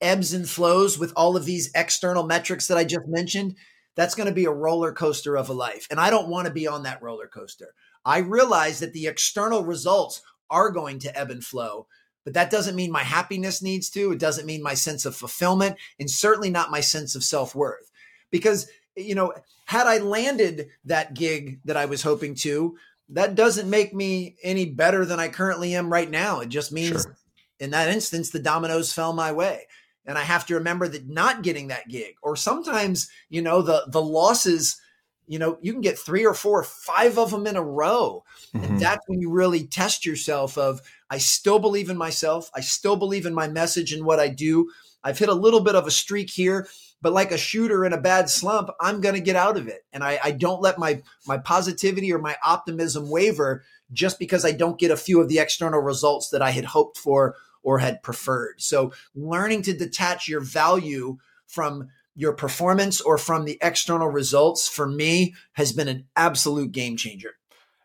ebbs 0.00 0.32
and 0.32 0.48
flows 0.48 0.98
with 0.98 1.12
all 1.14 1.36
of 1.36 1.44
these 1.44 1.70
external 1.74 2.24
metrics 2.24 2.66
that 2.66 2.76
I 2.76 2.84
just 2.84 3.06
mentioned, 3.06 3.56
that's 3.94 4.14
going 4.14 4.28
to 4.28 4.34
be 4.34 4.46
a 4.46 4.50
roller 4.50 4.92
coaster 4.92 5.36
of 5.36 5.48
a 5.48 5.52
life. 5.52 5.86
And 5.90 6.00
I 6.00 6.10
don't 6.10 6.28
want 6.28 6.48
to 6.48 6.52
be 6.52 6.66
on 6.66 6.82
that 6.82 7.02
roller 7.02 7.28
coaster. 7.28 7.74
I 8.04 8.18
realize 8.18 8.80
that 8.80 8.92
the 8.92 9.06
external 9.06 9.64
results 9.64 10.22
are 10.50 10.70
going 10.70 10.98
to 11.00 11.18
ebb 11.18 11.30
and 11.30 11.44
flow, 11.44 11.86
but 12.24 12.34
that 12.34 12.50
doesn't 12.50 12.74
mean 12.74 12.90
my 12.90 13.04
happiness 13.04 13.62
needs 13.62 13.88
to. 13.90 14.12
It 14.12 14.18
doesn't 14.18 14.46
mean 14.46 14.62
my 14.62 14.74
sense 14.74 15.04
of 15.04 15.14
fulfillment, 15.14 15.76
and 16.00 16.10
certainly 16.10 16.50
not 16.50 16.70
my 16.70 16.80
sense 16.80 17.14
of 17.14 17.22
self 17.22 17.54
worth. 17.54 17.90
Because 18.30 18.66
you 18.96 19.14
know, 19.14 19.32
had 19.66 19.86
I 19.86 19.98
landed 19.98 20.68
that 20.84 21.14
gig 21.14 21.60
that 21.64 21.76
I 21.76 21.86
was 21.86 22.02
hoping 22.02 22.34
to, 22.36 22.76
that 23.10 23.34
doesn't 23.34 23.68
make 23.68 23.94
me 23.94 24.36
any 24.42 24.66
better 24.66 25.04
than 25.04 25.20
I 25.20 25.28
currently 25.28 25.74
am 25.74 25.92
right 25.92 26.10
now. 26.10 26.40
It 26.40 26.48
just 26.48 26.72
means 26.72 27.02
sure. 27.02 27.16
in 27.60 27.70
that 27.70 27.88
instance, 27.88 28.30
the 28.30 28.38
dominoes 28.38 28.92
fell 28.92 29.12
my 29.12 29.32
way. 29.32 29.66
And 30.04 30.18
I 30.18 30.22
have 30.22 30.46
to 30.46 30.54
remember 30.54 30.88
that 30.88 31.08
not 31.08 31.42
getting 31.42 31.68
that 31.68 31.88
gig, 31.88 32.14
or 32.22 32.34
sometimes, 32.34 33.08
you 33.28 33.40
know, 33.40 33.62
the 33.62 33.84
the 33.86 34.02
losses, 34.02 34.80
you 35.28 35.38
know, 35.38 35.58
you 35.60 35.72
can 35.72 35.80
get 35.80 35.96
three 35.96 36.26
or 36.26 36.34
four, 36.34 36.60
or 36.60 36.64
five 36.64 37.18
of 37.18 37.30
them 37.30 37.46
in 37.46 37.54
a 37.54 37.62
row. 37.62 38.24
Mm-hmm. 38.52 38.64
And 38.64 38.80
that's 38.80 39.06
when 39.06 39.20
you 39.20 39.30
really 39.30 39.64
test 39.64 40.04
yourself 40.04 40.58
of 40.58 40.80
I 41.08 41.18
still 41.18 41.60
believe 41.60 41.88
in 41.88 41.96
myself. 41.96 42.50
I 42.52 42.62
still 42.62 42.96
believe 42.96 43.26
in 43.26 43.34
my 43.34 43.46
message 43.46 43.92
and 43.92 44.04
what 44.04 44.18
I 44.18 44.28
do. 44.28 44.70
I've 45.04 45.18
hit 45.18 45.28
a 45.28 45.34
little 45.34 45.60
bit 45.60 45.76
of 45.76 45.86
a 45.86 45.90
streak 45.92 46.30
here 46.30 46.66
but 47.02 47.12
like 47.12 47.32
a 47.32 47.38
shooter 47.38 47.84
in 47.84 47.92
a 47.92 48.00
bad 48.00 48.30
slump, 48.30 48.70
I'm 48.80 49.00
going 49.00 49.16
to 49.16 49.20
get 49.20 49.36
out 49.36 49.56
of 49.56 49.68
it. 49.68 49.84
And 49.92 50.02
I, 50.02 50.18
I 50.22 50.30
don't 50.30 50.62
let 50.62 50.78
my, 50.78 51.02
my 51.26 51.36
positivity 51.36 52.12
or 52.12 52.18
my 52.18 52.36
optimism 52.44 53.10
waver 53.10 53.64
just 53.92 54.18
because 54.18 54.44
I 54.44 54.52
don't 54.52 54.78
get 54.78 54.92
a 54.92 54.96
few 54.96 55.20
of 55.20 55.28
the 55.28 55.40
external 55.40 55.80
results 55.80 56.30
that 56.30 56.40
I 56.40 56.52
had 56.52 56.64
hoped 56.64 56.96
for 56.96 57.34
or 57.62 57.80
had 57.80 58.02
preferred. 58.02 58.60
So 58.60 58.92
learning 59.14 59.62
to 59.62 59.72
detach 59.72 60.28
your 60.28 60.40
value 60.40 61.18
from 61.46 61.88
your 62.14 62.32
performance 62.32 63.00
or 63.00 63.18
from 63.18 63.44
the 63.44 63.58
external 63.60 64.08
results 64.08 64.68
for 64.68 64.86
me 64.86 65.34
has 65.54 65.72
been 65.72 65.88
an 65.88 66.06
absolute 66.16 66.72
game 66.72 66.96
changer. 66.96 67.34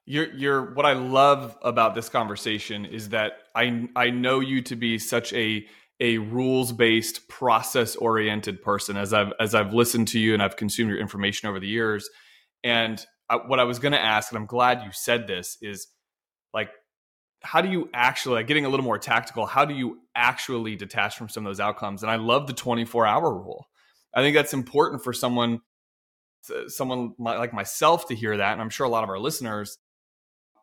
You're, 0.06 0.32
you're 0.34 0.73
what 0.73 0.86
I 0.86 0.93
love 0.93 1.58
about 1.62 1.95
this 1.95 2.08
conversation 2.08 2.86
is 2.86 3.10
that 3.10 3.39
I 3.56 3.89
I 3.93 4.10
know 4.10 4.39
you 4.39 4.62
to 4.63 4.75
be 4.77 4.99
such 4.99 5.34
a 5.34 5.65
a 5.99 6.17
rules 6.19 6.71
based 6.71 7.27
process 7.27 7.95
oriented 7.95 8.62
person 8.62 8.97
as 8.97 9.13
I've 9.13 9.33
as 9.39 9.55
I've 9.55 9.73
listened 9.73 10.07
to 10.10 10.19
you 10.19 10.33
and 10.33 10.43
I've 10.43 10.55
consumed 10.55 10.91
your 10.91 10.99
information 10.99 11.49
over 11.49 11.60
the 11.60 11.67
years. 11.67 12.10
And 12.63 13.03
I, 13.29 13.36
what 13.36 13.60
I 13.60 13.63
was 13.63 13.79
going 13.79 13.93
to 13.93 13.99
ask 13.99 14.31
and 14.31 14.38
I'm 14.38 14.45
glad 14.45 14.83
you 14.83 14.91
said 14.91 15.27
this 15.27 15.57
is 15.62 15.88
like 16.53 16.69
how 17.43 17.62
do 17.62 17.69
you 17.69 17.89
actually 17.93 18.36
like 18.36 18.47
getting 18.47 18.65
a 18.65 18.69
little 18.69 18.83
more 18.83 18.99
tactical 18.99 19.45
how 19.45 19.65
do 19.65 19.73
you 19.73 19.99
actually 20.15 20.75
detach 20.75 21.17
from 21.17 21.29
some 21.29 21.45
of 21.45 21.49
those 21.49 21.60
outcomes? 21.60 22.03
And 22.03 22.12
I 22.12 22.17
love 22.17 22.47
the 22.47 22.53
24 22.53 23.05
hour 23.05 23.33
rule. 23.33 23.67
I 24.13 24.21
think 24.21 24.36
that's 24.36 24.53
important 24.53 25.03
for 25.03 25.13
someone 25.13 25.62
someone 26.67 27.13
like 27.17 27.53
myself 27.53 28.07
to 28.07 28.15
hear 28.15 28.38
that 28.38 28.53
and 28.53 28.62
I'm 28.62 28.69
sure 28.69 28.86
a 28.86 28.89
lot 28.89 29.03
of 29.03 29.10
our 29.10 29.19
listeners. 29.19 29.79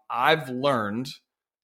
I've 0.08 0.48
learned 0.48 1.08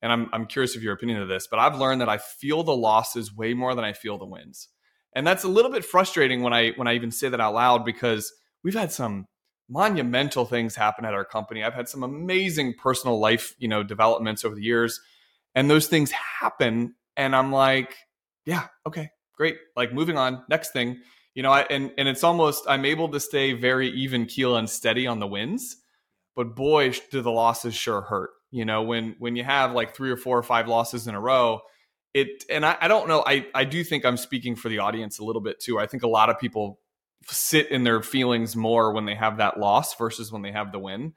and 0.02 0.12
I'm 0.12 0.28
I'm 0.32 0.46
curious 0.46 0.76
of 0.76 0.82
your 0.82 0.94
opinion 0.94 1.20
of 1.20 1.28
this, 1.28 1.46
but 1.46 1.58
I've 1.58 1.78
learned 1.78 2.00
that 2.00 2.08
I 2.08 2.18
feel 2.18 2.62
the 2.62 2.76
losses 2.76 3.34
way 3.34 3.54
more 3.54 3.74
than 3.74 3.84
I 3.84 3.92
feel 3.92 4.18
the 4.18 4.26
wins. 4.26 4.68
And 5.14 5.26
that's 5.26 5.44
a 5.44 5.48
little 5.48 5.70
bit 5.70 5.84
frustrating 5.84 6.42
when 6.42 6.52
I 6.52 6.70
when 6.70 6.88
I 6.88 6.94
even 6.94 7.10
say 7.10 7.28
that 7.28 7.40
out 7.40 7.54
loud 7.54 7.84
because 7.84 8.32
we've 8.62 8.74
had 8.74 8.92
some 8.92 9.26
monumental 9.68 10.44
things 10.44 10.74
happen 10.74 11.04
at 11.04 11.14
our 11.14 11.24
company. 11.24 11.62
I've 11.62 11.74
had 11.74 11.88
some 11.88 12.02
amazing 12.02 12.74
personal 12.74 13.18
life, 13.20 13.54
you 13.58 13.68
know, 13.68 13.82
developments 13.82 14.44
over 14.44 14.54
the 14.54 14.62
years. 14.62 15.00
And 15.54 15.70
those 15.70 15.86
things 15.86 16.10
happen 16.10 16.94
and 17.16 17.34
I'm 17.34 17.52
like, 17.52 17.94
yeah, 18.44 18.66
okay, 18.86 19.10
great. 19.34 19.58
Like 19.76 19.92
moving 19.92 20.16
on, 20.16 20.44
next 20.48 20.72
thing. 20.72 21.00
You 21.34 21.42
know, 21.42 21.52
I, 21.52 21.62
and 21.62 21.92
and 21.96 22.08
it's 22.08 22.24
almost 22.24 22.64
I'm 22.68 22.84
able 22.84 23.08
to 23.10 23.20
stay 23.20 23.52
very 23.52 23.88
even 23.90 24.26
keel 24.26 24.56
and 24.56 24.68
steady 24.68 25.06
on 25.06 25.20
the 25.20 25.26
wins, 25.26 25.76
but 26.34 26.56
boy, 26.56 26.92
do 27.10 27.22
the 27.22 27.30
losses 27.30 27.74
sure 27.74 28.00
hurt. 28.00 28.30
You 28.50 28.64
know, 28.64 28.82
when 28.82 29.16
when 29.18 29.36
you 29.36 29.44
have 29.44 29.72
like 29.72 29.94
three 29.94 30.10
or 30.10 30.16
four 30.16 30.38
or 30.38 30.42
five 30.42 30.68
losses 30.68 31.06
in 31.06 31.14
a 31.14 31.20
row, 31.20 31.60
it 32.14 32.44
and 32.50 32.66
I, 32.66 32.76
I 32.80 32.88
don't 32.88 33.08
know. 33.08 33.22
I 33.26 33.46
I 33.54 33.64
do 33.64 33.84
think 33.84 34.04
I'm 34.04 34.16
speaking 34.16 34.56
for 34.56 34.68
the 34.68 34.78
audience 34.78 35.18
a 35.18 35.24
little 35.24 35.42
bit 35.42 35.60
too. 35.60 35.78
I 35.78 35.86
think 35.86 36.02
a 36.02 36.08
lot 36.08 36.30
of 36.30 36.38
people 36.38 36.80
sit 37.26 37.70
in 37.70 37.84
their 37.84 38.02
feelings 38.02 38.56
more 38.56 38.92
when 38.92 39.04
they 39.04 39.14
have 39.14 39.36
that 39.38 39.58
loss 39.58 39.94
versus 39.94 40.32
when 40.32 40.42
they 40.42 40.52
have 40.52 40.72
the 40.72 40.78
win. 40.78 41.12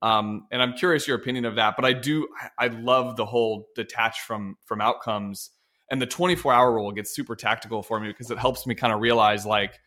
Um, 0.00 0.46
and 0.52 0.62
I'm 0.62 0.74
curious 0.74 1.08
your 1.08 1.16
opinion 1.16 1.44
of 1.44 1.56
that. 1.56 1.74
But 1.76 1.84
I 1.84 1.92
do 1.92 2.28
I 2.58 2.68
love 2.68 3.16
the 3.16 3.26
whole 3.26 3.66
detached 3.74 4.20
from 4.20 4.56
from 4.64 4.80
outcomes 4.80 5.50
and 5.90 6.00
the 6.00 6.06
24 6.06 6.52
hour 6.52 6.72
rule 6.72 6.92
gets 6.92 7.14
super 7.14 7.34
tactical 7.34 7.82
for 7.82 7.98
me 7.98 8.08
because 8.08 8.30
it 8.30 8.38
helps 8.38 8.66
me 8.66 8.74
kind 8.74 8.92
of 8.92 9.00
realize 9.00 9.46
like 9.46 9.80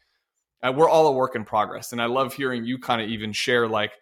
uh, 0.64 0.72
we're 0.76 0.90
all 0.90 1.08
a 1.08 1.12
work 1.12 1.36
in 1.36 1.44
progress. 1.46 1.92
And 1.92 2.02
I 2.02 2.06
love 2.06 2.34
hearing 2.34 2.66
you 2.66 2.78
kind 2.78 3.02
of 3.02 3.10
even 3.10 3.32
share 3.32 3.68
like 3.68 3.94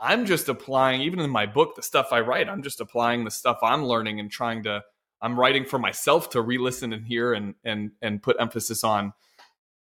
I'm 0.00 0.26
just 0.26 0.48
applying, 0.48 1.02
even 1.02 1.18
in 1.20 1.30
my 1.30 1.46
book, 1.46 1.74
the 1.74 1.82
stuff 1.82 2.08
I 2.12 2.20
write, 2.20 2.48
I'm 2.48 2.62
just 2.62 2.80
applying 2.80 3.24
the 3.24 3.30
stuff 3.30 3.58
I'm 3.62 3.84
learning 3.84 4.20
and 4.20 4.30
trying 4.30 4.62
to, 4.64 4.82
I'm 5.20 5.38
writing 5.38 5.64
for 5.64 5.78
myself 5.78 6.30
to 6.30 6.40
re-listen 6.40 6.92
and 6.92 7.04
hear 7.04 7.32
and 7.32 7.54
and 7.64 7.90
and 8.00 8.22
put 8.22 8.36
emphasis 8.38 8.84
on. 8.84 9.12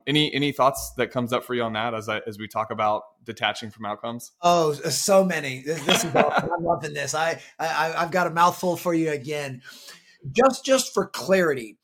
Any 0.04 0.34
any 0.34 0.50
thoughts 0.50 0.94
that 0.96 1.12
comes 1.12 1.32
up 1.32 1.44
for 1.44 1.54
you 1.54 1.62
on 1.62 1.74
that 1.74 1.94
as 1.94 2.08
I 2.08 2.20
as 2.26 2.36
we 2.36 2.48
talk 2.48 2.72
about 2.72 3.02
detaching 3.22 3.70
from 3.70 3.86
outcomes? 3.86 4.32
Oh, 4.42 4.72
uh, 4.72 4.90
so 4.90 5.24
many. 5.24 5.62
This, 5.62 5.80
this 5.86 6.04
is 6.04 6.14
awesome. 6.16 6.50
I'm 6.52 6.64
loving 6.64 6.92
this. 6.92 7.14
I, 7.14 7.40
I 7.60 7.94
I've 7.96 8.10
got 8.10 8.26
a 8.26 8.30
mouthful 8.30 8.76
for 8.76 8.92
you 8.92 9.12
again. 9.12 9.62
Just 10.32 10.64
just 10.64 10.92
for 10.92 11.06
clarity, 11.06 11.78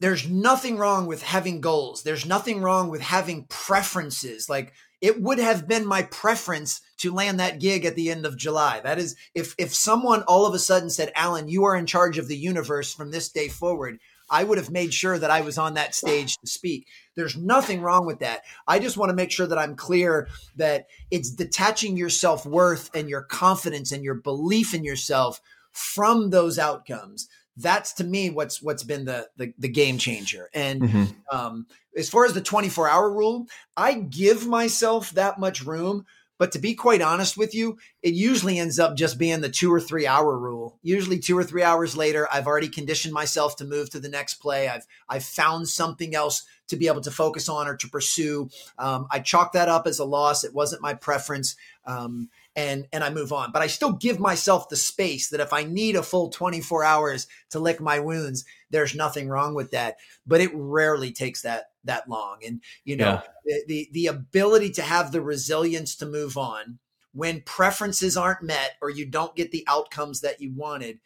there's 0.00 0.28
nothing 0.28 0.76
wrong 0.76 1.06
with 1.06 1.22
having 1.22 1.62
goals. 1.62 2.02
There's 2.02 2.26
nothing 2.26 2.60
wrong 2.60 2.90
with 2.90 3.00
having 3.00 3.46
preferences. 3.48 4.50
Like 4.50 4.74
it 5.00 5.22
would 5.22 5.38
have 5.38 5.66
been 5.66 5.86
my 5.86 6.02
preference 6.02 6.82
to 6.98 7.12
land 7.12 7.40
that 7.40 7.60
gig 7.60 7.84
at 7.84 7.96
the 7.96 8.10
end 8.10 8.26
of 8.26 8.36
July. 8.36 8.80
That 8.80 8.98
is, 8.98 9.16
if 9.34 9.54
if 9.58 9.74
someone 9.74 10.22
all 10.22 10.46
of 10.46 10.54
a 10.54 10.58
sudden 10.58 10.90
said, 10.90 11.12
"Alan, 11.14 11.48
you 11.48 11.64
are 11.64 11.76
in 11.76 11.86
charge 11.86 12.18
of 12.18 12.28
the 12.28 12.36
universe 12.36 12.92
from 12.92 13.10
this 13.10 13.28
day 13.28 13.48
forward," 13.48 13.98
I 14.30 14.44
would 14.44 14.58
have 14.58 14.70
made 14.70 14.92
sure 14.92 15.18
that 15.18 15.30
I 15.30 15.40
was 15.40 15.58
on 15.58 15.74
that 15.74 15.94
stage 15.94 16.36
to 16.38 16.46
speak. 16.46 16.86
There's 17.14 17.36
nothing 17.36 17.80
wrong 17.80 18.06
with 18.06 18.20
that. 18.20 18.42
I 18.66 18.78
just 18.78 18.96
want 18.96 19.10
to 19.10 19.16
make 19.16 19.30
sure 19.30 19.46
that 19.46 19.58
I'm 19.58 19.76
clear 19.76 20.28
that 20.56 20.86
it's 21.10 21.30
detaching 21.30 21.96
your 21.96 22.10
self 22.10 22.44
worth 22.44 22.90
and 22.94 23.08
your 23.08 23.22
confidence 23.22 23.92
and 23.92 24.04
your 24.04 24.14
belief 24.14 24.74
in 24.74 24.84
yourself 24.84 25.40
from 25.72 26.30
those 26.30 26.58
outcomes 26.58 27.28
that's 27.58 27.92
to 27.94 28.04
me 28.04 28.30
what's 28.30 28.62
what's 28.62 28.84
been 28.84 29.04
the 29.04 29.28
the, 29.36 29.52
the 29.58 29.68
game 29.68 29.98
changer. 29.98 30.48
And 30.54 30.82
mm-hmm. 30.82 31.04
um, 31.36 31.66
as 31.96 32.08
far 32.08 32.24
as 32.24 32.32
the 32.32 32.40
24 32.40 32.88
hour 32.88 33.10
rule, 33.10 33.46
I 33.76 33.94
give 33.94 34.46
myself 34.46 35.10
that 35.12 35.38
much 35.38 35.64
room. 35.64 36.06
But 36.38 36.52
to 36.52 36.58
be 36.58 36.74
quite 36.74 37.02
honest 37.02 37.36
with 37.36 37.54
you, 37.54 37.78
it 38.02 38.14
usually 38.14 38.58
ends 38.58 38.78
up 38.78 38.96
just 38.96 39.18
being 39.18 39.40
the 39.40 39.48
two 39.48 39.72
or 39.72 39.80
three 39.80 40.06
hour 40.06 40.38
rule. 40.38 40.78
Usually 40.82 41.18
two 41.18 41.36
or 41.36 41.44
three 41.44 41.62
hours 41.62 41.96
later, 41.96 42.28
I've 42.32 42.46
already 42.46 42.68
conditioned 42.68 43.12
myself 43.12 43.56
to 43.56 43.64
move 43.64 43.90
to 43.90 44.00
the 44.00 44.08
next 44.08 44.34
play. 44.34 44.68
I've 44.68 44.86
I've 45.08 45.24
found 45.24 45.68
something 45.68 46.14
else 46.14 46.44
to 46.68 46.76
be 46.76 46.86
able 46.86 47.00
to 47.00 47.10
focus 47.10 47.48
on 47.48 47.66
or 47.66 47.76
to 47.76 47.88
pursue. 47.88 48.48
Um, 48.78 49.08
I 49.10 49.18
chalk 49.20 49.52
that 49.52 49.68
up 49.68 49.86
as 49.86 49.98
a 49.98 50.04
loss. 50.04 50.44
It 50.44 50.54
wasn't 50.54 50.82
my 50.82 50.94
preference. 50.94 51.56
Um, 51.84 52.28
and 52.54 52.88
and 52.92 53.04
I 53.04 53.10
move 53.10 53.32
on. 53.32 53.52
But 53.52 53.62
I 53.62 53.68
still 53.68 53.92
give 53.92 54.18
myself 54.18 54.68
the 54.68 54.76
space 54.76 55.30
that 55.30 55.40
if 55.40 55.52
I 55.52 55.62
need 55.62 55.94
a 55.96 56.02
full 56.02 56.28
24 56.28 56.84
hours 56.84 57.28
to 57.50 57.60
lick 57.60 57.80
my 57.80 58.00
wounds, 58.00 58.44
there's 58.70 58.94
nothing 58.94 59.28
wrong 59.28 59.54
with 59.54 59.70
that. 59.70 59.96
But 60.26 60.40
it 60.40 60.50
rarely 60.52 61.12
takes 61.12 61.42
that 61.42 61.70
that 61.88 62.08
long. 62.08 62.38
And 62.46 62.62
you 62.84 62.96
know, 62.96 63.20
yeah. 63.44 63.58
the, 63.58 63.64
the 63.66 63.88
the 63.92 64.06
ability 64.06 64.70
to 64.70 64.82
have 64.82 65.10
the 65.10 65.20
resilience 65.20 65.96
to 65.96 66.06
move 66.06 66.36
on 66.38 66.78
when 67.12 67.42
preferences 67.42 68.16
aren't 68.16 68.42
met 68.42 68.76
or 68.80 68.90
you 68.90 69.04
don't 69.04 69.34
get 69.34 69.50
the 69.50 69.64
outcomes 69.66 70.20
that 70.20 70.40
you 70.40 70.52
wanted 70.54 71.00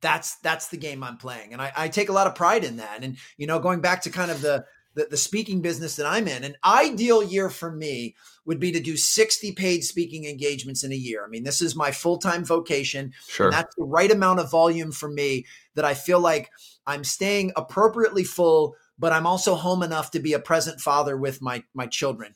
that's 0.00 0.36
that's 0.36 0.68
the 0.68 0.76
game 0.76 1.02
I'm 1.02 1.16
playing, 1.16 1.52
and 1.52 1.60
I, 1.60 1.72
I, 1.76 1.88
take 1.88 2.08
a 2.08 2.12
lot 2.12 2.28
of 2.28 2.36
pride 2.36 2.62
in 2.62 2.76
that. 2.76 3.02
And 3.02 3.16
you 3.36 3.48
know, 3.48 3.58
going 3.58 3.80
back 3.80 4.02
to 4.02 4.10
kind 4.10 4.30
of 4.30 4.40
the 4.40 4.64
the, 4.98 5.06
the 5.10 5.16
speaking 5.16 5.60
business 5.62 5.96
that 5.96 6.06
I'm 6.06 6.26
in. 6.26 6.42
An 6.42 6.56
ideal 6.64 7.22
year 7.22 7.50
for 7.50 7.70
me 7.70 8.16
would 8.44 8.58
be 8.58 8.72
to 8.72 8.80
do 8.80 8.96
60 8.96 9.52
paid 9.52 9.84
speaking 9.84 10.24
engagements 10.24 10.82
in 10.82 10.90
a 10.90 10.96
year. 10.96 11.24
I 11.24 11.28
mean, 11.28 11.44
this 11.44 11.62
is 11.62 11.76
my 11.76 11.92
full 11.92 12.18
time 12.18 12.44
vocation. 12.44 13.12
Sure. 13.28 13.50
that's 13.50 13.74
the 13.76 13.84
right 13.84 14.10
amount 14.10 14.40
of 14.40 14.50
volume 14.50 14.90
for 14.90 15.08
me 15.08 15.46
that 15.76 15.84
I 15.84 15.94
feel 15.94 16.18
like 16.20 16.50
I'm 16.86 17.04
staying 17.04 17.52
appropriately 17.54 18.24
full, 18.24 18.74
but 18.98 19.12
I'm 19.12 19.26
also 19.26 19.54
home 19.54 19.82
enough 19.82 20.10
to 20.12 20.20
be 20.20 20.32
a 20.32 20.38
present 20.38 20.80
father 20.80 21.16
with 21.16 21.40
my, 21.40 21.64
my 21.74 21.86
children. 21.86 22.34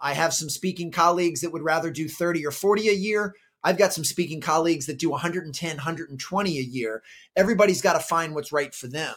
I 0.00 0.14
have 0.14 0.32
some 0.32 0.48
speaking 0.48 0.90
colleagues 0.90 1.42
that 1.42 1.52
would 1.52 1.62
rather 1.62 1.90
do 1.90 2.08
30 2.08 2.46
or 2.46 2.50
40 2.50 2.88
a 2.88 2.92
year. 2.92 3.34
I've 3.62 3.78
got 3.78 3.92
some 3.92 4.04
speaking 4.04 4.40
colleagues 4.40 4.86
that 4.86 4.98
do 4.98 5.10
110, 5.10 5.68
120 5.68 6.58
a 6.58 6.62
year. 6.62 7.02
Everybody's 7.36 7.82
got 7.82 7.92
to 7.92 8.00
find 8.00 8.34
what's 8.34 8.52
right 8.52 8.74
for 8.74 8.86
them. 8.86 9.14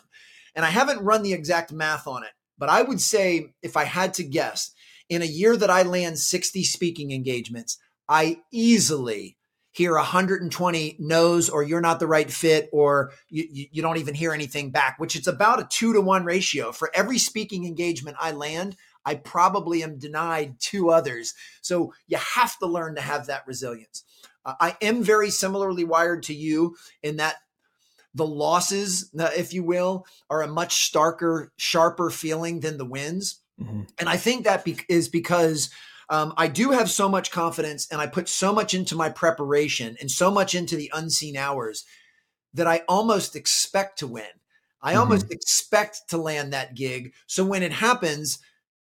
And 0.55 0.65
I 0.65 0.69
haven't 0.69 1.03
run 1.03 1.23
the 1.23 1.33
exact 1.33 1.71
math 1.71 2.05
on 2.05 2.23
it, 2.23 2.31
but 2.57 2.69
I 2.69 2.81
would 2.81 3.01
say, 3.01 3.53
if 3.61 3.77
I 3.77 3.85
had 3.85 4.13
to 4.15 4.23
guess, 4.23 4.71
in 5.09 5.21
a 5.21 5.25
year 5.25 5.55
that 5.57 5.69
I 5.69 5.83
land 5.83 6.19
60 6.19 6.63
speaking 6.63 7.11
engagements, 7.11 7.77
I 8.09 8.41
easily 8.51 9.37
hear 9.73 9.95
120 9.95 10.95
no's 10.99 11.49
or 11.49 11.63
you're 11.63 11.81
not 11.81 11.99
the 11.99 12.07
right 12.07 12.31
fit 12.31 12.69
or 12.71 13.11
you, 13.27 13.67
you 13.71 13.81
don't 13.81 13.97
even 13.97 14.13
hear 14.13 14.31
anything 14.31 14.71
back, 14.71 14.99
which 14.99 15.15
it's 15.15 15.27
about 15.27 15.59
a 15.59 15.67
two 15.69 15.93
to 15.93 16.01
one 16.01 16.23
ratio. 16.23 16.71
For 16.71 16.89
every 16.93 17.17
speaking 17.17 17.65
engagement 17.65 18.15
I 18.19 18.31
land, 18.31 18.77
I 19.03 19.15
probably 19.15 19.83
am 19.83 19.97
denied 19.97 20.59
two 20.59 20.89
others. 20.89 21.33
So 21.61 21.93
you 22.07 22.17
have 22.17 22.57
to 22.59 22.67
learn 22.67 22.95
to 22.95 23.01
have 23.01 23.25
that 23.25 23.45
resilience. 23.47 24.03
Uh, 24.45 24.53
I 24.59 24.77
am 24.81 25.03
very 25.03 25.29
similarly 25.29 25.83
wired 25.83 26.23
to 26.23 26.33
you 26.33 26.77
in 27.01 27.17
that 27.17 27.37
the 28.15 28.27
losses, 28.27 29.09
uh, 29.17 29.31
if 29.35 29.53
you 29.53 29.63
will, 29.63 30.05
are 30.29 30.43
a 30.43 30.47
much 30.47 30.91
starker, 30.91 31.49
sharper 31.57 32.11
feeling 32.11 32.59
than 32.59 32.77
the 32.77 32.85
wins. 32.85 33.39
Mm-hmm. 33.59 33.83
And 33.99 34.07
I 34.07 34.17
think 34.17 34.45
that 34.45 34.63
be- 34.63 34.77
is 34.87 35.09
because 35.09 35.69
um, 36.09 36.33
I 36.37 36.47
do 36.47 36.71
have 36.71 36.89
so 36.89 37.09
much 37.09 37.31
confidence 37.31 37.87
and 37.91 38.01
I 38.01 38.07
put 38.07 38.29
so 38.29 38.53
much 38.53 38.73
into 38.73 38.95
my 38.95 39.09
preparation 39.09 39.95
and 39.99 40.09
so 40.09 40.29
much 40.29 40.55
into 40.55 40.75
the 40.75 40.91
unseen 40.93 41.37
hours 41.37 41.85
that 42.53 42.67
I 42.67 42.83
almost 42.87 43.35
expect 43.35 43.99
to 43.99 44.07
win. 44.07 44.25
I 44.81 44.91
mm-hmm. 44.91 45.01
almost 45.01 45.31
expect 45.31 46.09
to 46.09 46.17
land 46.17 46.53
that 46.53 46.75
gig. 46.75 47.13
So 47.27 47.45
when 47.45 47.63
it 47.63 47.71
happens, 47.71 48.39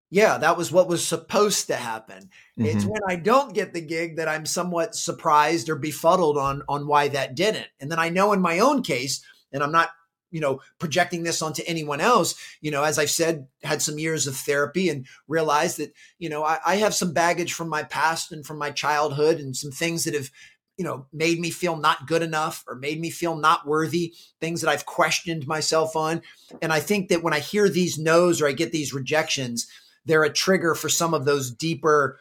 yeah, 0.10 0.38
that 0.38 0.58
was 0.58 0.72
what 0.72 0.88
was 0.88 1.06
supposed 1.06 1.68
to 1.68 1.76
happen. 1.76 2.30
Mm-hmm. 2.60 2.66
It's 2.66 2.86
when 2.86 3.02
I 3.08 3.16
don't 3.16 3.54
get 3.54 3.74
the 3.74 3.82
gig 3.82 4.18
that 4.18 4.28
I'm 4.28 4.46
somewhat 4.46 4.96
surprised 4.96 5.70
or 5.70 5.76
befuddled 5.76 6.38
on 6.38 6.64
on 6.68 6.88
why 6.88 7.08
that 7.10 7.36
didn't. 7.36 7.68
And 7.80 7.92
then 7.92 8.00
I 8.00 8.10
know 8.10 8.34
in 8.34 8.42
my 8.42 8.60
own 8.60 8.84
case, 8.84 9.24
and 9.52 9.64
I'm 9.64 9.72
not, 9.72 9.90
you 10.36 10.42
know, 10.42 10.60
projecting 10.80 11.24
this 11.24 11.42
onto 11.42 11.64
anyone 11.66 12.02
else, 12.02 12.36
you 12.60 12.70
know, 12.70 12.84
as 12.84 13.00
I've 13.00 13.10
said, 13.10 13.48
had 13.64 13.82
some 13.82 13.98
years 13.98 14.28
of 14.28 14.36
therapy 14.36 14.90
and 14.90 15.08
realized 15.30 15.78
that, 15.78 15.94
you 16.20 16.28
know, 16.28 16.44
I, 16.44 16.60
I 16.66 16.76
have 16.76 16.94
some 16.94 17.14
baggage 17.14 17.54
from 17.54 17.70
my 17.70 17.84
past 17.84 18.34
and 18.34 18.46
from 18.46 18.58
my 18.58 18.70
childhood 18.70 19.40
and 19.40 19.56
some 19.56 19.72
things 19.72 20.04
that 20.04 20.14
have 20.14 20.30
you 20.78 20.84
know, 20.84 21.06
made 21.14 21.40
me 21.40 21.52
feel 21.52 21.78
not 21.78 22.06
good 22.06 22.22
enough 22.22 22.66
or 22.68 22.76
made 22.76 23.00
me 23.00 23.10
feel 23.10 23.38
not 23.38 23.66
worthy, 23.66 24.14
things 24.42 24.60
that 24.60 24.70
I've 24.70 24.86
questioned 24.86 25.48
myself 25.48 25.96
on. 25.96 26.22
And 26.62 26.74
I 26.74 26.82
think 26.82 27.08
that 27.08 27.24
when 27.24 27.34
I 27.34 27.40
hear 27.40 27.70
these 27.70 27.98
no's 27.98 28.42
or 28.42 28.48
I 28.50 28.52
get 28.52 28.74
these 28.74 28.94
rejections, 28.94 29.68
they're 30.04 30.26
a 30.26 30.30
trigger 30.30 30.76
for 30.76 30.90
some 30.90 31.14
of 31.14 31.24
those 31.24 31.50
deeper 31.50 32.20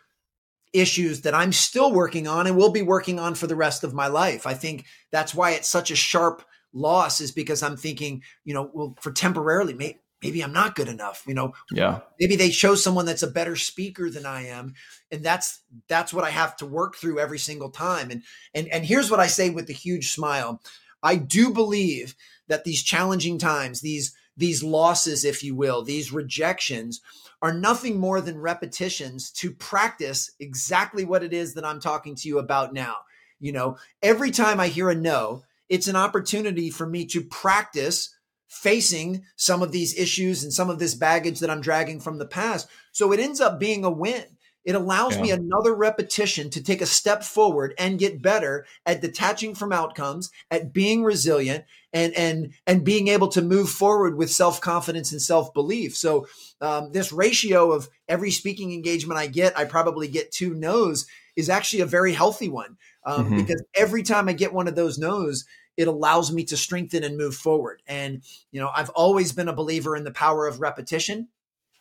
issues 0.72 1.22
that 1.22 1.34
I'm 1.34 1.52
still 1.52 1.92
working 1.92 2.28
on 2.28 2.46
and 2.46 2.56
will 2.56 2.70
be 2.70 2.82
working 2.82 3.18
on 3.18 3.34
for 3.34 3.48
the 3.48 3.56
rest 3.56 3.82
of 3.82 3.92
my 3.92 4.06
life. 4.06 4.46
I 4.46 4.54
think 4.54 4.84
that's 5.10 5.34
why 5.34 5.50
it's 5.50 5.68
such 5.68 5.90
a 5.90 5.96
sharp 5.96 6.44
loss 6.74 7.20
is 7.20 7.32
because 7.32 7.62
I'm 7.62 7.76
thinking, 7.76 8.22
you 8.44 8.52
know, 8.52 8.70
well, 8.72 8.94
for 9.00 9.12
temporarily, 9.12 9.72
maybe, 9.72 10.00
maybe 10.22 10.42
I'm 10.42 10.52
not 10.52 10.74
good 10.74 10.88
enough. 10.88 11.22
You 11.26 11.34
know, 11.34 11.52
yeah. 11.70 12.00
Maybe 12.20 12.36
they 12.36 12.50
show 12.50 12.74
someone 12.74 13.06
that's 13.06 13.22
a 13.22 13.30
better 13.30 13.56
speaker 13.56 14.10
than 14.10 14.26
I 14.26 14.46
am, 14.48 14.74
and 15.10 15.22
that's 15.22 15.60
that's 15.88 16.12
what 16.12 16.24
I 16.24 16.30
have 16.30 16.56
to 16.58 16.66
work 16.66 16.96
through 16.96 17.20
every 17.20 17.38
single 17.38 17.70
time. 17.70 18.10
And 18.10 18.22
and 18.54 18.68
and 18.68 18.84
here's 18.84 19.10
what 19.10 19.20
I 19.20 19.28
say 19.28 19.50
with 19.50 19.66
the 19.66 19.72
huge 19.72 20.10
smile: 20.10 20.60
I 21.02 21.16
do 21.16 21.52
believe 21.52 22.14
that 22.48 22.64
these 22.64 22.82
challenging 22.82 23.38
times, 23.38 23.80
these 23.80 24.14
these 24.36 24.62
losses, 24.62 25.24
if 25.24 25.44
you 25.44 25.54
will, 25.54 25.82
these 25.82 26.12
rejections 26.12 27.00
are 27.42 27.52
nothing 27.52 28.00
more 28.00 28.20
than 28.20 28.40
repetitions 28.40 29.30
to 29.30 29.52
practice 29.52 30.30
exactly 30.40 31.04
what 31.04 31.22
it 31.22 31.32
is 31.32 31.54
that 31.54 31.64
I'm 31.64 31.80
talking 31.80 32.14
to 32.16 32.28
you 32.28 32.38
about 32.38 32.72
now. 32.72 32.96
You 33.38 33.52
know, 33.52 33.76
every 34.02 34.30
time 34.30 34.58
I 34.60 34.68
hear 34.68 34.88
a 34.88 34.94
no, 34.94 35.42
it's 35.68 35.88
an 35.88 35.96
opportunity 35.96 36.70
for 36.70 36.86
me 36.86 37.06
to 37.06 37.22
practice 37.22 38.14
facing 38.48 39.24
some 39.36 39.62
of 39.62 39.72
these 39.72 39.98
issues 39.98 40.44
and 40.44 40.52
some 40.52 40.70
of 40.70 40.78
this 40.78 40.94
baggage 40.94 41.40
that 41.40 41.50
I'm 41.50 41.60
dragging 41.60 42.00
from 42.00 42.18
the 42.18 42.26
past. 42.26 42.68
So 42.92 43.12
it 43.12 43.20
ends 43.20 43.40
up 43.40 43.58
being 43.58 43.84
a 43.84 43.90
win. 43.90 44.24
It 44.64 44.74
allows 44.74 45.16
yeah. 45.16 45.22
me 45.22 45.30
another 45.30 45.74
repetition 45.74 46.48
to 46.50 46.62
take 46.62 46.80
a 46.80 46.86
step 46.86 47.22
forward 47.22 47.74
and 47.76 47.98
get 47.98 48.22
better 48.22 48.64
at 48.86 49.02
detaching 49.02 49.54
from 49.54 49.72
outcomes, 49.72 50.30
at 50.50 50.72
being 50.72 51.04
resilient, 51.04 51.64
and 51.92 52.14
and 52.14 52.54
and 52.66 52.82
being 52.82 53.08
able 53.08 53.28
to 53.28 53.42
move 53.42 53.68
forward 53.68 54.16
with 54.16 54.30
self 54.30 54.62
confidence 54.62 55.12
and 55.12 55.20
self 55.20 55.52
belief. 55.52 55.94
So 55.94 56.26
um, 56.62 56.92
this 56.92 57.12
ratio 57.12 57.72
of 57.72 57.90
every 58.08 58.30
speaking 58.30 58.72
engagement 58.72 59.18
I 59.18 59.26
get, 59.26 59.58
I 59.58 59.66
probably 59.66 60.08
get 60.08 60.32
two 60.32 60.54
no's 60.54 61.06
is 61.36 61.50
actually 61.50 61.80
a 61.80 61.86
very 61.86 62.12
healthy 62.12 62.48
one 62.48 62.78
um, 63.04 63.26
mm-hmm. 63.26 63.36
because 63.36 63.62
every 63.74 64.02
time 64.02 64.28
I 64.28 64.32
get 64.32 64.52
one 64.52 64.68
of 64.68 64.74
those 64.74 64.98
no's, 64.98 65.44
it 65.76 65.88
allows 65.88 66.32
me 66.32 66.44
to 66.44 66.56
strengthen 66.56 67.04
and 67.04 67.16
move 67.16 67.34
forward. 67.34 67.82
And 67.86 68.22
you 68.50 68.60
know, 68.60 68.70
I've 68.74 68.90
always 68.90 69.32
been 69.32 69.48
a 69.48 69.54
believer 69.54 69.96
in 69.96 70.04
the 70.04 70.10
power 70.10 70.46
of 70.46 70.60
repetition. 70.60 71.28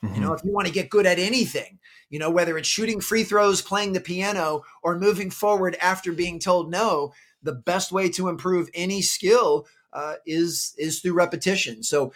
Mm-hmm. 0.04 0.16
You 0.16 0.22
know, 0.22 0.34
if 0.34 0.44
you 0.44 0.52
want 0.52 0.68
to 0.68 0.74
get 0.74 0.90
good 0.90 1.06
at 1.06 1.20
anything, 1.20 1.80
you 2.10 2.20
know, 2.20 2.30
whether 2.30 2.58
it's 2.58 2.68
shooting 2.68 3.00
free 3.00 3.24
throws, 3.24 3.62
playing 3.62 3.94
the 3.94 4.02
piano, 4.02 4.64
or 4.82 5.00
moving 5.00 5.30
forward 5.30 5.78
after 5.82 6.12
being 6.12 6.40
told 6.40 6.70
no, 6.70 7.14
the 7.42 7.54
best 7.54 7.92
way 7.92 8.10
to 8.10 8.28
improve 8.28 8.70
any 8.74 9.02
skill 9.02 9.66
uh, 9.94 10.16
is 10.26 10.74
is 10.78 11.00
through 11.00 11.14
repetition. 11.14 11.84
So 11.84 12.14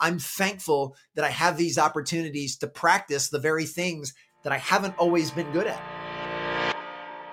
I'm 0.00 0.18
thankful 0.18 0.96
that 1.14 1.24
I 1.24 1.30
have 1.30 1.56
these 1.56 1.78
opportunities 1.78 2.56
to 2.58 2.66
practice 2.66 3.28
the 3.28 3.38
very 3.38 3.66
things 3.66 4.14
that 4.42 4.52
I 4.52 4.58
haven't 4.58 4.98
always 4.98 5.30
been 5.30 5.50
good 5.52 5.66
at. 5.66 6.01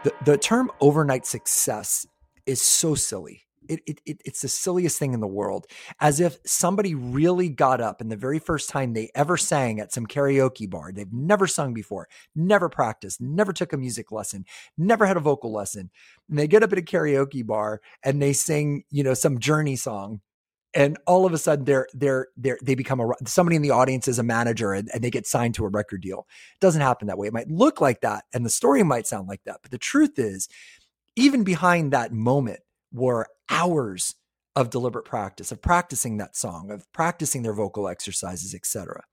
The, 0.04 0.14
the 0.24 0.38
term 0.38 0.72
overnight 0.80 1.26
success 1.26 2.08
is 2.46 2.62
so 2.62 2.96
silly. 2.96 3.42
It, 3.68 3.82
it, 3.86 4.02
it, 4.06 4.22
it's 4.26 4.42
the 4.42 4.48
silliest 4.48 4.98
thing 4.98 5.14
in 5.14 5.20
the 5.20 5.28
world. 5.28 5.68
As 6.00 6.20
if 6.22 6.38
somebody 6.46 6.96
really 6.96 7.50
got 7.50 7.82
up 7.82 8.00
and 8.00 8.10
the 8.10 8.16
very 8.16 8.40
first 8.40 8.70
time 8.70 8.94
they 8.94 9.12
ever 9.14 9.36
sang 9.38 9.80
at 9.80 9.92
some 9.92 10.08
karaoke 10.08 10.68
bar, 10.70 10.92
they've 10.92 11.12
never 11.12 11.46
sung 11.46 11.74
before, 11.74 12.08
never 12.34 12.70
practiced, 12.70 13.22
never 13.22 13.52
took 13.52 13.74
a 13.74 13.78
music 13.78 14.12
lesson, 14.12 14.46
never 14.78 15.06
had 15.06 15.18
a 15.18 15.22
vocal 15.22 15.52
lesson. 15.52 15.92
And 16.30 16.40
they 16.40 16.48
get 16.48 16.64
up 16.64 16.72
at 16.72 16.80
a 16.80 16.82
karaoke 16.82 17.46
bar 17.46 17.82
and 18.02 18.22
they 18.22 18.34
sing, 18.34 18.86
you 18.90 19.04
know, 19.04 19.14
some 19.14 19.38
journey 19.38 19.76
song 19.76 20.22
and 20.74 20.98
all 21.08 21.26
of 21.26 21.34
a 21.34 21.38
sudden 21.38 21.66
they're 21.66 21.88
they're 21.94 22.28
they're 22.38 22.60
they 22.62 22.76
become 22.76 23.00
a 23.00 23.12
somebody 23.26 23.56
in 23.56 23.62
the 23.62 23.72
audience 23.72 24.08
is 24.08 24.20
a 24.20 24.24
manager 24.24 24.74
and, 24.74 24.90
and, 24.94 25.04
they 25.04 25.10
get 25.10 25.26
signed 25.26 25.56
to 25.56 25.66
a 25.66 25.70
record 25.70 26.02
deal. 26.02 26.28
It 26.54 26.60
doesn't 26.60 26.82
happen 26.82 27.08
that 27.08 27.18
way. 27.18 27.28
It 27.28 27.34
might 27.34 27.50
look 27.50 27.82
like 27.82 28.02
that 28.02 28.26
and 28.34 28.46
the 28.46 28.50
story 28.50 28.84
might 28.84 29.08
sound 29.08 29.28
like 29.28 29.44
that 29.46 29.60
but 29.62 29.72
the 29.72 29.78
truth 29.78 30.20
is 30.20 30.48
even 31.16 31.44
behind 31.44 31.92
that 31.92 32.14
moment 32.14 32.60
were 32.92 33.28
hours 33.50 34.16
of 34.56 34.70
deliberate 34.70 35.06
practice 35.06 35.52
of 35.52 35.62
practicing 35.62 36.18
that 36.18 36.36
song 36.36 36.72
of 36.72 36.92
practicing 36.92 37.44
their 37.44 37.54
vocal 37.54 37.88
exercises 37.88 38.54
etc 38.54 39.04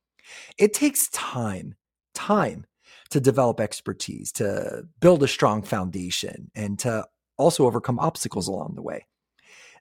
it 0.59 0.73
takes 0.75 1.09
time 1.09 1.75
time 2.15 2.67
to 3.11 3.21
develop 3.21 3.61
expertise 3.61 4.33
to 4.33 4.85
build 5.01 5.23
a 5.23 5.29
strong 5.29 5.63
foundation 5.63 6.51
and 6.55 6.79
to 6.81 7.05
also 7.37 7.67
overcome 7.67 7.99
obstacles 7.99 8.49
along 8.49 8.73
the 8.75 8.83
way. 8.83 9.07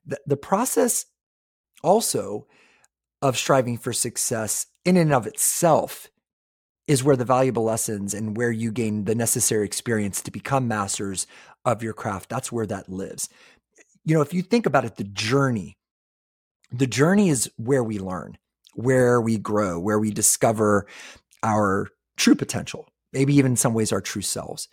The, 0.06 0.20
the 0.28 0.38
process 0.38 1.06
also 1.84 2.48
of 3.22 3.38
striving 3.38 3.78
for 3.78 3.94
success 3.94 4.68
in 4.84 4.98
and 4.98 5.14
of 5.14 5.28
itself 5.28 6.10
is 6.88 7.04
where 7.04 7.16
the 7.16 7.26
valuable 7.26 7.64
lessons 7.64 8.14
and 8.14 8.38
where 8.38 8.52
you 8.52 8.72
gain 8.72 9.06
the 9.06 9.16
necessary 9.16 9.66
experience 9.66 10.22
to 10.22 10.32
become 10.32 10.68
masters 10.68 11.26
of 11.64 11.82
your 11.82 11.94
craft 11.94 12.30
that's 12.30 12.52
where 12.52 12.68
that 12.68 12.90
lives. 12.90 13.30
You 14.04 14.16
know 14.16 14.22
if 14.22 14.34
you 14.34 14.42
think 14.42 14.66
about 14.66 14.86
it 14.86 14.98
the 14.98 15.04
journey 15.04 15.78
the 16.72 16.88
journey 16.88 17.30
is 17.30 17.50
where 17.58 17.84
we 17.84 18.00
learn 18.00 18.38
where 18.76 19.20
we 19.22 19.38
grow 19.38 19.80
where 19.80 20.00
we 20.00 20.12
discover 20.12 20.86
our 21.42 21.90
true 22.18 22.36
potential 22.36 22.88
maybe 23.14 23.36
even 23.36 23.54
in 23.54 23.58
some 23.58 23.74
ways 23.74 23.92
our 23.92 24.02
true 24.02 24.22
selves 24.22 24.68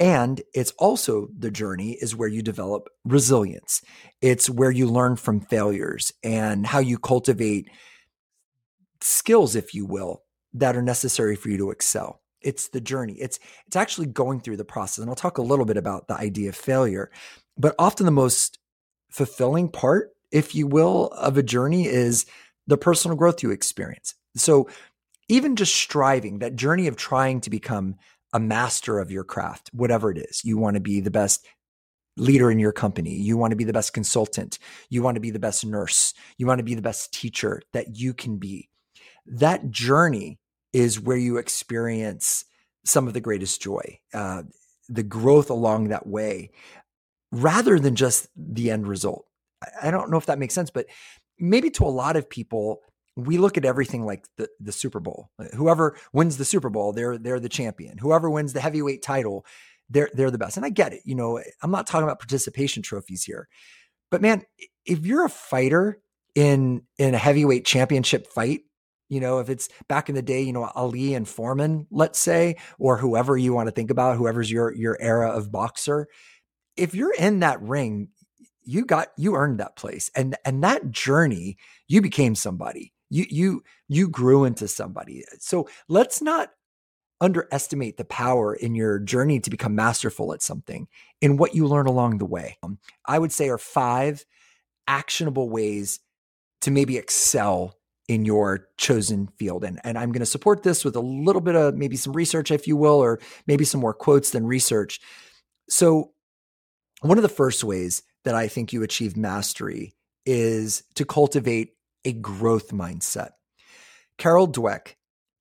and 0.00 0.42
it's 0.52 0.72
also 0.72 1.28
the 1.38 1.50
journey 1.50 1.92
is 1.92 2.16
where 2.16 2.28
you 2.28 2.42
develop 2.42 2.88
resilience. 3.04 3.80
It's 4.20 4.50
where 4.50 4.70
you 4.70 4.88
learn 4.88 5.16
from 5.16 5.40
failures 5.40 6.12
and 6.22 6.66
how 6.66 6.80
you 6.80 6.98
cultivate 6.98 7.68
skills, 9.00 9.54
if 9.54 9.74
you 9.74 9.86
will, 9.86 10.22
that 10.54 10.76
are 10.76 10.82
necessary 10.82 11.36
for 11.36 11.48
you 11.48 11.58
to 11.58 11.70
excel. 11.70 12.20
It's 12.40 12.68
the 12.68 12.80
journey. 12.80 13.14
It's 13.14 13.38
it's 13.66 13.76
actually 13.76 14.06
going 14.06 14.40
through 14.40 14.56
the 14.56 14.64
process. 14.64 14.98
And 14.98 15.08
I'll 15.08 15.16
talk 15.16 15.38
a 15.38 15.42
little 15.42 15.64
bit 15.64 15.76
about 15.76 16.08
the 16.08 16.16
idea 16.16 16.48
of 16.48 16.56
failure. 16.56 17.10
But 17.56 17.74
often 17.78 18.04
the 18.04 18.12
most 18.12 18.58
fulfilling 19.10 19.68
part, 19.68 20.10
if 20.32 20.54
you 20.54 20.66
will, 20.66 21.08
of 21.08 21.38
a 21.38 21.42
journey 21.42 21.86
is 21.86 22.26
the 22.66 22.76
personal 22.76 23.16
growth 23.16 23.42
you 23.42 23.50
experience. 23.50 24.14
So 24.36 24.68
even 25.28 25.56
just 25.56 25.74
striving, 25.74 26.40
that 26.40 26.56
journey 26.56 26.86
of 26.86 26.96
trying 26.96 27.40
to 27.42 27.50
become 27.50 27.96
a 28.34 28.40
master 28.40 28.98
of 28.98 29.10
your 29.10 29.24
craft, 29.24 29.70
whatever 29.72 30.10
it 30.10 30.18
is. 30.18 30.44
You 30.44 30.58
want 30.58 30.74
to 30.74 30.80
be 30.80 31.00
the 31.00 31.10
best 31.10 31.46
leader 32.16 32.50
in 32.50 32.58
your 32.58 32.72
company. 32.72 33.14
You 33.14 33.36
want 33.36 33.52
to 33.52 33.56
be 33.56 33.64
the 33.64 33.72
best 33.72 33.94
consultant. 33.94 34.58
You 34.90 35.02
want 35.02 35.14
to 35.14 35.20
be 35.20 35.30
the 35.30 35.38
best 35.38 35.64
nurse. 35.64 36.12
You 36.36 36.46
want 36.46 36.58
to 36.58 36.64
be 36.64 36.74
the 36.74 36.82
best 36.82 37.12
teacher 37.12 37.62
that 37.72 37.96
you 37.96 38.12
can 38.12 38.36
be. 38.36 38.68
That 39.26 39.70
journey 39.70 40.38
is 40.72 41.00
where 41.00 41.16
you 41.16 41.38
experience 41.38 42.44
some 42.84 43.06
of 43.06 43.14
the 43.14 43.20
greatest 43.20 43.62
joy, 43.62 43.98
uh, 44.12 44.42
the 44.88 45.02
growth 45.02 45.48
along 45.48 45.88
that 45.88 46.06
way, 46.06 46.50
rather 47.32 47.78
than 47.78 47.94
just 47.94 48.28
the 48.36 48.70
end 48.70 48.86
result. 48.86 49.26
I 49.80 49.90
don't 49.90 50.10
know 50.10 50.18
if 50.18 50.26
that 50.26 50.38
makes 50.38 50.54
sense, 50.54 50.70
but 50.70 50.86
maybe 51.38 51.70
to 51.70 51.84
a 51.84 51.86
lot 51.86 52.16
of 52.16 52.28
people, 52.28 52.82
we 53.16 53.38
look 53.38 53.56
at 53.56 53.64
everything 53.64 54.04
like 54.04 54.26
the, 54.36 54.48
the 54.60 54.72
Super 54.72 55.00
Bowl. 55.00 55.30
Uh, 55.38 55.44
whoever 55.54 55.96
wins 56.12 56.36
the 56.36 56.44
Super 56.44 56.70
Bowl, 56.70 56.92
they're 56.92 57.18
they're 57.18 57.40
the 57.40 57.48
champion. 57.48 57.98
Whoever 57.98 58.28
wins 58.28 58.52
the 58.52 58.60
heavyweight 58.60 59.02
title, 59.02 59.46
they're 59.88 60.10
they're 60.12 60.30
the 60.30 60.38
best. 60.38 60.56
And 60.56 60.66
I 60.66 60.70
get 60.70 60.92
it. 60.92 61.02
You 61.04 61.14
know, 61.14 61.40
I'm 61.62 61.70
not 61.70 61.86
talking 61.86 62.04
about 62.04 62.18
participation 62.18 62.82
trophies 62.82 63.24
here. 63.24 63.48
But 64.10 64.22
man, 64.22 64.44
if 64.84 65.06
you're 65.06 65.24
a 65.24 65.30
fighter 65.30 66.00
in 66.34 66.82
in 66.98 67.14
a 67.14 67.18
heavyweight 67.18 67.64
championship 67.64 68.26
fight, 68.26 68.62
you 69.08 69.20
know, 69.20 69.38
if 69.38 69.48
it's 69.48 69.68
back 69.88 70.08
in 70.08 70.14
the 70.14 70.22
day, 70.22 70.42
you 70.42 70.52
know, 70.52 70.70
Ali 70.74 71.14
and 71.14 71.28
Foreman, 71.28 71.86
let's 71.90 72.18
say, 72.18 72.56
or 72.78 72.96
whoever 72.96 73.36
you 73.36 73.52
want 73.52 73.68
to 73.68 73.72
think 73.72 73.90
about, 73.90 74.16
whoever's 74.16 74.50
your 74.50 74.74
your 74.74 75.00
era 75.00 75.30
of 75.30 75.52
boxer, 75.52 76.08
if 76.76 76.94
you're 76.94 77.14
in 77.14 77.40
that 77.40 77.62
ring, 77.62 78.08
you 78.64 78.84
got 78.84 79.08
you 79.16 79.36
earned 79.36 79.60
that 79.60 79.76
place. 79.76 80.10
And 80.16 80.36
and 80.44 80.64
that 80.64 80.90
journey, 80.90 81.58
you 81.86 82.00
became 82.00 82.34
somebody 82.34 82.93
you 83.10 83.26
you 83.28 83.62
you 83.88 84.08
grew 84.08 84.44
into 84.44 84.68
somebody. 84.68 85.24
So 85.38 85.68
let's 85.88 86.22
not 86.22 86.50
underestimate 87.20 87.96
the 87.96 88.04
power 88.04 88.54
in 88.54 88.74
your 88.74 88.98
journey 88.98 89.40
to 89.40 89.50
become 89.50 89.74
masterful 89.74 90.32
at 90.32 90.42
something 90.42 90.88
in 91.20 91.36
what 91.36 91.54
you 91.54 91.66
learn 91.66 91.86
along 91.86 92.18
the 92.18 92.26
way. 92.26 92.58
Um, 92.62 92.78
I 93.06 93.18
would 93.18 93.32
say 93.32 93.48
are 93.48 93.58
five 93.58 94.24
actionable 94.86 95.48
ways 95.48 96.00
to 96.62 96.70
maybe 96.70 96.98
excel 96.98 97.76
in 98.08 98.24
your 98.24 98.68
chosen 98.76 99.28
field. 99.38 99.64
And, 99.64 99.80
and 99.84 99.96
I'm 99.98 100.12
going 100.12 100.20
to 100.20 100.26
support 100.26 100.62
this 100.62 100.84
with 100.84 100.96
a 100.96 101.00
little 101.00 101.40
bit 101.40 101.54
of 101.54 101.74
maybe 101.74 101.96
some 101.96 102.12
research, 102.12 102.50
if 102.50 102.66
you 102.66 102.76
will, 102.76 103.02
or 103.02 103.20
maybe 103.46 103.64
some 103.64 103.80
more 103.80 103.94
quotes 103.94 104.30
than 104.30 104.46
research. 104.46 105.00
So, 105.68 106.12
one 107.00 107.18
of 107.18 107.22
the 107.22 107.28
first 107.28 107.64
ways 107.64 108.02
that 108.24 108.34
I 108.34 108.48
think 108.48 108.72
you 108.72 108.82
achieve 108.82 109.16
mastery 109.16 109.94
is 110.24 110.82
to 110.94 111.04
cultivate 111.04 111.74
a 112.04 112.12
growth 112.12 112.70
mindset. 112.70 113.30
Carol 114.18 114.48
Dweck, 114.48 114.94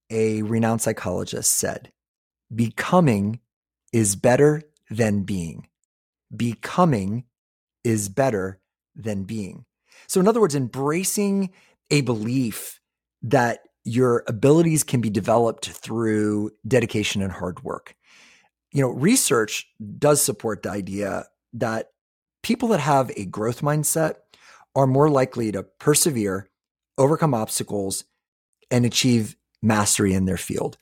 a 0.09 0.41
renowned 0.41 0.81
psychologist, 0.81 1.51
said, 1.51 1.91
Becoming 2.53 3.39
is 3.91 4.15
better 4.15 4.63
than 4.89 5.23
being. 5.23 5.67
Becoming 6.35 7.25
is 7.83 8.09
better 8.09 8.59
than 8.95 9.23
being. 9.23 9.65
So, 10.07 10.19
in 10.19 10.27
other 10.27 10.41
words, 10.41 10.55
embracing 10.55 11.51
a 11.89 12.01
belief 12.01 12.79
that 13.21 13.59
your 13.83 14.23
abilities 14.27 14.83
can 14.83 15.01
be 15.01 15.09
developed 15.09 15.69
through 15.69 16.51
dedication 16.67 17.21
and 17.21 17.31
hard 17.31 17.63
work. 17.63 17.95
You 18.71 18.81
know, 18.81 18.89
research 18.89 19.67
does 19.99 20.21
support 20.21 20.63
the 20.63 20.71
idea 20.71 21.25
that 21.53 21.89
people 22.41 22.69
that 22.69 22.79
have 22.79 23.11
a 23.15 23.25
growth 23.25 23.61
mindset 23.61 24.15
are 24.75 24.87
more 24.87 25.09
likely 25.09 25.51
to 25.51 25.63
persevere 25.63 26.49
overcome 26.97 27.33
obstacles, 27.33 28.05
and 28.71 28.85
achieve 28.85 29.35
mastery 29.61 30.13
in 30.13 30.25
their 30.25 30.37
field. 30.37 30.77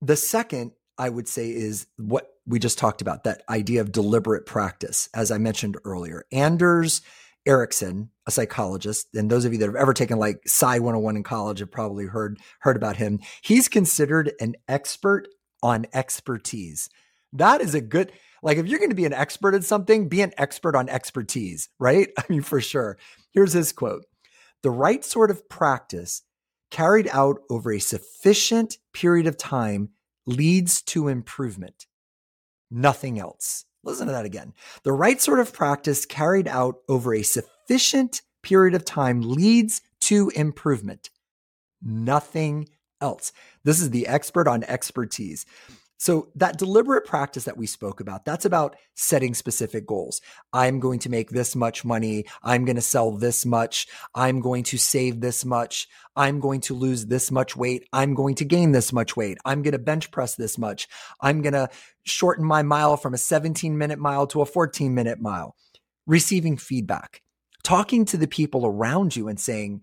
The 0.00 0.16
second, 0.16 0.72
I 0.96 1.08
would 1.08 1.28
say, 1.28 1.50
is 1.50 1.86
what 1.96 2.28
we 2.46 2.58
just 2.58 2.78
talked 2.78 3.02
about 3.02 3.24
that 3.24 3.42
idea 3.48 3.80
of 3.80 3.92
deliberate 3.92 4.46
practice, 4.46 5.08
as 5.14 5.30
I 5.30 5.38
mentioned 5.38 5.76
earlier. 5.84 6.24
Anders 6.32 7.02
Ericsson, 7.46 8.10
a 8.26 8.30
psychologist, 8.30 9.08
and 9.14 9.30
those 9.30 9.44
of 9.44 9.52
you 9.52 9.58
that 9.58 9.66
have 9.66 9.74
ever 9.74 9.94
taken 9.94 10.18
like 10.18 10.40
Psy 10.46 10.78
101 10.78 11.16
in 11.16 11.22
college 11.22 11.60
have 11.60 11.70
probably 11.70 12.04
heard 12.04 12.38
heard 12.60 12.76
about 12.76 12.96
him. 12.96 13.20
He's 13.42 13.68
considered 13.68 14.32
an 14.38 14.54
expert 14.68 15.28
on 15.62 15.86
expertise. 15.94 16.90
That 17.32 17.60
is 17.60 17.74
a 17.74 17.80
good 17.80 18.12
like 18.42 18.58
if 18.58 18.66
you're 18.66 18.78
going 18.78 18.90
to 18.90 18.94
be 18.94 19.06
an 19.06 19.14
expert 19.14 19.54
at 19.54 19.64
something, 19.64 20.08
be 20.08 20.20
an 20.20 20.32
expert 20.36 20.76
on 20.76 20.88
expertise, 20.88 21.70
right? 21.78 22.10
I 22.18 22.24
mean 22.28 22.42
for 22.42 22.60
sure. 22.60 22.98
Here's 23.38 23.52
his 23.52 23.70
quote 23.70 24.04
The 24.64 24.70
right 24.72 25.04
sort 25.04 25.30
of 25.30 25.48
practice 25.48 26.22
carried 26.72 27.06
out 27.12 27.38
over 27.48 27.70
a 27.70 27.78
sufficient 27.78 28.78
period 28.92 29.28
of 29.28 29.36
time 29.36 29.90
leads 30.26 30.82
to 30.82 31.06
improvement, 31.06 31.86
nothing 32.68 33.16
else. 33.16 33.64
Listen 33.84 34.08
to 34.08 34.12
that 34.12 34.24
again. 34.24 34.54
The 34.82 34.90
right 34.90 35.20
sort 35.20 35.38
of 35.38 35.52
practice 35.52 36.04
carried 36.04 36.48
out 36.48 36.78
over 36.88 37.14
a 37.14 37.22
sufficient 37.22 38.22
period 38.42 38.74
of 38.74 38.84
time 38.84 39.20
leads 39.22 39.82
to 40.00 40.32
improvement, 40.34 41.10
nothing 41.80 42.68
else. 43.00 43.30
This 43.62 43.80
is 43.80 43.90
the 43.90 44.08
expert 44.08 44.48
on 44.48 44.64
expertise. 44.64 45.46
So 45.98 46.28
that 46.36 46.58
deliberate 46.58 47.04
practice 47.04 47.44
that 47.44 47.56
we 47.56 47.66
spoke 47.66 47.98
about, 48.00 48.24
that's 48.24 48.44
about 48.44 48.76
setting 48.94 49.34
specific 49.34 49.84
goals. 49.84 50.20
I'm 50.52 50.78
going 50.78 51.00
to 51.00 51.10
make 51.10 51.30
this 51.30 51.56
much 51.56 51.84
money. 51.84 52.24
I'm 52.42 52.64
going 52.64 52.76
to 52.76 52.82
sell 52.82 53.10
this 53.10 53.44
much. 53.44 53.88
I'm 54.14 54.40
going 54.40 54.62
to 54.64 54.78
save 54.78 55.20
this 55.20 55.44
much. 55.44 55.88
I'm 56.14 56.38
going 56.38 56.60
to 56.62 56.74
lose 56.74 57.06
this 57.06 57.32
much 57.32 57.56
weight. 57.56 57.88
I'm 57.92 58.14
going 58.14 58.36
to 58.36 58.44
gain 58.44 58.70
this 58.70 58.92
much 58.92 59.16
weight. 59.16 59.38
I'm 59.44 59.62
going 59.62 59.72
to 59.72 59.78
bench 59.78 60.12
press 60.12 60.36
this 60.36 60.56
much. 60.56 60.86
I'm 61.20 61.42
going 61.42 61.54
to 61.54 61.68
shorten 62.04 62.44
my 62.44 62.62
mile 62.62 62.96
from 62.96 63.12
a 63.12 63.18
17 63.18 63.76
minute 63.76 63.98
mile 63.98 64.28
to 64.28 64.40
a 64.40 64.46
14 64.46 64.94
minute 64.94 65.20
mile. 65.20 65.56
Receiving 66.06 66.56
feedback, 66.56 67.22
talking 67.64 68.04
to 68.06 68.16
the 68.16 68.28
people 68.28 68.64
around 68.64 69.16
you 69.16 69.26
and 69.28 69.38
saying, 69.38 69.82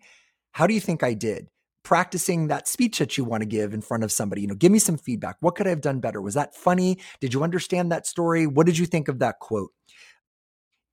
how 0.54 0.66
do 0.66 0.74
you 0.74 0.80
think 0.80 1.04
I 1.04 1.14
did? 1.14 1.50
Practicing 1.86 2.48
that 2.48 2.68
speech 2.68 2.98
that 2.98 3.18
you 3.18 3.24
want 3.24 3.42
to 3.42 3.48
give 3.48 3.74
in 3.74 3.82
front 3.82 4.04
of 4.04 4.12
somebody. 4.12 4.42
You 4.42 4.48
know, 4.48 4.56
give 4.56 4.72
me 4.72 4.80
some 4.80 4.98
feedback. 4.98 5.38
What 5.40 5.56
could 5.56 5.68
I 5.68 5.70
have 5.70 5.82
done 5.82 6.02
better? 6.02 6.22
Was 6.22 6.34
that 6.34 6.56
funny? 6.56 7.00
Did 7.22 7.34
you 7.34 7.44
understand 7.44 7.92
that 7.92 8.06
story? 8.06 8.46
What 8.48 8.66
did 8.66 8.78
you 8.78 8.86
think 8.86 9.08
of 9.08 9.20
that 9.20 9.40
quote? 9.40 9.72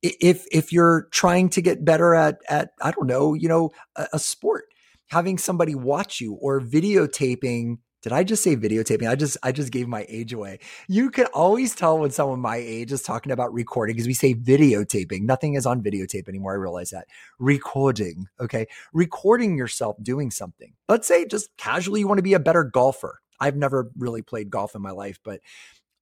If 0.03 0.47
if 0.53 0.73
you're 0.73 1.09
trying 1.11 1.49
to 1.51 1.63
get 1.63 1.85
better 1.85 2.15
at 2.15 2.39
at 2.49 2.71
I 2.81 2.93
don't 2.93 3.07
know, 3.07 3.35
you 3.35 3.49
know, 3.49 3.71
a, 3.97 4.09
a 4.15 4.19
sport, 4.19 4.65
having 5.09 5.39
somebody 5.39 5.75
watch 5.75 6.21
you 6.21 6.35
or 6.35 6.61
videotaping 6.61 7.79
did 8.03 8.13
I 8.13 8.25
just 8.25 8.43
say 8.43 8.57
videotaping? 8.57 9.09
I 9.09 9.15
just 9.15 9.37
I 9.43 9.53
just 9.53 9.71
gave 9.71 9.87
my 9.87 10.05
age 10.09 10.33
away. 10.33 10.59
You 10.89 11.11
can 11.11 11.27
always 11.27 11.75
tell 11.75 11.99
when 11.99 12.11
someone 12.11 12.41
my 12.41 12.57
age 12.57 12.93
is 12.93 13.03
talking 13.03 13.31
about 13.31 13.55
recording 13.55 13.95
because 13.95 14.09
we 14.09 14.15
say 14.15 14.35
videotaping. 14.35 15.23
Nothing 15.23 15.55
is 15.55 15.67
on 15.67 15.83
videotape 15.83 16.29
anymore. 16.29 16.53
I 16.53 16.57
realize 16.57 16.91
that. 16.91 17.07
Recording, 17.39 18.27
okay? 18.41 18.67
Recording 18.93 19.57
yourself 19.57 19.97
doing 20.03 20.33
something. 20.33 20.73
Let's 20.89 21.07
say 21.07 21.27
just 21.27 21.57
casually 21.57 22.01
you 22.01 22.09
want 22.09 22.19
to 22.19 22.23
be 22.23 22.35
a 22.35 22.41
better 22.41 22.65
golfer. 22.65 23.21
I've 23.41 23.57
never 23.57 23.91
really 23.97 24.23
played 24.23 24.51
golf 24.51 24.75
in 24.75 24.83
my 24.83 24.91
life, 24.91 25.21
but 25.25 25.41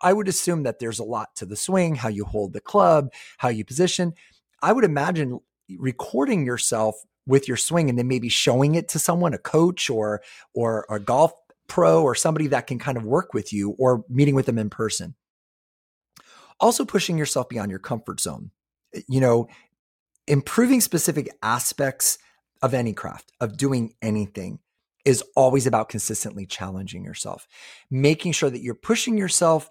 I 0.01 0.15
would 0.15 0.29
assume 0.29 0.63
that 0.63 0.79
there's 0.79 0.99
a 0.99 1.05
lot 1.05 1.37
to 1.37 1.47
the 1.47 1.57
swing, 1.57 1.95
how 1.95 2.09
you 2.09 2.25
hold 2.25 2.55
the 2.55 2.61
club, 2.61 3.13
how 3.37 3.49
you 3.49 3.65
position. 3.65 4.15
I 4.63 4.73
would 4.73 4.85
imagine 4.85 5.41
recording 5.79 6.47
yourself 6.47 6.97
with 7.27 7.47
your 7.47 7.59
swing 7.59 7.91
and 7.91 7.99
then 7.99 8.09
maybe 8.09 8.31
showing 8.31 8.75
it 8.75 8.89
to 8.89 8.99
someone, 8.99 9.35
a 9.35 9.39
coach 9.39 9.91
or 9.91 10.23
or 10.55 10.87
a 10.89 10.99
golf 10.99 11.33
pro 11.71 12.03
or 12.03 12.15
somebody 12.15 12.49
that 12.49 12.67
can 12.67 12.79
kind 12.79 12.99
of 12.99 13.05
work 13.05 13.33
with 13.33 13.53
you 13.53 13.71
or 13.79 14.05
meeting 14.11 14.35
with 14.35 14.45
them 14.45 14.59
in 14.59 14.69
person. 14.69 15.15
Also, 16.59 16.85
pushing 16.85 17.17
yourself 17.17 17.49
beyond 17.49 17.71
your 17.71 17.79
comfort 17.79 18.21
zone. 18.21 18.51
Eh, 18.95 19.01
you 19.09 19.21
know, 19.21 19.49
improving 20.27 20.83
specific 20.83 21.31
aspects 21.43 22.19
of 22.61 22.75
any 22.75 22.93
craft, 22.93 23.33
of 23.41 23.57
doing 23.57 23.95
anything, 24.03 24.59
is 25.07 25.23
always 25.35 25.67
about 25.67 25.89
consistently 25.89 26.45
challenging 26.45 27.05
yourself, 27.05 27.47
making 27.91 28.33
sure 28.33 28.51
that 28.51 28.63
you're 28.63 28.75
pushing 28.75 29.17
yourself 29.17 29.71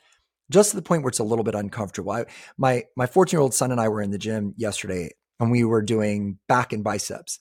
just 0.49 0.71
to 0.71 0.75
the 0.77 0.81
point 0.81 1.03
where 1.03 1.09
it's 1.09 1.19
a 1.19 1.23
little 1.23 1.43
bit 1.43 1.53
uncomfortable. 1.53 2.11
I, 2.11 2.25
my 2.57 2.85
my 2.95 3.05
14 3.05 3.37
year 3.37 3.41
old 3.41 3.53
son 3.53 3.71
and 3.71 3.79
I 3.79 3.89
were 3.89 4.01
in 4.01 4.11
the 4.11 4.17
gym 4.17 4.53
yesterday, 4.57 5.11
and 5.39 5.51
we 5.51 5.63
were 5.65 5.83
doing 5.83 6.39
back 6.47 6.73
and 6.73 6.83
biceps, 6.83 7.39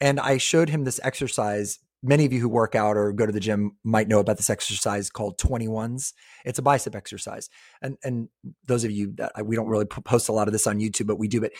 and 0.00 0.18
I 0.20 0.38
showed 0.38 0.70
him 0.70 0.84
this 0.84 1.00
exercise 1.02 1.80
many 2.02 2.24
of 2.24 2.32
you 2.32 2.40
who 2.40 2.48
work 2.48 2.74
out 2.74 2.96
or 2.96 3.12
go 3.12 3.26
to 3.26 3.32
the 3.32 3.40
gym 3.40 3.72
might 3.84 4.08
know 4.08 4.20
about 4.20 4.36
this 4.36 4.50
exercise 4.50 5.10
called 5.10 5.38
21s. 5.38 6.12
It's 6.44 6.58
a 6.58 6.62
bicep 6.62 6.94
exercise. 6.94 7.48
And 7.82 7.96
and 8.02 8.28
those 8.66 8.84
of 8.84 8.90
you 8.90 9.12
that 9.16 9.32
we 9.44 9.56
don't 9.56 9.68
really 9.68 9.84
post 9.84 10.28
a 10.28 10.32
lot 10.32 10.48
of 10.48 10.52
this 10.52 10.66
on 10.66 10.80
YouTube, 10.80 11.06
but 11.06 11.18
we 11.18 11.28
do 11.28 11.40
but 11.40 11.52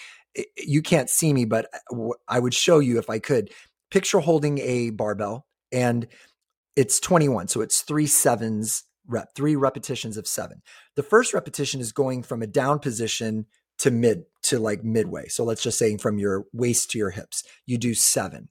you 0.57 0.83
can't 0.83 1.11
see 1.11 1.33
me, 1.33 1.45
but 1.45 1.67
uh, 1.93 2.09
I 2.29 2.39
would 2.39 2.55
show 2.55 2.79
you 2.79 2.99
if 2.99 3.11
I 3.11 3.19
could. 3.19 3.51
Picture 3.91 4.21
holding 4.21 4.59
a 4.59 4.91
barbell 4.91 5.47
and 5.73 6.07
it's 6.77 7.01
21. 7.01 7.49
So 7.49 7.61
it's 7.61 7.83
three 7.83 8.07
sevens 8.07 8.85
rep, 9.07 9.35
three 9.35 9.57
repetitions 9.57 10.17
of 10.17 10.27
7. 10.27 10.63
The 10.95 11.03
first 11.03 11.35
repetition 11.35 11.81
is 11.81 11.93
going 11.93 12.23
from 12.23 12.43
a 12.43 12.47
down 12.47 12.79
position 12.79 13.47
to 13.79 13.91
mid 13.91 14.25
to 14.43 14.59
like 14.59 14.85
midway. 14.85 15.27
So 15.29 15.43
let's 15.43 15.63
just 15.63 15.79
say 15.79 15.97
from 15.97 16.19
your 16.19 16.45
waist 16.53 16.91
to 16.93 16.99
your 16.99 17.11
hips. 17.11 17.43
You 17.67 17.79
do 17.79 17.95
7 17.95 18.49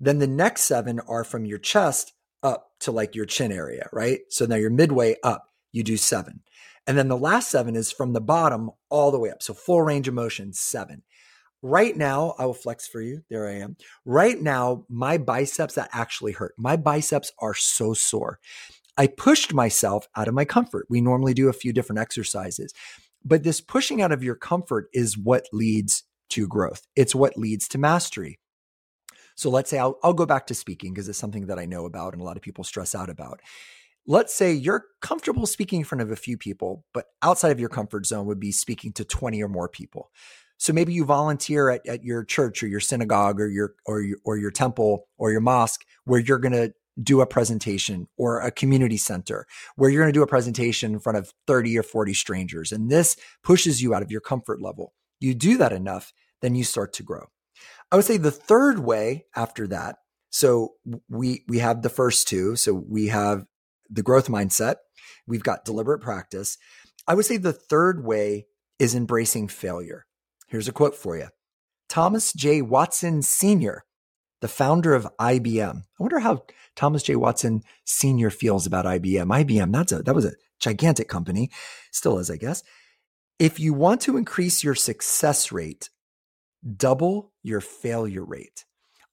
then 0.00 0.18
the 0.18 0.26
next 0.26 0.62
seven 0.62 0.98
are 1.00 1.24
from 1.24 1.44
your 1.44 1.58
chest 1.58 2.14
up 2.42 2.70
to 2.80 2.90
like 2.90 3.14
your 3.14 3.26
chin 3.26 3.52
area, 3.52 3.88
right? 3.92 4.20
So 4.30 4.46
now 4.46 4.56
you're 4.56 4.70
midway 4.70 5.16
up, 5.22 5.46
you 5.72 5.82
do 5.82 5.96
seven. 5.96 6.40
And 6.86 6.96
then 6.96 7.08
the 7.08 7.16
last 7.16 7.50
seven 7.50 7.76
is 7.76 7.92
from 7.92 8.14
the 8.14 8.20
bottom 8.20 8.70
all 8.88 9.10
the 9.10 9.18
way 9.18 9.30
up. 9.30 9.42
So 9.42 9.54
full 9.54 9.82
range 9.82 10.08
of 10.08 10.14
motion, 10.14 10.52
seven. 10.52 11.02
Right 11.62 11.94
now, 11.94 12.34
I 12.38 12.46
will 12.46 12.54
flex 12.54 12.88
for 12.88 13.02
you. 13.02 13.22
There 13.28 13.46
I 13.46 13.56
am. 13.56 13.76
Right 14.06 14.40
now, 14.40 14.86
my 14.88 15.18
biceps 15.18 15.74
that 15.74 15.90
actually 15.92 16.32
hurt. 16.32 16.54
My 16.56 16.76
biceps 16.76 17.30
are 17.38 17.54
so 17.54 17.92
sore. 17.92 18.40
I 18.96 19.06
pushed 19.06 19.52
myself 19.52 20.08
out 20.16 20.26
of 20.26 20.34
my 20.34 20.46
comfort. 20.46 20.86
We 20.88 21.02
normally 21.02 21.34
do 21.34 21.48
a 21.48 21.54
few 21.54 21.74
different 21.74 22.00
exercises, 22.00 22.72
but 23.24 23.42
this 23.42 23.60
pushing 23.60 24.00
out 24.00 24.10
of 24.10 24.24
your 24.24 24.34
comfort 24.34 24.88
is 24.94 25.18
what 25.18 25.46
leads 25.52 26.04
to 26.30 26.48
growth. 26.48 26.86
It's 26.96 27.14
what 27.14 27.36
leads 27.36 27.68
to 27.68 27.78
mastery. 27.78 28.39
So 29.40 29.48
let's 29.48 29.70
say 29.70 29.78
I'll, 29.78 29.98
I'll 30.02 30.12
go 30.12 30.26
back 30.26 30.46
to 30.48 30.54
speaking 30.54 30.92
because 30.92 31.08
it's 31.08 31.18
something 31.18 31.46
that 31.46 31.58
I 31.58 31.64
know 31.64 31.86
about 31.86 32.12
and 32.12 32.20
a 32.20 32.24
lot 32.26 32.36
of 32.36 32.42
people 32.42 32.62
stress 32.62 32.94
out 32.94 33.08
about. 33.08 33.40
Let's 34.06 34.34
say 34.34 34.52
you're 34.52 34.84
comfortable 35.00 35.46
speaking 35.46 35.78
in 35.80 35.84
front 35.86 36.02
of 36.02 36.10
a 36.10 36.16
few 36.16 36.36
people, 36.36 36.84
but 36.92 37.06
outside 37.22 37.50
of 37.50 37.58
your 37.58 37.70
comfort 37.70 38.04
zone 38.04 38.26
would 38.26 38.38
be 38.38 38.52
speaking 38.52 38.92
to 38.92 39.04
20 39.04 39.42
or 39.42 39.48
more 39.48 39.66
people. 39.66 40.10
So 40.58 40.74
maybe 40.74 40.92
you 40.92 41.06
volunteer 41.06 41.70
at, 41.70 41.86
at 41.86 42.04
your 42.04 42.22
church 42.22 42.62
or 42.62 42.66
your 42.66 42.80
synagogue 42.80 43.40
or 43.40 43.48
your 43.48 43.76
or 43.86 44.02
your 44.02 44.18
or 44.26 44.36
your 44.36 44.50
temple 44.50 45.08
or 45.16 45.30
your 45.30 45.40
mosque 45.40 45.86
where 46.04 46.20
you're 46.20 46.38
going 46.38 46.52
to 46.52 46.74
do 47.02 47.22
a 47.22 47.26
presentation 47.26 48.08
or 48.18 48.40
a 48.40 48.50
community 48.50 48.98
center 48.98 49.46
where 49.76 49.88
you're 49.88 50.02
going 50.02 50.12
to 50.12 50.18
do 50.18 50.22
a 50.22 50.26
presentation 50.26 50.92
in 50.92 51.00
front 51.00 51.16
of 51.16 51.32
30 51.46 51.78
or 51.78 51.82
40 51.82 52.12
strangers 52.12 52.72
and 52.72 52.90
this 52.90 53.16
pushes 53.42 53.80
you 53.80 53.94
out 53.94 54.02
of 54.02 54.10
your 54.10 54.20
comfort 54.20 54.60
level. 54.60 54.92
You 55.18 55.34
do 55.34 55.56
that 55.56 55.72
enough, 55.72 56.12
then 56.42 56.54
you 56.54 56.64
start 56.64 56.92
to 56.94 57.02
grow. 57.02 57.28
I 57.90 57.96
would 57.96 58.04
say 58.04 58.16
the 58.16 58.30
third 58.30 58.78
way 58.80 59.26
after 59.34 59.66
that. 59.68 59.96
So 60.30 60.74
we 61.08 61.44
we 61.48 61.58
have 61.58 61.82
the 61.82 61.88
first 61.88 62.28
two. 62.28 62.56
So 62.56 62.72
we 62.72 63.08
have 63.08 63.46
the 63.88 64.02
growth 64.02 64.28
mindset. 64.28 64.76
We've 65.26 65.42
got 65.42 65.64
deliberate 65.64 66.00
practice. 66.00 66.56
I 67.06 67.14
would 67.14 67.24
say 67.24 67.36
the 67.36 67.52
third 67.52 68.04
way 68.04 68.46
is 68.78 68.94
embracing 68.94 69.48
failure. 69.48 70.06
Here's 70.46 70.68
a 70.68 70.72
quote 70.72 70.94
for 70.94 71.16
you. 71.16 71.28
Thomas 71.88 72.32
J. 72.32 72.62
Watson 72.62 73.22
Sr., 73.22 73.84
the 74.40 74.48
founder 74.48 74.94
of 74.94 75.08
IBM. 75.18 75.76
I 75.76 76.02
wonder 76.02 76.20
how 76.20 76.44
Thomas 76.76 77.02
J. 77.02 77.16
Watson 77.16 77.62
Sr. 77.84 78.30
feels 78.30 78.66
about 78.66 78.84
IBM. 78.84 79.26
IBM, 79.26 79.72
that's 79.72 79.92
a, 79.92 80.02
that 80.02 80.14
was 80.14 80.24
a 80.24 80.34
gigantic 80.60 81.08
company, 81.08 81.50
still 81.90 82.18
is, 82.18 82.30
I 82.30 82.36
guess. 82.36 82.62
If 83.38 83.58
you 83.58 83.74
want 83.74 84.00
to 84.02 84.16
increase 84.16 84.62
your 84.62 84.74
success 84.74 85.50
rate, 85.50 85.90
double 86.76 87.32
your 87.42 87.60
failure 87.60 88.24
rate. 88.24 88.64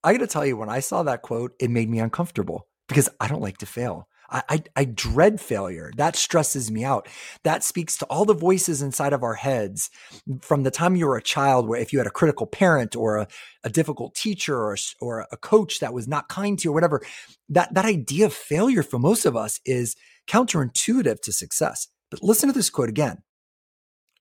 I 0.04 0.14
got 0.14 0.20
to 0.20 0.28
tell 0.28 0.46
you, 0.46 0.58
when 0.58 0.70
I 0.70 0.80
saw 0.80 1.04
that 1.04 1.22
quote, 1.22 1.54
it 1.60 1.70
made 1.70 1.90
me 1.90 2.00
uncomfortable 2.00 2.68
because 2.88 3.10
I 3.20 3.28
don't 3.28 3.42
like 3.42 3.58
to 3.60 3.66
fail. 3.66 4.08
I, 4.30 4.44
I, 4.50 4.64
I, 4.76 4.86
dread 4.86 5.40
failure. 5.40 5.92
That 5.96 6.16
stresses 6.16 6.70
me 6.70 6.84
out. 6.84 7.08
That 7.44 7.64
speaks 7.64 7.98
to 7.98 8.06
all 8.08 8.26
the 8.26 8.34
voices 8.34 8.82
inside 8.82 9.14
of 9.14 9.24
our 9.24 9.36
heads 9.36 9.90
from 10.42 10.64
the 10.64 10.72
time 10.72 10.96
you 10.96 11.08
were 11.08 11.16
a 11.18 11.22
child, 11.22 11.68
where 11.68 11.80
if 11.80 11.94
you 11.94 12.00
had 12.00 12.08
a 12.08 12.12
critical 12.12 12.46
parent 12.46 12.96
or 12.96 13.18
a, 13.18 13.28
a 13.64 13.70
difficult 13.70 14.16
teacher 14.16 14.58
or, 14.58 14.76
or 15.00 15.28
a 15.32 15.38
coach 15.38 15.80
that 15.80 15.94
was 15.94 16.08
not 16.08 16.28
kind 16.28 16.60
to 16.60 16.66
you 16.66 16.72
or 16.72 16.74
whatever, 16.74 17.02
that, 17.50 17.74
that 17.74 17.86
idea 17.86 18.26
of 18.26 18.34
failure 18.34 18.84
for 18.84 19.00
most 19.00 19.26
of 19.26 19.38
us 19.38 19.62
is 19.66 19.96
counterintuitive 20.28 21.22
to 21.22 21.32
success. 21.32 21.88
But 22.12 22.24
listen 22.24 22.50
to 22.50 22.54
this 22.54 22.70
quote 22.70 22.90
again. 22.90 23.24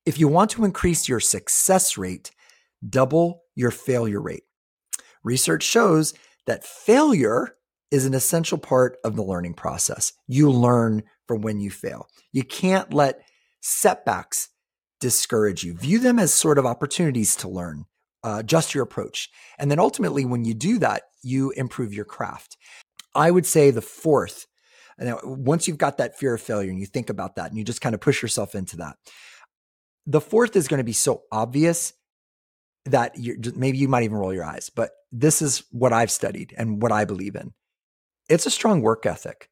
If 0.05 0.21
you 0.21 0.29
want 0.29 0.51
to 0.53 0.65
increase 0.65 1.09
your 1.09 1.19
success 1.19 1.99
rate, 1.99 2.31
double 2.89 3.43
your 3.55 3.71
failure 3.71 4.21
rate. 4.21 4.45
Research 5.25 5.63
shows 5.63 6.15
that 6.47 6.65
failure 6.65 7.57
is 7.91 8.07
an 8.07 8.15
essential 8.15 8.59
part 8.59 8.97
of 9.05 9.17
the 9.17 9.23
learning 9.23 9.55
process. 9.55 10.13
You 10.27 10.51
learn 10.51 11.03
from 11.27 11.41
when 11.41 11.61
you 11.61 11.71
fail. 11.71 12.09
You 12.33 12.43
can't 12.43 12.93
let 12.93 13.23
setbacks 13.61 14.49
discourage 15.01 15.65
you. 15.65 15.75
View 15.75 15.99
them 15.99 16.19
as 16.19 16.33
sort 16.33 16.59
of 16.59 16.67
opportunities 16.67 17.37
to 17.37 17.49
learn. 17.49 17.85
Uh, 18.25 18.39
adjust 18.41 18.75
your 18.75 18.85
approach. 18.85 19.31
And 19.59 19.71
then 19.71 19.79
ultimately, 19.79 20.25
when 20.25 20.45
you 20.45 20.55
do 20.55 20.79
that, 20.79 21.03
you 21.23 21.51
improve 21.53 21.95
your 21.95 22.05
craft. 22.05 22.57
I 23.15 23.31
would 23.31 23.47
say 23.47 23.71
the 23.71 23.83
fourth, 23.83 24.47
now, 24.99 25.21
once 25.23 25.69
you've 25.69 25.79
got 25.79 25.99
that 25.99 26.19
fear 26.19 26.35
of 26.35 26.41
failure 26.41 26.71
and 26.71 26.81
you 26.81 26.87
think 26.87 27.11
about 27.11 27.37
that 27.37 27.51
and 27.51 27.59
you 27.59 27.65
just 27.65 27.81
kind 27.81 27.95
of 27.95 28.01
push 28.01 28.23
yourself 28.23 28.55
into 28.55 28.79
that, 28.79 28.97
the 30.07 30.21
fourth 30.21 30.57
is 30.57 30.69
going 30.69 30.79
to 30.79 30.85
be 30.85 30.93
so 30.93 31.23
obvious 31.31 31.93
that 32.87 33.19
you're, 33.19 33.37
maybe 33.55 33.79
you 33.79 33.89
might 33.89 34.05
even 34.05 34.17
roll 34.17 34.33
your 34.33 34.45
eyes, 34.45 34.71
but 34.71 34.91
this 35.13 35.43
is 35.43 35.65
what 35.71 35.93
I've 35.93 36.11
studied 36.11 36.55
and 36.57 36.83
what 36.83 36.93
I 36.93 37.05
believe 37.05 37.35
in. 37.35 37.53
It's 38.29 38.47
a 38.47 38.51
strong 38.51 38.81
work 38.81 39.07
ethic. 39.07 39.51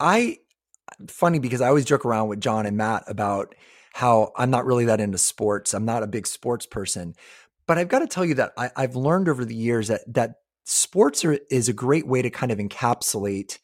I 0.00 0.38
funny 1.08 1.38
because 1.38 1.60
I 1.60 1.68
always 1.68 1.84
joke 1.84 2.04
around 2.04 2.28
with 2.28 2.40
John 2.40 2.66
and 2.66 2.76
Matt 2.76 3.04
about 3.06 3.54
how 3.94 4.32
I'm 4.36 4.50
not 4.50 4.66
really 4.66 4.86
that 4.86 5.00
into 5.00 5.18
sports. 5.18 5.72
I'm 5.72 5.84
not 5.84 6.02
a 6.02 6.08
big 6.08 6.26
sports 6.26 6.66
person, 6.66 7.14
but 7.66 7.78
I've 7.78 7.88
got 7.88 8.00
to 8.00 8.06
tell 8.06 8.24
you 8.24 8.34
that 8.34 8.52
I, 8.56 8.70
have 8.76 8.96
learned 8.96 9.28
over 9.28 9.44
the 9.44 9.54
years 9.54 9.88
that 9.88 10.00
that 10.12 10.36
sports 10.64 11.24
are, 11.24 11.38
is 11.50 11.68
a 11.68 11.72
great 11.72 12.06
way 12.06 12.22
to 12.22 12.30
kind 12.30 12.50
of 12.50 12.58
encapsulate, 12.58 13.58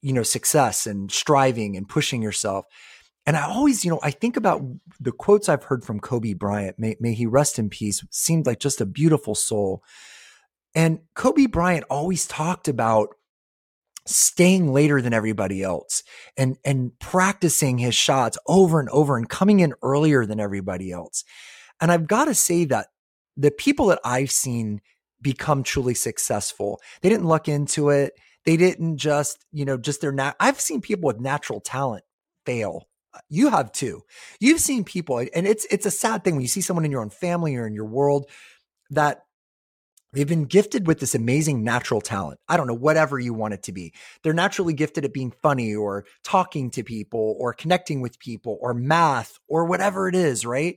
you 0.00 0.12
know, 0.12 0.22
success 0.22 0.86
and 0.86 1.10
striving 1.10 1.76
and 1.76 1.88
pushing 1.88 2.22
yourself. 2.22 2.66
And 3.24 3.36
I 3.36 3.42
always, 3.42 3.84
you 3.84 3.90
know, 3.90 4.00
I 4.02 4.10
think 4.10 4.36
about 4.36 4.62
the 5.00 5.12
quotes 5.12 5.48
I've 5.48 5.64
heard 5.64 5.84
from 5.84 6.00
Kobe 6.00 6.34
Bryant. 6.34 6.78
May, 6.78 6.96
may 6.98 7.14
he 7.14 7.26
rest 7.26 7.58
in 7.58 7.70
peace. 7.70 8.04
Seemed 8.10 8.46
like 8.46 8.58
just 8.58 8.80
a 8.80 8.86
beautiful 8.86 9.34
soul. 9.34 9.82
And 10.74 11.00
Kobe 11.14 11.46
Bryant 11.46 11.84
always 11.88 12.26
talked 12.26 12.66
about 12.66 13.10
staying 14.04 14.72
later 14.72 15.00
than 15.00 15.12
everybody 15.12 15.62
else 15.62 16.02
and 16.36 16.56
and 16.64 16.90
practicing 16.98 17.78
his 17.78 17.94
shots 17.94 18.36
over 18.48 18.80
and 18.80 18.88
over 18.88 19.16
and 19.16 19.28
coming 19.28 19.60
in 19.60 19.74
earlier 19.80 20.26
than 20.26 20.40
everybody 20.40 20.90
else. 20.90 21.22
And 21.80 21.92
I've 21.92 22.08
got 22.08 22.24
to 22.24 22.34
say 22.34 22.64
that 22.64 22.88
the 23.36 23.52
people 23.52 23.86
that 23.86 24.00
I've 24.04 24.32
seen 24.32 24.80
become 25.20 25.62
truly 25.62 25.94
successful. 25.94 26.80
They 27.00 27.08
didn't 27.08 27.28
look 27.28 27.48
into 27.48 27.90
it. 27.90 28.14
They 28.44 28.56
didn't 28.56 28.96
just, 28.96 29.46
you 29.52 29.64
know, 29.64 29.78
just 29.78 30.00
their 30.00 30.12
nat- 30.12 30.34
I've 30.40 30.60
seen 30.60 30.80
people 30.80 31.06
with 31.06 31.20
natural 31.20 31.60
talent 31.60 32.04
fail. 32.44 32.88
You 33.28 33.50
have 33.50 33.72
too. 33.72 34.02
You've 34.40 34.60
seen 34.60 34.84
people 34.84 35.18
and 35.18 35.46
it's 35.46 35.66
it's 35.70 35.86
a 35.86 35.90
sad 35.90 36.24
thing 36.24 36.34
when 36.34 36.42
you 36.42 36.48
see 36.48 36.60
someone 36.60 36.84
in 36.84 36.90
your 36.90 37.02
own 37.02 37.10
family 37.10 37.56
or 37.56 37.66
in 37.66 37.74
your 37.74 37.86
world 37.86 38.26
that 38.90 39.22
They've 40.12 40.28
been 40.28 40.44
gifted 40.44 40.86
with 40.86 41.00
this 41.00 41.14
amazing 41.14 41.64
natural 41.64 42.02
talent. 42.02 42.38
I 42.46 42.58
don't 42.58 42.66
know, 42.66 42.74
whatever 42.74 43.18
you 43.18 43.32
want 43.32 43.54
it 43.54 43.62
to 43.64 43.72
be. 43.72 43.94
They're 44.22 44.34
naturally 44.34 44.74
gifted 44.74 45.06
at 45.06 45.14
being 45.14 45.32
funny 45.42 45.74
or 45.74 46.04
talking 46.22 46.70
to 46.72 46.82
people 46.82 47.36
or 47.40 47.54
connecting 47.54 48.02
with 48.02 48.18
people 48.18 48.58
or 48.60 48.74
math 48.74 49.38
or 49.48 49.64
whatever 49.64 50.08
it 50.08 50.14
is, 50.14 50.44
right? 50.44 50.76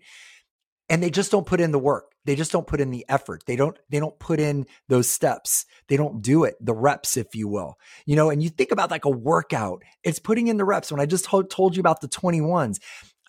And 0.88 1.03
they 1.03 1.09
just 1.09 1.31
don't 1.31 1.45
put 1.45 1.59
in 1.59 1.71
the 1.71 1.79
work. 1.79 2.14
They 2.26 2.36
just 2.36 2.51
don't 2.51 2.67
put 2.67 2.82
in 2.82 2.91
the 2.91 3.05
effort. 3.07 3.43
They 3.45 3.55
don't 3.55 3.78
they 3.89 3.99
don't 3.99 4.17
put 4.19 4.39
in 4.39 4.65
those 4.89 5.07
steps. 5.09 5.65
They 5.88 5.97
don't 5.97 6.21
do 6.21 6.43
it, 6.43 6.55
the 6.59 6.73
reps 6.73 7.17
if 7.17 7.36
you 7.36 7.47
will. 7.47 7.76
You 8.05 8.15
know, 8.15 8.30
and 8.30 8.41
you 8.43 8.49
think 8.49 8.71
about 8.71 8.91
like 8.91 9.05
a 9.05 9.09
workout, 9.09 9.84
it's 10.03 10.19
putting 10.19 10.47
in 10.47 10.57
the 10.57 10.65
reps. 10.65 10.91
When 10.91 11.01
I 11.01 11.05
just 11.05 11.26
told 11.26 11.76
you 11.76 11.80
about 11.80 12.01
the 12.01 12.07
21s, 12.07 12.80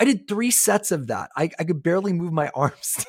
I 0.00 0.04
did 0.04 0.28
3 0.28 0.50
sets 0.50 0.92
of 0.92 1.06
that. 1.06 1.30
I, 1.36 1.50
I 1.58 1.64
could 1.64 1.82
barely 1.82 2.12
move 2.12 2.32
my 2.32 2.48
arms 2.54 3.06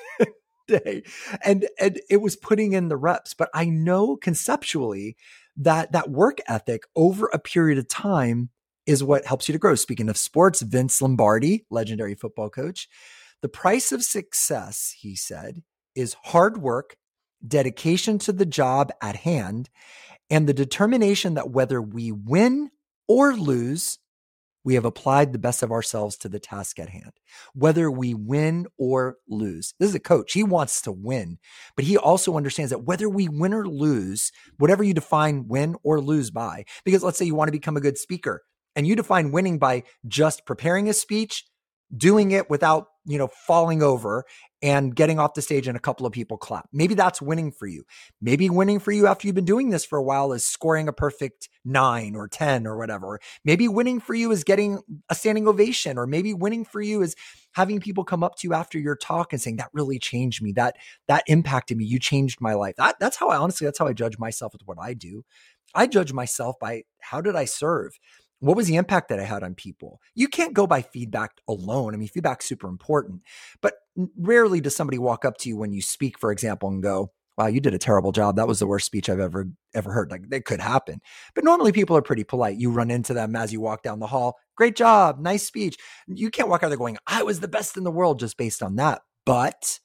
day 0.67 1.03
and 1.43 1.67
and 1.79 1.99
it 2.09 2.21
was 2.21 2.35
putting 2.35 2.73
in 2.73 2.89
the 2.89 2.97
reps 2.97 3.33
but 3.33 3.49
i 3.53 3.65
know 3.65 4.15
conceptually 4.15 5.15
that 5.55 5.91
that 5.91 6.09
work 6.09 6.39
ethic 6.47 6.83
over 6.95 7.27
a 7.27 7.39
period 7.39 7.77
of 7.77 7.87
time 7.87 8.49
is 8.85 9.03
what 9.03 9.25
helps 9.25 9.47
you 9.47 9.53
to 9.53 9.59
grow 9.59 9.75
speaking 9.75 10.09
of 10.09 10.17
sports 10.17 10.61
vince 10.61 11.01
lombardi 11.01 11.65
legendary 11.69 12.15
football 12.15 12.49
coach 12.49 12.87
the 13.41 13.49
price 13.49 13.91
of 13.91 14.03
success 14.03 14.93
he 14.99 15.15
said 15.15 15.63
is 15.97 16.15
hard 16.25 16.61
work 16.61 16.95
dedication 17.45 18.17
to 18.19 18.31
the 18.31 18.45
job 18.45 18.91
at 19.01 19.17
hand 19.17 19.69
and 20.29 20.47
the 20.47 20.53
determination 20.53 21.33
that 21.33 21.51
whether 21.51 21.81
we 21.81 22.11
win 22.11 22.69
or 23.07 23.35
lose 23.35 23.99
we 24.67 24.73
have 24.73 24.83
applied 24.83 25.31
the 25.31 25.39
best 25.39 25.63
of 25.63 25.71
ourselves 25.71 26.17
to 26.17 26.27
the 26.27 26.41
task 26.41 26.77
at 26.77 26.89
hand, 26.89 27.13
whether 27.53 27.89
we 27.89 28.13
win 28.13 28.67
or 28.77 29.15
lose. 29.29 29.73
This 29.79 29.87
is 29.87 29.95
a 29.95 29.99
coach. 29.99 30.33
He 30.33 30.43
wants 30.43 30.81
to 30.81 30.91
win, 30.91 31.37
but 31.77 31.85
he 31.85 31.95
also 31.95 32.35
understands 32.35 32.71
that 32.71 32.83
whether 32.83 33.07
we 33.07 33.29
win 33.29 33.53
or 33.53 33.65
lose, 33.65 34.29
whatever 34.57 34.83
you 34.83 34.93
define 34.93 35.47
win 35.47 35.77
or 35.83 36.01
lose 36.01 36.31
by, 36.31 36.65
because 36.83 37.01
let's 37.01 37.17
say 37.17 37.23
you 37.23 37.33
want 37.33 37.47
to 37.47 37.53
become 37.53 37.77
a 37.77 37.81
good 37.81 37.97
speaker 37.97 38.43
and 38.75 38.85
you 38.85 38.97
define 38.97 39.31
winning 39.31 39.57
by 39.57 39.83
just 40.05 40.45
preparing 40.45 40.89
a 40.89 40.93
speech, 40.93 41.45
doing 41.95 42.31
it 42.31 42.49
without, 42.49 42.87
you 43.05 43.17
know, 43.17 43.29
falling 43.47 43.81
over 43.81 44.25
and 44.61 44.95
getting 44.95 45.19
off 45.19 45.35
the 45.35 45.41
stage 45.41 45.67
and 45.67 45.77
a 45.77 45.81
couple 45.81 46.05
of 46.05 46.13
people 46.13 46.37
clap. 46.37 46.67
Maybe 46.73 46.95
that's 46.95 47.21
winning 47.21 47.51
for 47.51 47.67
you. 47.67 47.83
Maybe 48.21 48.49
winning 48.49 48.79
for 48.79 48.91
you 48.91 49.07
after 49.07 49.27
you've 49.27 49.35
been 49.35 49.45
doing 49.45 49.69
this 49.69 49.85
for 49.85 49.97
a 49.97 50.03
while 50.03 50.33
is 50.33 50.45
scoring 50.45 50.87
a 50.87 50.93
perfect 50.93 51.49
nine 51.63 52.15
or 52.15 52.27
10 52.27 52.65
or 52.65 52.77
whatever. 52.77 53.19
Maybe 53.45 53.67
winning 53.67 53.99
for 53.99 54.15
you 54.15 54.31
is 54.31 54.43
getting 54.43 54.79
a 55.09 55.15
standing 55.15 55.47
ovation, 55.47 55.97
or 55.97 56.07
maybe 56.07 56.33
winning 56.33 56.65
for 56.65 56.81
you 56.81 57.01
is 57.01 57.15
having 57.53 57.79
people 57.79 58.03
come 58.03 58.23
up 58.23 58.35
to 58.37 58.47
you 58.47 58.53
after 58.53 58.79
your 58.79 58.95
talk 58.95 59.31
and 59.31 59.41
saying, 59.41 59.57
that 59.57 59.69
really 59.73 59.99
changed 59.99 60.41
me. 60.41 60.53
That, 60.53 60.75
that 61.07 61.23
impacted 61.27 61.77
me. 61.77 61.85
You 61.85 61.99
changed 61.99 62.41
my 62.41 62.53
life. 62.53 62.75
That, 62.77 62.95
that's 62.99 63.17
how 63.17 63.29
I 63.29 63.37
honestly, 63.37 63.65
that's 63.65 63.79
how 63.79 63.87
I 63.87 63.93
judge 63.93 64.17
myself 64.17 64.53
with 64.53 64.63
what 64.65 64.77
I 64.79 64.93
do. 64.93 65.23
I 65.75 65.85
judge 65.85 66.13
myself 66.13 66.55
by 66.59 66.83
how 66.99 67.21
did 67.21 67.35
I 67.35 67.45
serve? 67.45 67.99
what 68.39 68.55
was 68.55 68.67
the 68.67 68.75
impact 68.75 69.09
that 69.09 69.19
I 69.19 69.23
had 69.23 69.43
on 69.43 69.55
people? 69.55 69.99
You 70.13 70.27
can't 70.27 70.53
go 70.53 70.67
by 70.67 70.81
feedback 70.81 71.41
alone. 71.47 71.93
I 71.93 71.97
mean, 71.97 72.07
feedback's 72.07 72.45
super 72.45 72.67
important, 72.67 73.21
but 73.61 73.73
rarely 74.17 74.61
does 74.61 74.75
somebody 74.75 74.97
walk 74.97 75.25
up 75.25 75.37
to 75.39 75.49
you 75.49 75.57
when 75.57 75.73
you 75.73 75.81
speak, 75.81 76.19
for 76.19 76.31
example, 76.31 76.69
and 76.69 76.83
go, 76.83 77.11
wow, 77.37 77.47
you 77.47 77.61
did 77.61 77.73
a 77.73 77.79
terrible 77.79 78.11
job. 78.11 78.35
That 78.35 78.47
was 78.47 78.59
the 78.59 78.67
worst 78.67 78.85
speech 78.85 79.09
I've 79.09 79.19
ever, 79.19 79.47
ever 79.75 79.91
heard. 79.91 80.09
Like 80.09 80.29
that 80.29 80.45
could 80.45 80.59
happen. 80.59 80.99
But 81.35 81.43
normally 81.43 81.71
people 81.71 81.95
are 81.95 82.01
pretty 82.01 82.23
polite. 82.23 82.57
You 82.57 82.71
run 82.71 82.89
into 82.89 83.13
them 83.13 83.35
as 83.35 83.53
you 83.53 83.61
walk 83.61 83.83
down 83.83 83.99
the 83.99 84.07
hall. 84.07 84.37
Great 84.55 84.75
job. 84.75 85.19
Nice 85.19 85.45
speech. 85.45 85.77
You 86.07 86.31
can't 86.31 86.49
walk 86.49 86.63
out 86.63 86.69
there 86.69 86.77
going, 86.77 86.97
I 87.05 87.23
was 87.23 87.39
the 87.39 87.47
best 87.47 87.77
in 87.77 87.83
the 87.83 87.91
world 87.91 88.19
just 88.19 88.37
based 88.37 88.63
on 88.63 88.75
that. 88.77 89.01
But 89.25 89.79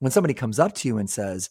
when 0.00 0.12
somebody 0.12 0.34
comes 0.34 0.58
up 0.58 0.74
to 0.74 0.88
you 0.88 0.98
and 0.98 1.08
says, 1.08 1.48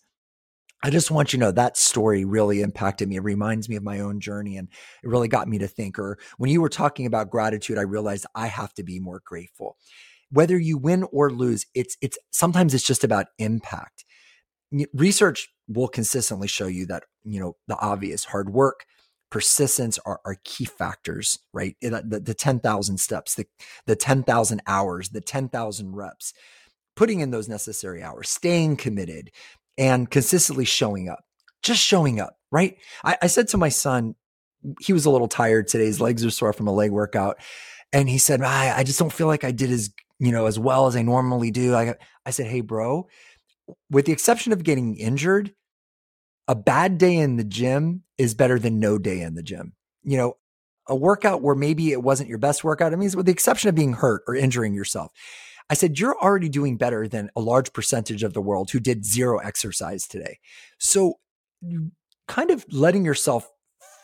I 0.82 0.89
just 0.91 1.12
want 1.12 1.34
you 1.34 1.39
to 1.39 1.45
know 1.45 1.51
that 1.51 1.76
story 1.76 2.24
really 2.24 2.62
impacted 2.62 3.10
me. 3.10 3.18
It 3.18 3.24
reminds 3.24 3.68
me 3.68 3.76
of 3.76 3.84
my 3.84 3.99
own 3.99 4.22
journey 4.22 4.55
and 4.55 4.70
it 5.03 5.10
really 5.10 5.28
got 5.28 5.47
me 5.47 5.57
to 5.57 5.68
think. 5.68 5.99
Or 5.99 6.18
when 6.38 6.51
you 6.51 6.62
were 6.62 6.70
talking 6.70 7.05
about 7.05 7.32
gratitude, 7.32 7.78
I 7.78 7.82
realized 7.82 8.26
I 8.34 8.47
have 8.47 8.74
to 8.76 8.84
be 8.84 8.99
more 8.99 9.22
grateful. 9.26 9.78
Whether 10.32 10.58
you 10.60 10.78
win 10.78 11.04
or 11.12 11.32
lose, 11.32 11.66
it's, 11.74 11.98
it's 12.02 12.18
sometimes 12.32 12.74
it's 12.74 12.84
just 12.84 13.04
about 13.04 13.28
impact. 13.38 14.06
Research 14.94 15.50
will 15.68 15.88
consistently 15.88 16.48
show 16.48 16.68
you 16.68 16.86
that, 16.88 17.04
you 17.24 17.40
know, 17.40 17.56
the 17.68 17.78
obvious 17.80 18.26
hard 18.26 18.52
work, 18.52 18.86
persistence 19.32 20.00
are, 20.06 20.20
are 20.26 20.38
key 20.44 20.66
factors, 20.66 21.40
right? 21.54 21.76
The, 21.82 22.22
the 22.24 22.34
10,000 22.34 22.98
steps, 23.00 23.36
the, 23.36 23.46
the 23.86 23.96
10,000 23.96 24.62
hours, 24.68 25.10
the 25.10 25.22
10,000 25.22 25.96
reps 25.96 26.34
putting 26.96 27.22
in 27.22 27.32
those 27.32 27.48
necessary 27.48 28.04
hours, 28.04 28.30
staying 28.30 28.76
committed, 28.76 29.32
and 29.78 30.12
consistently 30.12 30.66
showing 30.66 31.08
up, 31.08 31.24
just 31.64 31.82
showing 31.82 32.20
up, 32.20 32.36
right? 32.52 32.76
I, 33.06 33.18
I 33.22 33.28
said 33.28 33.48
to 33.50 33.58
my 33.58 33.70
son, 33.70 34.16
he 34.82 34.92
was 34.92 35.06
a 35.06 35.10
little 35.10 35.30
tired 35.30 35.70
today. 35.70 35.86
His 35.86 36.02
legs 36.02 36.26
are 36.26 36.30
sore 36.30 36.52
from 36.52 36.68
a 36.68 36.74
leg 36.74 36.92
workout. 36.92 37.38
And 37.94 38.10
he 38.10 38.18
said, 38.18 38.42
I, 38.42 38.80
I 38.80 38.84
just 38.84 39.00
don't 39.00 39.14
feel 39.14 39.28
like 39.28 39.46
I 39.46 39.52
did 39.52 39.72
as, 39.72 39.90
you 40.20 40.32
know, 40.32 40.45
as 40.45 40.59
well 40.59 40.88
as 40.88 40.95
I 40.95 41.01
normally 41.01 41.51
do. 41.51 41.76
I, 41.76 41.95
I 42.26 42.32
said, 42.32 42.47
Hey, 42.47 42.61
bro, 42.61 43.07
with 43.89 44.05
the 44.05 44.11
exception 44.11 44.53
of 44.53 44.63
getting 44.63 44.95
injured, 44.95 45.53
a 46.47 46.55
bad 46.55 46.97
day 46.97 47.15
in 47.15 47.38
the 47.38 47.43
gym 47.43 48.03
is 48.17 48.34
better 48.34 48.59
than 48.59 48.80
no 48.80 48.97
day 48.97 49.22
in 49.22 49.36
the 49.36 49.43
gym. 49.43 49.74
You 50.03 50.17
know, 50.17 50.38
a 50.88 50.95
workout 50.95 51.41
where 51.41 51.55
maybe 51.55 51.91
it 51.91 52.01
wasn't 52.01 52.30
your 52.30 52.39
best 52.39 52.63
workout. 52.63 52.91
I 52.91 52.95
mean, 52.95 53.11
with 53.15 53.28
the 53.28 53.32
exception 53.32 53.70
of 53.70 53.76
being 53.76 53.93
hurt 53.93 54.24
or 54.28 54.36
injuring 54.36 54.74
yourself. 54.74 55.11
I 55.70 55.76
said, 55.76 55.99
You're 55.99 56.20
already 56.20 56.49
doing 56.49 56.78
better 56.78 57.07
than 57.07 57.30
a 57.36 57.41
large 57.41 57.72
percentage 57.74 58.24
of 58.24 58.34
the 58.34 58.41
world 58.41 58.72
who 58.72 58.80
did 58.80 59.05
zero 59.05 59.38
exercise 59.38 60.07
today. 60.07 60.39
So, 60.80 61.20
kind 62.28 62.51
of 62.51 62.65
letting 62.72 63.05
yourself 63.05 63.49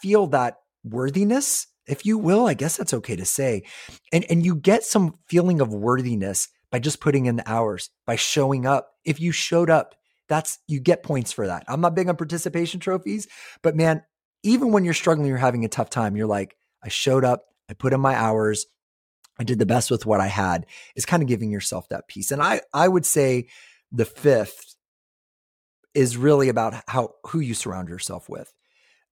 feel 0.01 0.27
that 0.27 0.57
worthiness, 0.83 1.67
if 1.87 2.05
you 2.05 2.17
will, 2.17 2.47
I 2.47 2.53
guess 2.53 2.77
that's 2.77 2.93
okay 2.93 3.15
to 3.15 3.25
say. 3.25 3.63
And, 4.11 4.25
and 4.29 4.45
you 4.45 4.55
get 4.55 4.83
some 4.83 5.19
feeling 5.27 5.61
of 5.61 5.73
worthiness 5.73 6.49
by 6.71 6.79
just 6.79 6.99
putting 6.99 7.25
in 7.25 7.35
the 7.35 7.49
hours, 7.49 7.89
by 8.05 8.15
showing 8.15 8.65
up. 8.65 8.91
If 9.03 9.19
you 9.19 9.31
showed 9.31 9.69
up, 9.69 9.95
that's 10.27 10.59
you 10.67 10.79
get 10.79 11.03
points 11.03 11.31
for 11.31 11.47
that. 11.47 11.63
I'm 11.67 11.81
not 11.81 11.95
big 11.95 12.09
on 12.09 12.15
participation 12.15 12.79
trophies, 12.79 13.27
but 13.61 13.75
man, 13.75 14.03
even 14.43 14.71
when 14.71 14.83
you're 14.83 14.93
struggling, 14.93 15.27
you're 15.27 15.37
having 15.37 15.65
a 15.65 15.69
tough 15.69 15.89
time, 15.89 16.15
you're 16.15 16.27
like, 16.27 16.55
I 16.83 16.89
showed 16.89 17.23
up, 17.23 17.45
I 17.69 17.73
put 17.73 17.93
in 17.93 17.99
my 17.99 18.15
hours, 18.15 18.65
I 19.39 19.43
did 19.43 19.59
the 19.59 19.65
best 19.65 19.91
with 19.91 20.05
what 20.05 20.21
I 20.21 20.27
had 20.27 20.65
is 20.95 21.05
kind 21.05 21.21
of 21.21 21.29
giving 21.29 21.51
yourself 21.51 21.89
that 21.89 22.07
peace. 22.07 22.31
And 22.31 22.41
I, 22.41 22.61
I 22.73 22.87
would 22.87 23.05
say 23.05 23.47
the 23.91 24.05
fifth 24.05 24.75
is 25.93 26.17
really 26.17 26.49
about 26.49 26.75
how, 26.87 27.15
who 27.27 27.39
you 27.39 27.53
surround 27.53 27.89
yourself 27.89 28.29
with. 28.29 28.53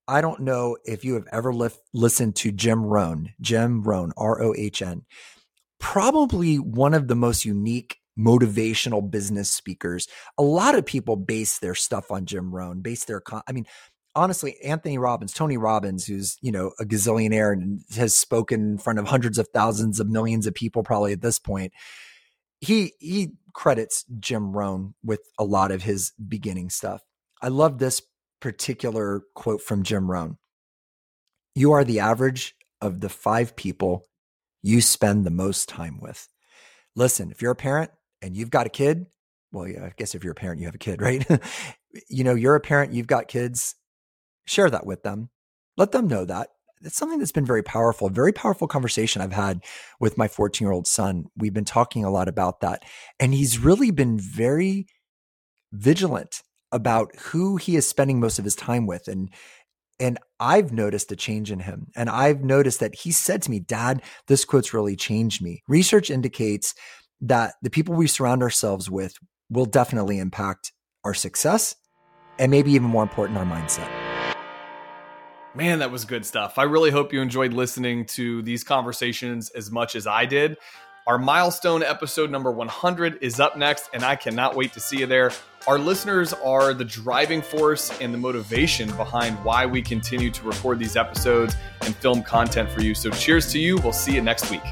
I 0.07 0.21
don't 0.21 0.41
know 0.41 0.77
if 0.85 1.05
you 1.05 1.13
have 1.15 1.27
ever 1.31 1.53
li- 1.53 1.69
listened 1.93 2.35
to 2.37 2.51
Jim 2.51 2.83
Rohn, 2.83 3.33
Jim 3.39 3.83
Rohn, 3.83 4.11
R 4.17 4.41
O 4.41 4.53
H 4.57 4.81
N, 4.81 5.03
probably 5.79 6.57
one 6.57 6.93
of 6.93 7.07
the 7.07 7.15
most 7.15 7.45
unique 7.45 7.97
motivational 8.19 9.09
business 9.09 9.51
speakers. 9.51 10.07
A 10.37 10.43
lot 10.43 10.75
of 10.75 10.85
people 10.85 11.15
base 11.15 11.59
their 11.59 11.75
stuff 11.75 12.11
on 12.11 12.25
Jim 12.25 12.53
Rohn, 12.53 12.81
base 12.81 13.05
their, 13.05 13.21
con- 13.21 13.41
I 13.47 13.53
mean, 13.53 13.65
honestly, 14.15 14.57
Anthony 14.63 14.97
Robbins, 14.97 15.33
Tony 15.33 15.57
Robbins, 15.57 16.05
who's, 16.05 16.37
you 16.41 16.51
know, 16.51 16.71
a 16.79 16.85
gazillionaire 16.85 17.53
and 17.53 17.81
has 17.95 18.15
spoken 18.15 18.61
in 18.73 18.77
front 18.77 18.99
of 18.99 19.07
hundreds 19.07 19.37
of 19.37 19.47
thousands 19.53 19.99
of 19.99 20.09
millions 20.09 20.45
of 20.45 20.53
people 20.53 20.83
probably 20.83 21.13
at 21.13 21.21
this 21.21 21.39
point. 21.39 21.73
He 22.61 22.93
he 22.99 23.31
credits 23.53 24.05
Jim 24.19 24.51
Rohn 24.51 24.93
with 25.03 25.21
a 25.39 25.43
lot 25.43 25.71
of 25.71 25.83
his 25.83 26.11
beginning 26.27 26.69
stuff. 26.69 27.01
I 27.41 27.49
love 27.49 27.77
this 27.77 28.01
particular 28.43 29.21
quote 29.35 29.61
from 29.61 29.83
Jim 29.83 30.11
Rohn. 30.11 30.37
You 31.55 31.71
are 31.71 31.85
the 31.85 32.01
average 32.01 32.55
of 32.81 32.99
the 32.99 33.07
five 33.07 33.55
people 33.55 34.03
you 34.61 34.81
spend 34.81 35.25
the 35.25 35.31
most 35.31 35.69
time 35.69 35.97
with. 36.01 36.27
Listen, 36.93 37.31
if 37.31 37.41
you're 37.41 37.53
a 37.53 37.55
parent 37.55 37.91
and 38.21 38.35
you've 38.35 38.49
got 38.49 38.67
a 38.67 38.69
kid, 38.69 39.05
well, 39.53 39.65
yeah, 39.65 39.85
I 39.85 39.93
guess 39.95 40.13
if 40.13 40.25
you're 40.25 40.33
a 40.33 40.35
parent, 40.35 40.59
you 40.59 40.65
have 40.67 40.75
a 40.75 40.77
kid, 40.77 41.01
right? 41.01 41.25
you 42.09 42.25
know, 42.25 42.35
you're 42.35 42.55
a 42.55 42.59
parent, 42.59 42.91
you've 42.91 43.07
got 43.07 43.29
kids, 43.29 43.75
share 44.43 44.69
that 44.69 44.85
with 44.85 45.03
them. 45.03 45.29
Let 45.77 45.93
them 45.93 46.09
know 46.09 46.25
that. 46.25 46.49
It's 46.81 46.97
something 46.97 47.19
that's 47.19 47.31
been 47.31 47.45
very 47.45 47.63
powerful, 47.63 48.09
very 48.09 48.33
powerful 48.33 48.67
conversation 48.67 49.21
I've 49.21 49.31
had 49.31 49.63
with 50.01 50.17
my 50.17 50.27
14 50.27 50.65
year 50.65 50.73
old 50.73 50.85
son. 50.85 51.27
We've 51.37 51.53
been 51.53 51.63
talking 51.63 52.03
a 52.03 52.11
lot 52.11 52.27
about 52.27 52.59
that. 52.59 52.83
And 53.21 53.33
he's 53.33 53.57
really 53.57 53.91
been 53.91 54.19
very 54.19 54.87
vigilant 55.71 56.43
about 56.73 57.15
who 57.17 57.55
he 57.55 57.77
is 57.77 57.87
spending 57.87 58.19
most 58.19 58.39
of 58.39 58.45
his 58.45 58.55
time 58.55 58.85
with. 58.85 59.07
And 59.07 59.29
and 59.99 60.17
I've 60.39 60.73
noticed 60.73 61.11
a 61.11 61.15
change 61.15 61.51
in 61.51 61.59
him. 61.59 61.87
And 61.95 62.09
I've 62.09 62.43
noticed 62.43 62.79
that 62.81 62.95
he 62.95 63.11
said 63.11 63.41
to 63.43 63.51
me, 63.51 63.59
Dad, 63.59 64.01
this 64.27 64.43
quote's 64.43 64.73
really 64.73 64.95
changed 64.95 65.41
me. 65.41 65.63
Research 65.67 66.09
indicates 66.09 66.73
that 67.21 67.53
the 67.61 67.69
people 67.69 67.95
we 67.95 68.07
surround 68.07 68.41
ourselves 68.41 68.89
with 68.89 69.15
will 69.49 69.65
definitely 69.65 70.17
impact 70.17 70.73
our 71.05 71.13
success 71.13 71.75
and 72.39 72.49
maybe 72.49 72.71
even 72.71 72.89
more 72.89 73.03
important, 73.03 73.37
our 73.37 73.45
mindset. 73.45 73.89
Man, 75.55 75.77
that 75.79 75.91
was 75.91 76.03
good 76.03 76.25
stuff. 76.25 76.57
I 76.57 76.63
really 76.63 76.89
hope 76.89 77.13
you 77.13 77.21
enjoyed 77.21 77.53
listening 77.53 78.05
to 78.07 78.41
these 78.41 78.63
conversations 78.63 79.51
as 79.51 79.69
much 79.69 79.95
as 79.95 80.07
I 80.07 80.25
did. 80.25 80.57
Our 81.05 81.17
milestone 81.17 81.83
episode 81.83 82.31
number 82.31 82.49
100 82.49 83.17
is 83.21 83.41
up 83.41 83.57
next, 83.57 83.89
and 83.93 84.05
I 84.05 84.15
cannot 84.15 84.55
wait 84.55 84.71
to 84.71 84.79
see 84.79 84.99
you 84.99 85.05
there. 85.05 85.31
Our 85.67 85.77
listeners 85.77 86.31
are 86.31 86.73
the 86.73 86.85
driving 86.85 87.41
force 87.41 87.91
and 87.99 88.13
the 88.13 88.17
motivation 88.17 88.89
behind 88.95 89.35
why 89.43 89.65
we 89.65 89.81
continue 89.81 90.31
to 90.31 90.45
record 90.45 90.79
these 90.79 90.95
episodes 90.95 91.57
and 91.81 91.93
film 91.93 92.23
content 92.23 92.69
for 92.69 92.81
you. 92.81 92.95
So, 92.95 93.09
cheers 93.09 93.51
to 93.51 93.59
you. 93.59 93.75
We'll 93.79 93.91
see 93.91 94.13
you 94.15 94.21
next 94.21 94.49
week. 94.49 94.63